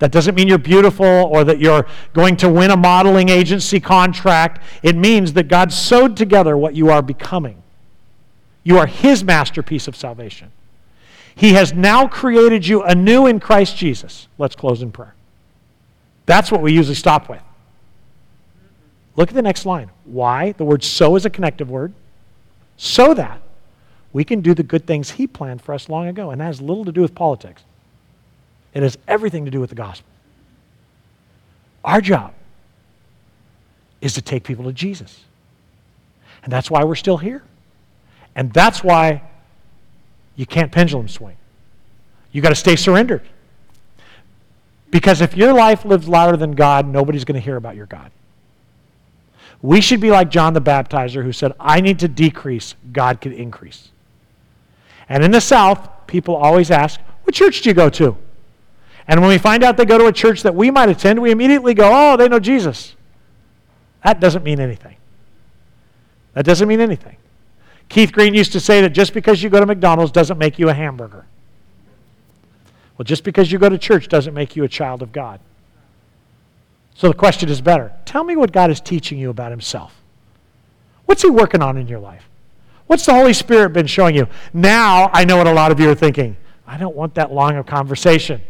That 0.00 0.10
doesn't 0.10 0.34
mean 0.34 0.48
you're 0.48 0.58
beautiful 0.58 1.06
or 1.06 1.44
that 1.44 1.60
you're 1.60 1.86
going 2.12 2.36
to 2.38 2.48
win 2.48 2.70
a 2.70 2.76
modeling 2.76 3.28
agency 3.28 3.78
contract. 3.78 4.62
It 4.82 4.96
means 4.96 5.32
that 5.34 5.48
God 5.48 5.72
sewed 5.72 6.16
together 6.16 6.56
what 6.56 6.74
you 6.74 6.90
are 6.90 7.02
becoming. 7.02 7.62
You 8.64 8.78
are 8.78 8.86
His 8.86 9.22
masterpiece 9.22 9.86
of 9.86 9.94
salvation. 9.94 10.50
He 11.36 11.52
has 11.54 11.72
now 11.72 12.08
created 12.08 12.66
you 12.66 12.82
anew 12.82 13.26
in 13.26 13.40
Christ 13.40 13.76
Jesus. 13.76 14.28
Let's 14.38 14.56
close 14.56 14.82
in 14.82 14.92
prayer. 14.92 15.14
That's 16.26 16.50
what 16.50 16.62
we 16.62 16.72
usually 16.72 16.94
stop 16.94 17.28
with. 17.28 17.42
Look 19.16 19.28
at 19.28 19.34
the 19.34 19.42
next 19.42 19.64
line. 19.64 19.90
Why? 20.04 20.52
The 20.52 20.64
word 20.64 20.82
so 20.82 21.16
is 21.16 21.24
a 21.24 21.30
connective 21.30 21.70
word. 21.70 21.92
So 22.76 23.14
that 23.14 23.40
we 24.12 24.24
can 24.24 24.40
do 24.40 24.54
the 24.54 24.62
good 24.62 24.86
things 24.86 25.12
He 25.12 25.26
planned 25.26 25.62
for 25.62 25.74
us 25.74 25.88
long 25.88 26.08
ago. 26.08 26.30
And 26.30 26.40
that 26.40 26.46
has 26.46 26.60
little 26.60 26.84
to 26.84 26.92
do 26.92 27.00
with 27.00 27.14
politics. 27.14 27.62
It 28.72 28.82
has 28.82 28.98
everything 29.06 29.44
to 29.44 29.50
do 29.50 29.60
with 29.60 29.70
the 29.70 29.76
gospel. 29.76 30.08
Our 31.84 32.00
job 32.00 32.34
is 34.00 34.14
to 34.14 34.22
take 34.22 34.42
people 34.42 34.64
to 34.64 34.72
Jesus. 34.72 35.20
And 36.42 36.52
that's 36.52 36.70
why 36.70 36.84
we're 36.84 36.94
still 36.94 37.18
here. 37.18 37.42
And 38.34 38.52
that's 38.52 38.82
why 38.82 39.22
you 40.34 40.46
can't 40.46 40.72
pendulum 40.72 41.08
swing. 41.08 41.36
You 42.32 42.42
got 42.42 42.48
to 42.48 42.56
stay 42.56 42.74
surrendered. 42.74 43.22
Because 44.90 45.20
if 45.20 45.36
your 45.36 45.52
life 45.52 45.84
lives 45.84 46.08
louder 46.08 46.36
than 46.36 46.52
God, 46.52 46.86
nobody's 46.86 47.24
going 47.24 47.34
to 47.34 47.40
hear 47.40 47.56
about 47.56 47.76
your 47.76 47.86
God. 47.86 48.10
We 49.64 49.80
should 49.80 50.02
be 50.02 50.10
like 50.10 50.28
John 50.28 50.52
the 50.52 50.60
Baptizer 50.60 51.24
who 51.24 51.32
said, 51.32 51.54
I 51.58 51.80
need 51.80 52.00
to 52.00 52.08
decrease, 52.08 52.74
God 52.92 53.22
could 53.22 53.32
increase. 53.32 53.88
And 55.08 55.24
in 55.24 55.30
the 55.30 55.40
South, 55.40 55.88
people 56.06 56.36
always 56.36 56.70
ask, 56.70 57.00
What 57.22 57.34
church 57.34 57.62
do 57.62 57.70
you 57.70 57.74
go 57.74 57.88
to? 57.88 58.14
And 59.08 59.22
when 59.22 59.30
we 59.30 59.38
find 59.38 59.64
out 59.64 59.78
they 59.78 59.86
go 59.86 59.96
to 59.96 60.04
a 60.04 60.12
church 60.12 60.42
that 60.42 60.54
we 60.54 60.70
might 60.70 60.90
attend, 60.90 61.22
we 61.22 61.30
immediately 61.30 61.72
go, 61.72 61.88
Oh, 61.90 62.18
they 62.18 62.28
know 62.28 62.38
Jesus. 62.38 62.94
That 64.04 64.20
doesn't 64.20 64.44
mean 64.44 64.60
anything. 64.60 64.96
That 66.34 66.44
doesn't 66.44 66.68
mean 66.68 66.80
anything. 66.80 67.16
Keith 67.88 68.12
Green 68.12 68.34
used 68.34 68.52
to 68.52 68.60
say 68.60 68.82
that 68.82 68.90
just 68.90 69.14
because 69.14 69.42
you 69.42 69.48
go 69.48 69.60
to 69.60 69.66
McDonald's 69.66 70.12
doesn't 70.12 70.36
make 70.36 70.58
you 70.58 70.68
a 70.68 70.74
hamburger. 70.74 71.24
Well, 72.98 73.04
just 73.04 73.24
because 73.24 73.50
you 73.50 73.58
go 73.58 73.70
to 73.70 73.78
church 73.78 74.08
doesn't 74.08 74.34
make 74.34 74.56
you 74.56 74.64
a 74.64 74.68
child 74.68 75.00
of 75.00 75.10
God. 75.10 75.40
So 76.94 77.08
the 77.08 77.14
question 77.14 77.48
is 77.48 77.60
better. 77.60 77.92
Tell 78.04 78.24
me 78.24 78.36
what 78.36 78.52
God 78.52 78.70
is 78.70 78.80
teaching 78.80 79.18
you 79.18 79.30
about 79.30 79.50
Himself. 79.50 79.94
What's 81.06 81.22
He 81.22 81.30
working 81.30 81.60
on 81.60 81.76
in 81.76 81.88
your 81.88 81.98
life? 81.98 82.28
What's 82.86 83.06
the 83.06 83.14
Holy 83.14 83.32
Spirit 83.32 83.72
been 83.72 83.86
showing 83.86 84.14
you? 84.14 84.28
Now 84.52 85.10
I 85.12 85.24
know 85.24 85.36
what 85.36 85.46
a 85.46 85.52
lot 85.52 85.72
of 85.72 85.80
you 85.80 85.90
are 85.90 85.94
thinking. 85.94 86.36
I 86.66 86.76
don't 86.76 86.94
want 86.94 87.14
that 87.14 87.32
long 87.32 87.56
of 87.56 87.66
conversation. 87.66 88.40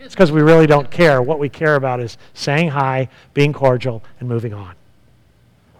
It's 0.00 0.14
because 0.14 0.30
we 0.30 0.40
really 0.40 0.66
don't 0.66 0.90
care. 0.90 1.20
What 1.20 1.38
we 1.38 1.48
care 1.48 1.74
about 1.74 2.00
is 2.00 2.16
saying 2.32 2.70
hi, 2.70 3.08
being 3.34 3.52
cordial, 3.52 4.02
and 4.20 4.28
moving 4.28 4.54
on. 4.54 4.74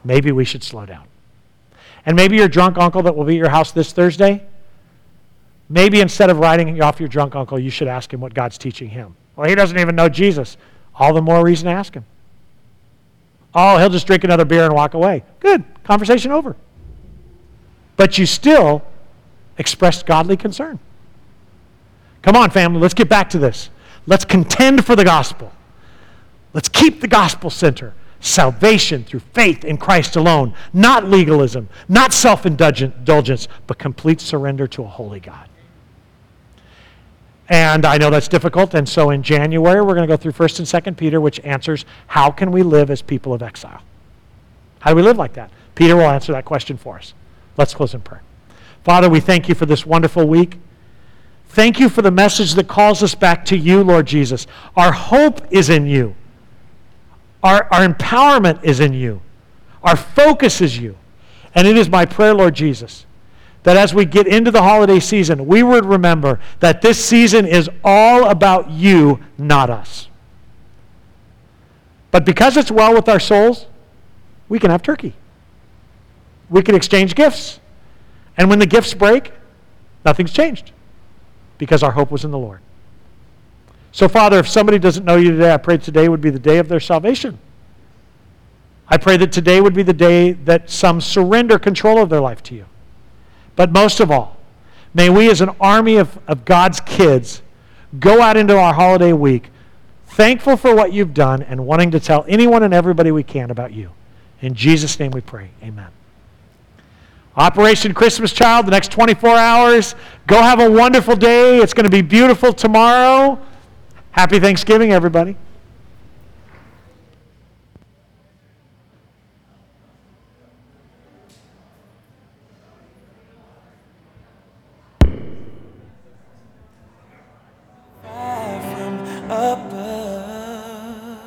Maybe 0.05 0.32
we 0.32 0.44
should 0.44 0.64
slow 0.64 0.85
down. 0.85 1.05
And 2.05 2.16
maybe 2.16 2.36
your 2.36 2.48
drunk 2.48 2.77
uncle 2.77 3.02
that 3.02 3.14
will 3.14 3.24
be 3.24 3.35
at 3.35 3.39
your 3.39 3.48
house 3.48 3.73
this 3.73 3.93
Thursday, 3.93 4.44
maybe 5.68 6.01
instead 6.01 6.31
of 6.31 6.39
writing 6.39 6.81
off 6.82 7.01
your 7.01 7.09
drunk 7.09 7.35
uncle, 7.35 7.59
you 7.59 7.70
should 7.70 7.89
ask 7.89 8.12
him 8.12 8.20
what 8.20 8.35
God's 8.35 8.59
teaching 8.59 8.89
him. 8.89 9.16
Well, 9.35 9.48
he 9.48 9.55
doesn't 9.55 9.78
even 9.78 9.97
know 9.97 10.09
Jesus. 10.09 10.56
All 10.98 11.12
the 11.12 11.23
more 11.23 11.44
reason 11.44 11.66
to 11.66 11.73
ask 11.73 11.94
him. 11.94 12.05
Oh, 13.55 13.78
he'll 13.78 13.90
just 13.90 14.06
drink 14.06 14.24
another 14.24 14.44
beer 14.44 14.64
and 14.64 14.74
walk 14.74 14.94
away. 14.94 15.24
Good. 15.40 15.64
Conversation 15.85 16.31
over. 16.31 16.56
But 17.97 18.18
you 18.18 18.27
still 18.27 18.82
expressed 19.59 20.06
godly 20.06 20.36
concern. 20.36 20.78
Come 22.23 22.36
on, 22.36 22.51
family, 22.51 22.81
let's 22.81 22.94
get 22.94 23.09
back 23.09 23.31
to 23.31 23.39
this. 23.39 23.70
Let's 24.06 24.24
contend 24.24 24.85
for 24.85 24.97
the 24.97 25.05
gospel. 25.05 25.52
Let's 26.52 26.68
keep 26.68 27.01
the 27.01 27.09
gospel 27.09 27.51
center 27.51 27.94
salvation 28.20 29.05
through 29.05 29.20
faith 29.20 29.64
in 29.64 29.77
Christ 29.77 30.16
alone, 30.16 30.55
not 30.73 31.05
legalism, 31.05 31.68
not 31.89 32.12
self 32.12 32.47
indulgence, 32.47 33.48
but 33.66 33.78
complete 33.78 34.20
surrender 34.20 34.66
to 34.68 34.82
a 34.82 34.86
holy 34.86 35.20
God. 35.20 35.48
And 37.48 37.86
I 37.86 37.97
know 37.97 38.10
that's 38.10 38.28
difficult, 38.28 38.74
and 38.74 38.89
so 38.89 39.10
in 39.10 39.23
January 39.23 39.81
we're 39.81 39.94
going 39.94 40.09
to 40.09 40.12
go 40.12 40.16
through 40.16 40.32
1st 40.32 40.59
and 40.59 40.85
2nd 40.85 40.97
Peter, 40.97 41.20
which 41.20 41.39
answers 41.40 41.85
how 42.09 42.31
can 42.31 42.51
we 42.51 42.62
live 42.62 42.90
as 42.90 43.02
people 43.02 43.32
of 43.32 43.43
exile? 43.43 43.82
How 44.81 44.90
do 44.90 44.97
we 44.97 45.02
live 45.02 45.16
like 45.16 45.35
that? 45.35 45.51
Peter 45.74 45.94
will 45.94 46.10
answer 46.10 46.32
that 46.32 46.44
question 46.44 46.77
for 46.77 46.97
us. 46.97 47.14
Let's 47.56 47.74
close 47.74 47.94
in 47.94 48.01
prayer. 48.01 48.23
Father, 48.82 49.09
we 49.09 49.20
thank 49.20 49.48
you 49.48 49.55
for 49.55 49.66
this 49.66 49.86
wonderful 49.86 50.27
week. 50.27 50.56
Thank 51.48 51.78
you 51.78 51.89
for 51.89 52.02
the 52.02 52.10
message 52.10 52.55
that 52.55 52.68
calls 52.68 53.02
us 53.02 53.14
back 53.14 53.44
to 53.47 53.56
you, 53.56 53.82
Lord 53.82 54.06
Jesus. 54.06 54.47
Our 54.77 54.93
hope 54.93 55.40
is 55.51 55.70
in 55.70 55.86
you. 55.86 56.14
Our, 57.43 57.68
our 57.73 57.86
empowerment 57.86 58.62
is 58.64 58.81
in 58.81 58.93
you. 58.93 59.23
Our 59.82 59.97
focus 59.97 60.60
is 60.60 60.78
you. 60.78 60.97
And 61.55 61.66
it 61.66 61.77
is 61.77 61.89
my 61.89 62.05
prayer, 62.05 62.35
Lord 62.35 62.55
Jesus, 62.55 63.06
that 63.66 63.76
as 63.76 63.93
we 63.93 64.05
get 64.05 64.28
into 64.28 64.52
the 64.52 64.62
holiday 64.62 65.01
season, 65.01 65.44
we 65.44 65.60
would 65.64 65.84
remember 65.84 66.38
that 66.60 66.82
this 66.82 67.05
season 67.05 67.44
is 67.44 67.68
all 67.82 68.28
about 68.28 68.70
you, 68.70 69.18
not 69.38 69.70
us. 69.70 70.06
But 72.12 72.24
because 72.24 72.56
it's 72.56 72.70
well 72.70 72.94
with 72.94 73.09
our 73.09 73.18
souls, 73.18 73.66
we 74.48 74.60
can 74.60 74.70
have 74.70 74.82
turkey. 74.82 75.14
We 76.48 76.62
can 76.62 76.76
exchange 76.76 77.16
gifts. 77.16 77.59
And 78.36 78.48
when 78.48 78.60
the 78.60 78.66
gifts 78.66 78.94
break, 78.94 79.32
nothing's 80.05 80.32
changed 80.32 80.70
because 81.59 81.82
our 81.82 81.90
hope 81.90 82.12
was 82.12 82.24
in 82.24 82.30
the 82.30 82.38
Lord. 82.38 82.60
So, 83.90 84.06
Father, 84.06 84.38
if 84.38 84.47
somebody 84.47 84.78
doesn't 84.78 85.05
know 85.05 85.16
you 85.16 85.32
today, 85.32 85.52
I 85.52 85.56
pray 85.56 85.78
today 85.78 86.09
would 86.09 86.20
be 86.20 86.30
the 86.30 86.38
day 86.38 86.59
of 86.59 86.68
their 86.68 86.78
salvation. 86.78 87.36
I 88.86 88.97
pray 88.97 89.16
that 89.16 89.32
today 89.32 89.60
would 89.60 89.74
be 89.74 89.82
the 89.82 89.93
day 89.93 90.34
that 90.34 90.70
some 90.70 91.01
surrender 91.01 91.59
control 91.59 92.01
of 92.01 92.10
their 92.10 92.20
life 92.20 92.44
to 92.44 92.55
you. 92.55 92.66
But 93.57 93.73
most 93.73 94.01
of 94.01 94.11
all, 94.11 94.37
may 94.95 95.11
we 95.11 95.31
as 95.31 95.41
an 95.41 95.51
army 95.61 95.97
of, 95.97 96.19
of 96.28 96.45
God's 96.45 96.81
kids 96.81 97.43
go 97.99 98.20
out 98.20 98.37
into 98.37 98.57
our 98.57 98.74
holiday 98.74 99.12
week 99.12 99.51
thankful 100.09 100.57
for 100.57 100.74
what 100.74 100.93
you've 100.93 101.12
done 101.12 101.43
and 101.43 101.66
wanting 101.66 101.91
to 101.91 102.01
tell 102.01 102.24
anyone 102.27 102.62
and 102.62 102.73
everybody 102.73 103.11
we 103.11 103.23
can 103.23 103.51
about 103.51 103.73
you. 103.73 103.91
In 104.41 104.55
Jesus' 104.55 104.99
name 104.99 105.11
we 105.11 105.20
pray. 105.20 105.51
Amen. 105.62 105.89
Operation 107.37 107.93
Christmas 107.93 108.33
Child, 108.33 108.66
the 108.66 108.70
next 108.70 108.91
24 108.91 109.28
hours. 109.31 109.95
Go 110.27 110.41
have 110.41 110.59
a 110.59 110.70
wonderful 110.70 111.16
day. 111.16 111.59
It's 111.59 111.74
going 111.74 111.85
to 111.85 111.91
be 111.91 112.01
beautiful 112.01 112.53
tomorrow. 112.53 113.39
Happy 114.11 114.41
Thanksgiving, 114.41 114.93
everybody. 114.93 115.37